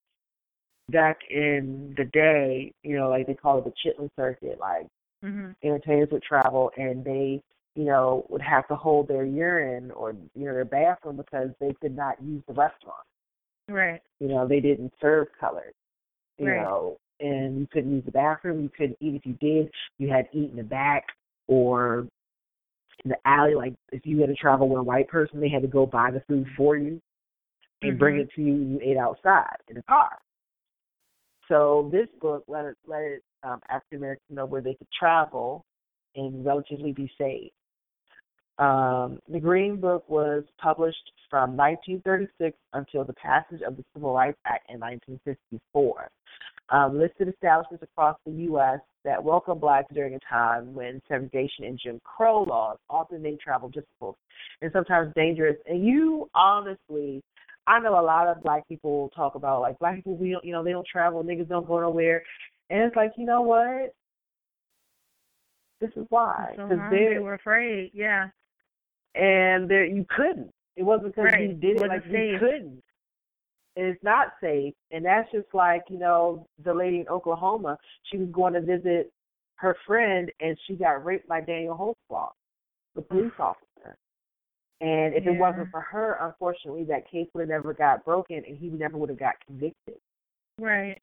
[0.90, 4.88] back in the day, you know, like they call it the Chitlin circuit, like
[5.24, 5.52] mm-hmm.
[5.64, 7.42] entertainers would travel and they,
[7.76, 11.74] you know, would have to hold their urine or you know their bathroom because they
[11.82, 13.06] could not use the restaurant.
[13.70, 14.02] Right.
[14.20, 15.74] You know, they didn't serve colored.
[16.38, 16.62] You right.
[16.62, 18.62] know, and you couldn't use the bathroom.
[18.62, 19.70] You couldn't eat if you did.
[19.98, 21.06] You had to eat in the back
[21.48, 22.08] or
[23.04, 23.56] in the alley.
[23.56, 26.12] Like if you had to travel with a white person, they had to go buy
[26.12, 27.02] the food for you
[27.82, 28.00] and mm-hmm.
[28.00, 28.54] bring it to you.
[28.54, 30.18] And you ate outside in the car.
[31.48, 35.66] So this book let it let it um, African Americans know where they could travel
[36.16, 37.52] and relatively be safe.
[38.60, 44.40] Um, the Green Book was published from 1936 until the passage of the Civil Rights
[44.46, 46.10] Act in 1954.
[46.70, 48.80] Um, listed establishments across the U.S.
[49.06, 53.70] that welcome blacks during a time when segregation and Jim Crow laws often made travel
[53.70, 54.18] difficult
[54.62, 55.56] and sometimes dangerous.
[55.66, 57.24] And you honestly
[57.68, 60.54] I know a lot of black people talk about like black people we don't you
[60.54, 62.24] know they don't travel niggas don't go nowhere
[62.70, 63.94] and it's like you know what
[65.82, 68.30] this is why because so they were afraid yeah
[69.16, 71.42] and there you couldn't it wasn't because right.
[71.42, 72.14] you did it, it like safe.
[72.14, 72.84] you couldn't
[73.86, 77.78] it's not safe and that's just like you know the lady in Oklahoma
[78.12, 79.12] she was going to visit
[79.56, 81.76] her friend and she got raped by Daniel
[82.12, 82.30] Holtzclaw
[82.96, 83.68] the police officer
[84.80, 85.32] and if yeah.
[85.32, 88.98] it wasn't for her, unfortunately, that case would have never got broken, and he never
[88.98, 89.96] would have got convicted.
[90.60, 91.02] Right.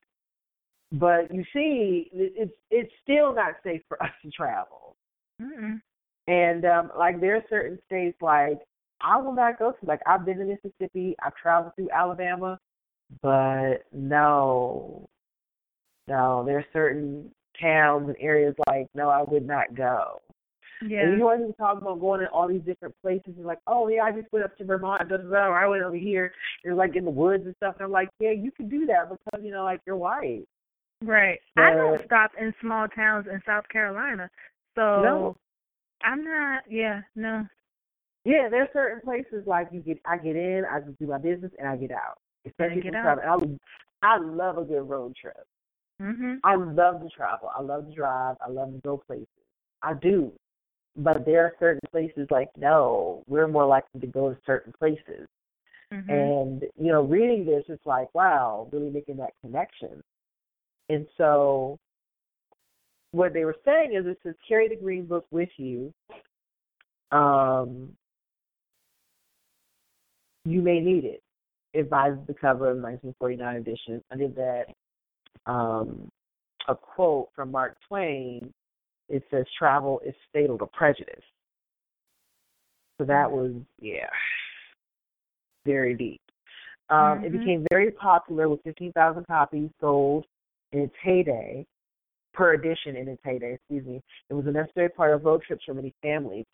[0.92, 4.96] But you see, it's it's still not safe for us to travel.
[5.42, 5.80] Mm-mm.
[6.28, 8.60] And um like there are certain states like
[9.00, 9.86] I will not go to.
[9.86, 12.58] Like I've been to Mississippi, I've traveled through Alabama,
[13.22, 15.08] but no,
[16.08, 17.30] no, there are certain
[17.60, 20.20] towns and areas like no, I would not go.
[20.86, 21.02] Yeah.
[21.02, 24.02] And you always talk about going to all these different places and like, oh yeah,
[24.02, 26.32] I just went up to Vermont, da da da, or I went over here.
[26.64, 27.76] You're like in the woods and stuff.
[27.78, 30.44] And I'm like, yeah, you can do that because you know, like you're white.
[31.02, 31.38] Right.
[31.54, 34.28] But, I don't stop in small towns in South Carolina,
[34.74, 35.36] so no.
[36.02, 36.62] I'm not.
[36.68, 37.46] Yeah, no.
[38.24, 40.00] Yeah, there's certain places like you get.
[40.06, 42.18] I get in, I just do my business, and I get out.
[42.46, 43.18] Especially get out.
[43.24, 43.36] I,
[44.02, 45.46] I love a good road trip.
[46.00, 46.40] Mhm.
[46.44, 47.50] I love to travel.
[47.56, 48.36] I love to drive.
[48.44, 49.28] I love to go places.
[49.82, 50.32] I do.
[50.96, 55.28] But there are certain places like no, we're more likely to go to certain places.
[55.92, 56.10] Mm-hmm.
[56.10, 60.02] And you know, reading this, it's like wow, really making that connection.
[60.88, 61.78] And so,
[63.12, 65.92] what they were saying is, it says carry the green book with you.
[67.10, 67.96] Um,
[70.44, 71.22] you may need it.
[71.74, 74.02] Advises the cover of the 1949 edition.
[74.10, 74.66] Under that.
[75.46, 76.08] Um,
[76.66, 78.50] a quote from Mark Twain
[79.08, 81.22] it says travel is fatal to prejudice.
[82.98, 84.08] So that was yeah,
[85.66, 86.20] very deep.
[86.90, 87.24] Um, mm-hmm.
[87.24, 90.26] It became very popular with 15,000 copies sold
[90.72, 91.66] in its heyday,
[92.34, 93.54] per edition in its heyday.
[93.54, 94.02] Excuse me.
[94.28, 96.44] It was a necessary part of road trips for many families.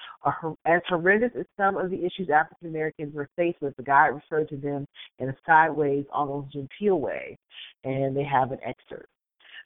[0.64, 4.48] As horrendous as some of the issues African Americans were faced with, the guide referred
[4.50, 4.86] to them
[5.18, 7.36] in a sideways, almost genteel way,
[7.84, 9.08] and they have an excerpt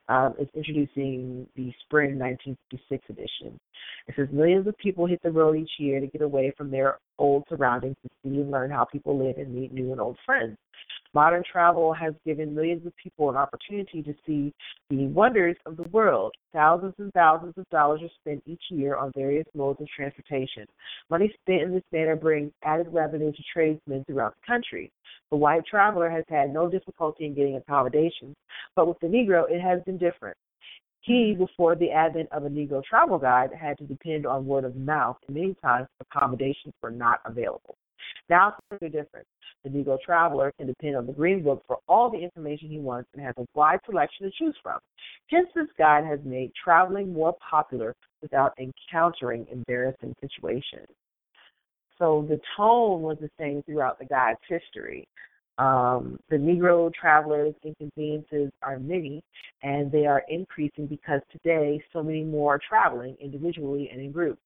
[0.08, 3.58] um, is introducing the spring 1956 edition.
[4.06, 6.98] It says millions of people hit the road each year to get away from their
[7.18, 10.56] old surroundings to see and learn how people live and meet new and old friends.
[11.14, 14.52] Modern travel has given millions of people an opportunity to see
[14.90, 16.34] the wonders of the world.
[16.52, 20.66] Thousands and thousands of dollars are spent each year on various modes of transportation.
[21.10, 24.90] Money spent in this manner brings added revenue to tradesmen throughout the country.
[25.30, 28.34] The white traveler has had no difficulty in getting accommodations,
[28.74, 30.36] but with the Negro, it has been different.
[31.04, 34.74] He, before the advent of a Negro travel guide, had to depend on word of
[34.74, 37.76] mouth, and many times accommodations were not available.
[38.30, 39.26] Now things are different.
[39.64, 43.10] The Negro traveler can depend on the Green Book for all the information he wants
[43.12, 44.78] and has a wide selection to choose from.
[45.28, 50.88] Hence, this guide has made traveling more popular without encountering embarrassing situations.
[51.98, 55.06] So the tone was the same throughout the guide's history.
[55.56, 59.22] Um, the Negro travelers' inconveniences are many,
[59.62, 64.42] and they are increasing because today so many more are traveling individually and in groups.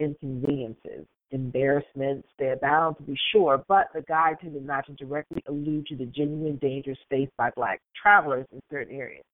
[0.00, 5.86] Inconveniences, embarrassments, they abound to be sure, but the guide tended not to directly allude
[5.86, 9.24] to the genuine dangers faced by black travelers in certain areas.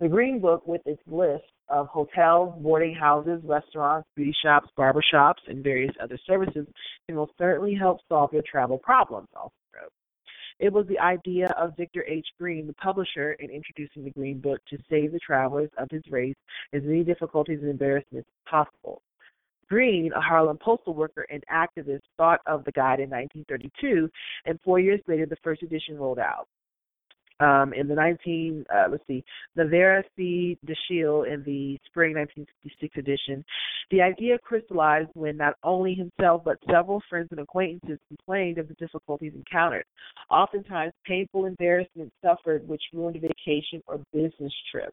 [0.00, 5.42] The Green Book, with its list of hotels, boarding houses, restaurants, beauty shops, barber shops,
[5.48, 6.66] and various other services,
[7.06, 9.92] can will certainly help solve your travel problems, also wrote.
[10.58, 12.26] It was the idea of Victor H.
[12.38, 16.36] Green, the publisher, in introducing the Green Book to save the travelers of his race
[16.72, 19.02] as many difficulties and embarrassments as possible.
[19.68, 24.10] Green, a Harlem postal worker and activist, thought of the guide in 1932,
[24.44, 26.48] and four years later, the first edition rolled out
[27.40, 29.24] um, in the 19 uh, let's see
[29.56, 30.58] the Vera C.
[30.66, 33.44] Dashiell in the spring 1966 edition.
[33.90, 38.74] The idea crystallized when not only himself but several friends and acquaintances complained of the
[38.74, 39.84] difficulties encountered,
[40.30, 44.92] oftentimes painful embarrassment suffered which ruined a vacation or business trip.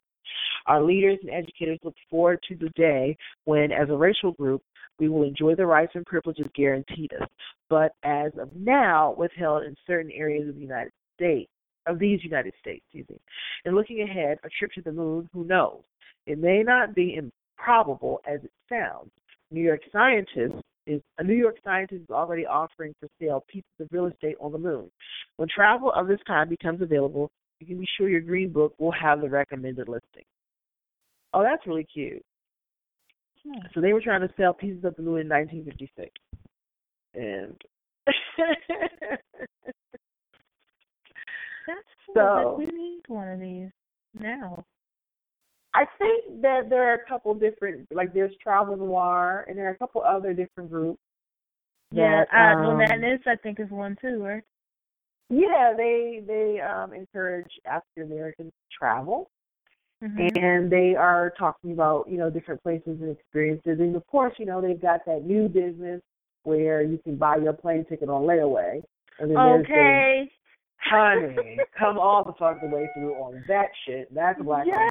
[0.66, 4.62] Our leaders and educators look forward to the day when, as a racial group,
[4.98, 7.28] we will enjoy the rights and privileges guaranteed us,
[7.70, 11.50] but as of now, withheld in certain areas of the United States
[11.88, 13.18] of these United States, excuse me.
[13.64, 15.82] And looking ahead, a trip to the moon, who knows?
[16.26, 19.10] It may not be improbable as it sounds.
[19.50, 23.88] New York scientists is a New York scientist is already offering for sale pieces of
[23.90, 24.90] real estate on the moon.
[25.36, 28.92] When travel of this kind becomes available, you can be sure your green book will
[28.92, 30.24] have the recommended listing.
[31.34, 32.22] Oh, that's really cute.
[33.46, 33.58] Hmm.
[33.74, 36.10] So they were trying to sell pieces of the moon in 1956,
[37.14, 37.60] and
[41.68, 42.14] That's cool.
[42.14, 43.68] So we need one of these
[44.18, 44.64] now.
[45.74, 49.72] I think that there are a couple different, like there's Travel Noir, and there are
[49.72, 50.98] a couple other different groups.
[51.92, 54.42] Yeah, uh, um, Madness I think is one too, right?
[55.30, 59.30] Yeah, they they um, encourage African Americans to travel,
[60.02, 60.38] Mm-hmm.
[60.38, 63.80] and they are talking about you know different places and experiences.
[63.80, 66.00] And of course, you know they've got that new business
[66.44, 68.82] where you can buy your plane ticket on layaway.
[69.18, 70.30] And then there's Okay.
[70.80, 74.12] Honey, come all the fuck the way through on that shit.
[74.14, 74.66] That's black.
[74.66, 74.90] Yes.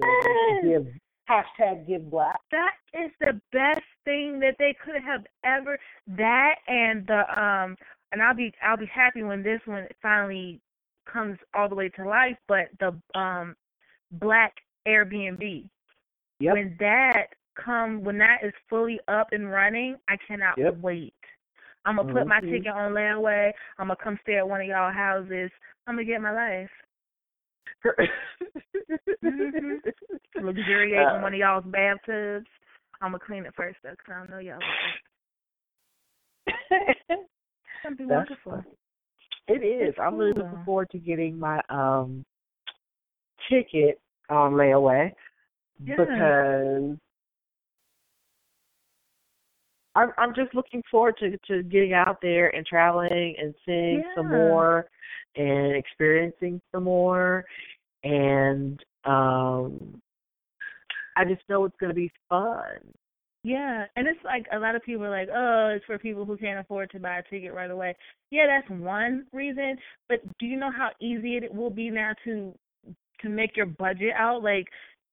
[0.63, 0.87] Give
[1.29, 2.39] hashtag give black.
[2.51, 5.77] That is the best thing that they could have ever
[6.07, 7.75] that and the um
[8.11, 10.61] and I'll be I'll be happy when this one finally
[11.11, 13.55] comes all the way to life, but the um
[14.11, 14.53] black
[14.87, 15.69] Airbnb.
[16.39, 16.53] Yep.
[16.53, 20.77] When that come when that is fully up and running, I cannot Yep.
[20.77, 21.13] wait.
[21.87, 22.51] I'm gonna put my Mhm.
[22.51, 23.51] ticket on layaway.
[23.79, 25.49] I'm gonna come stay at one of y'all houses.
[25.87, 26.69] I'm gonna get my life.
[29.23, 29.79] Mhm.
[30.41, 32.45] Luxuriate in Uh, one of y'all's bathtubs.
[33.01, 34.59] I'm gonna clean it first though, 'cause I don't know y'all.
[36.47, 36.47] It's
[37.83, 38.51] gonna be That's wonderful.
[38.51, 38.63] funny.
[39.47, 39.89] It is.
[39.89, 42.25] It's I'm really looking forward to getting my um
[43.49, 43.99] ticket
[44.29, 45.13] on layaway
[45.85, 45.95] Yeah.
[45.97, 46.97] because
[49.97, 54.29] I'm I'm just looking forward to to getting out there and traveling and seeing some
[54.29, 54.85] more
[55.35, 57.43] and experiencing some more
[58.03, 59.99] and um
[61.17, 62.77] I just know it's going to be fun.
[63.43, 66.37] Yeah, and it's like a lot of people are like, oh, it's for people who
[66.37, 67.95] can't afford to buy a ticket right away.
[68.29, 69.77] Yeah, that's one reason.
[70.09, 72.53] But do you know how easy it will be now to
[73.21, 74.43] to make your budget out?
[74.43, 74.67] Like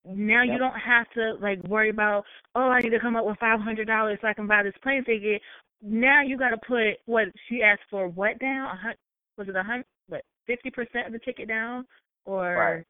[0.07, 2.25] now you don't have to like worry about,
[2.55, 4.75] oh, I need to come up with five hundred dollars so I can buy this
[4.83, 5.41] plane ticket.
[5.83, 8.09] Now you got to put what she asked for.
[8.09, 8.67] What down?
[8.67, 8.95] A hun-
[9.39, 9.87] was it a hundred?
[10.09, 11.87] What fifty percent of the ticket down,
[12.27, 12.85] or Right.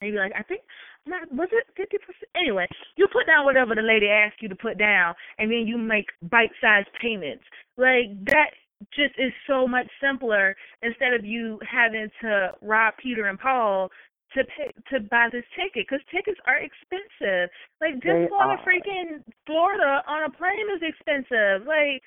[0.00, 0.62] maybe like I think
[1.06, 2.30] not was it fifty percent?
[2.36, 2.66] Anyway,
[2.96, 6.06] you put down whatever the lady asked you to put down, and then you make
[6.22, 7.44] bite-sized payments.
[7.76, 8.50] Like that
[8.94, 13.88] just is so much simpler instead of you having to rob Peter and Paul
[14.34, 17.50] to pay, to buy this ticket because tickets are expensive.
[17.80, 21.66] Like just going to freaking Florida on a plane is expensive.
[21.66, 22.02] Like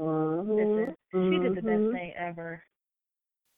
[0.00, 0.48] Mhm.
[0.56, 1.92] listen, she did the best Mhm.
[1.92, 2.62] thing ever.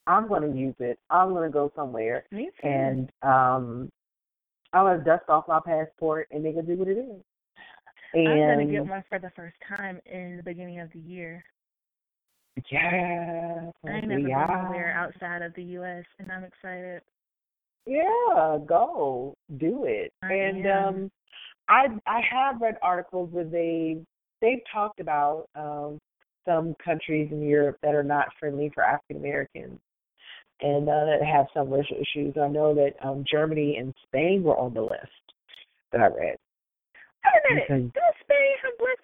[0.07, 0.99] I'm going to use it.
[1.09, 2.67] I'm going to go somewhere Me too.
[2.67, 3.89] and um
[4.73, 7.21] I'm to dust off my passport and they can do what it is.
[8.13, 11.43] And I'm gonna get one for the first time in the beginning of the year.
[12.71, 16.05] Yeah, I never been anywhere outside of the U.S.
[16.19, 17.01] and I'm excited.
[17.85, 20.11] Yeah, go do it.
[20.21, 20.87] I and am.
[20.87, 21.11] um
[21.67, 23.97] I I have read articles where they
[24.41, 25.99] they've talked about um
[26.45, 29.79] some countries in Europe that are not friendly for African Americans
[30.61, 32.35] and uh, that have some racial issues.
[32.41, 35.25] I know that um, Germany and Spain were on the list
[35.91, 36.37] that I read.
[37.49, 37.93] Wait a minute.
[37.93, 38.97] Does Spain have black?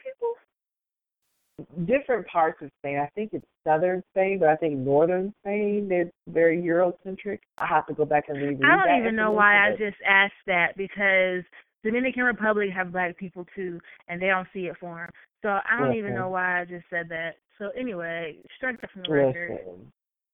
[1.86, 2.98] Different parts of Spain.
[2.98, 7.40] I think it's southern Spain, but I think northern Spain they're very Eurocentric.
[7.58, 8.64] I have to go back and reread.
[8.64, 11.44] I don't even know why I just asked that because
[11.84, 15.10] Dominican Republic have black people too, and they don't see it for them.
[15.42, 17.36] So I don't even know why I just said that.
[17.58, 19.60] So anyway, strike that from the but record.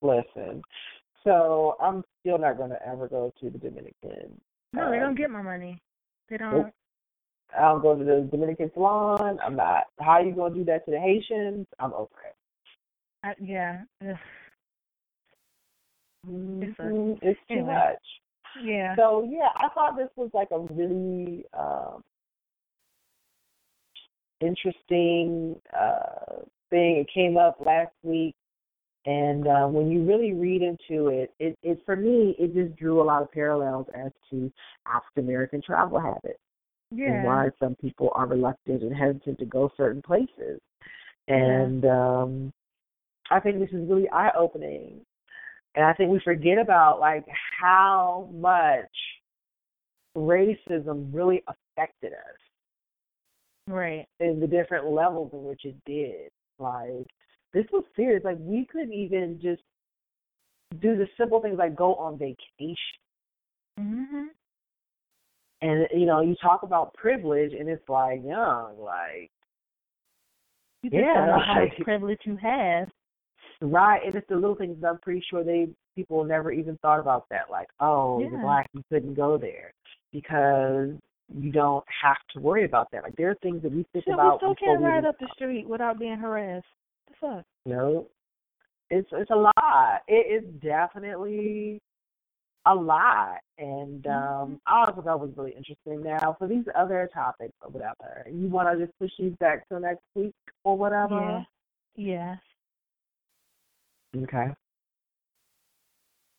[0.02, 0.62] Listen, listen.
[1.24, 4.40] So I'm still not going to ever go to the Dominican.
[4.72, 5.80] No, they um, don't get my money.
[6.28, 6.52] They don't.
[6.52, 6.74] Nope.
[7.56, 9.38] I don't go to the Dominican salon.
[9.44, 9.84] I'm not.
[10.00, 11.66] How are you gonna do that to the Haitians?
[11.78, 12.36] I'm over it.
[13.22, 13.82] I, yeah.
[14.02, 14.16] Ugh.
[16.28, 17.18] It's a- Mhm.
[17.22, 17.74] It's too anyway.
[17.74, 18.02] much.
[18.62, 18.96] Yeah.
[18.96, 22.02] So yeah, I thought this was like a really um
[24.40, 26.96] interesting uh thing.
[26.96, 28.34] It came up last week
[29.04, 33.00] and uh, when you really read into it, it, it for me it just drew
[33.00, 34.52] a lot of parallels as to
[34.86, 36.40] African American travel habits
[36.90, 37.22] and yeah.
[37.22, 40.60] why some people are reluctant and hesitant to go certain places.
[41.28, 42.52] And um
[43.30, 45.00] I think this is really eye opening.
[45.74, 47.24] And I think we forget about like
[47.60, 48.84] how much
[50.16, 52.38] racism really affected us
[53.68, 54.06] Right.
[54.20, 56.30] in the different levels in which it did.
[56.58, 57.06] Like
[57.52, 58.22] this was serious.
[58.24, 59.62] Like we couldn't even just
[60.80, 62.76] do the simple things like go on vacation.
[63.78, 64.28] Mhm.
[65.62, 69.30] And you know, you talk about privilege and it's like, young, like
[70.82, 72.88] You just Yeah, don't know how much privilege you have.
[73.62, 77.26] Right, and it's the little things I'm pretty sure they people never even thought about
[77.30, 77.50] that.
[77.50, 79.72] Like, oh, you're black, you couldn't go there
[80.12, 80.90] because
[81.34, 83.02] you don't have to worry about that.
[83.02, 84.34] Like there are things that we think about.
[84.34, 86.66] we still can't ride up the street without being harassed.
[87.08, 87.44] The fuck?
[87.64, 88.06] No,
[88.90, 90.02] it's it's a lot.
[90.06, 91.80] It is definitely
[92.66, 96.02] a lot, and um, I also thought it was really interesting.
[96.02, 99.80] Now, for these other topics or whatever, you want to just push these back till
[99.80, 100.34] next week
[100.64, 101.46] or whatever.
[101.96, 102.36] Yeah.
[104.14, 104.22] Yeah.
[104.22, 104.48] Okay.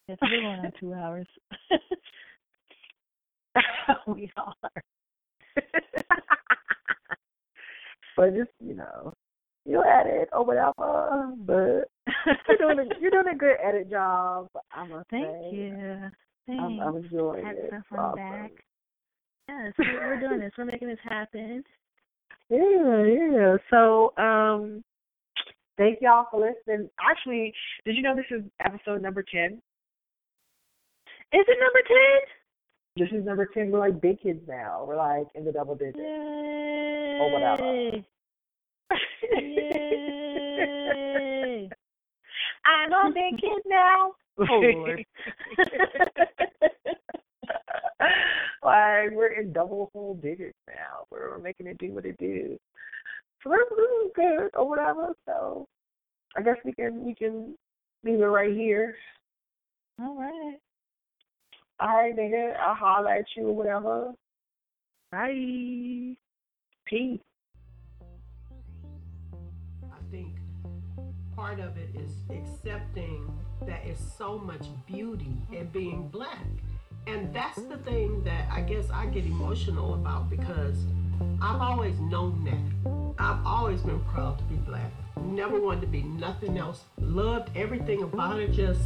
[0.08, 1.28] Yes, we're going on two hours.
[4.08, 4.54] we are.
[8.18, 9.14] but just you know,
[9.68, 11.34] you edit or whatever.
[11.46, 11.90] But
[12.48, 14.48] you're doing a, you're doing a good edit job.
[14.72, 15.50] I must Thank say.
[15.56, 15.98] you.
[16.48, 16.64] Thanks.
[16.64, 17.70] I'm, I'm enjoying Had it.
[17.70, 18.18] some fun awesome.
[18.18, 18.52] back.
[19.50, 20.52] Yes, we're we're doing this.
[20.58, 21.64] We're making this happen.
[22.50, 23.58] Yeah, yeah.
[23.70, 24.82] So, um,
[25.76, 26.90] thank y'all for listening.
[26.98, 27.54] Actually,
[27.84, 29.62] did you know this is episode number ten?
[31.34, 32.22] Is it number ten?
[32.96, 33.70] This is number ten.
[33.70, 34.86] We're like big kids now.
[34.88, 35.98] We're like in the double digits.
[35.98, 37.18] Yay.
[37.20, 37.92] Or whatever.
[39.38, 40.60] Yay.
[42.66, 44.12] I'm a big kid now.
[44.40, 45.04] Oh, Lord.
[48.64, 51.06] like we're in double whole digits now.
[51.10, 52.56] We're, we're making it do what it do.
[53.44, 55.16] So we're, we're good or whatever.
[55.26, 55.68] So
[56.36, 57.56] I guess we can we can
[58.04, 58.96] leave it right here.
[60.00, 60.58] All right.
[61.80, 62.56] All right, nigga.
[62.58, 64.14] I'll holler at you or whatever.
[65.12, 66.16] Bye.
[66.86, 67.20] Peace.
[71.38, 73.32] Part of it is accepting
[73.68, 76.48] that it's so much beauty in being black.
[77.06, 80.76] And that's the thing that I guess I get emotional about because
[81.40, 83.22] I've always known that.
[83.24, 84.92] I've always been proud to be black.
[85.22, 86.82] Never wanted to be nothing else.
[87.00, 88.52] Loved everything about it.
[88.52, 88.82] Just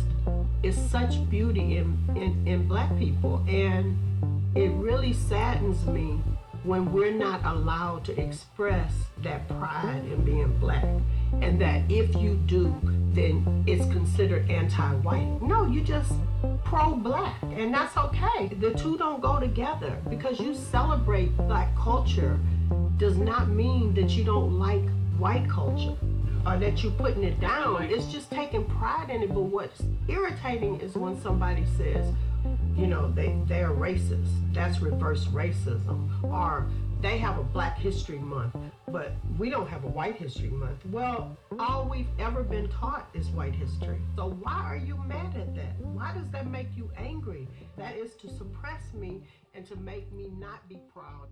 [0.61, 3.45] it's such beauty in, in, in black people.
[3.47, 3.97] And
[4.55, 6.19] it really saddens me
[6.63, 8.91] when we're not allowed to express
[9.23, 10.85] that pride in being black.
[11.41, 12.75] And that if you do,
[13.13, 15.41] then it's considered anti white.
[15.41, 16.13] No, you just
[16.63, 17.41] pro black.
[17.43, 18.47] And that's okay.
[18.47, 22.39] The two don't go together because you celebrate black culture
[22.97, 24.87] does not mean that you don't like
[25.17, 25.95] white culture
[26.45, 27.83] or that you're putting it down.
[27.83, 29.29] It's just taking pride in it.
[29.29, 32.13] But what's irritating is when somebody says,
[32.75, 34.29] you know, they, they're racist.
[34.53, 36.09] That's reverse racism.
[36.23, 36.67] Or
[37.01, 38.55] they have a Black History Month,
[38.87, 40.85] but we don't have a White History Month.
[40.91, 43.99] Well, all we've ever been taught is white history.
[44.15, 45.79] So why are you mad at that?
[45.79, 47.47] Why does that make you angry?
[47.75, 49.23] That is to suppress me
[49.55, 51.27] and to make me not be proud.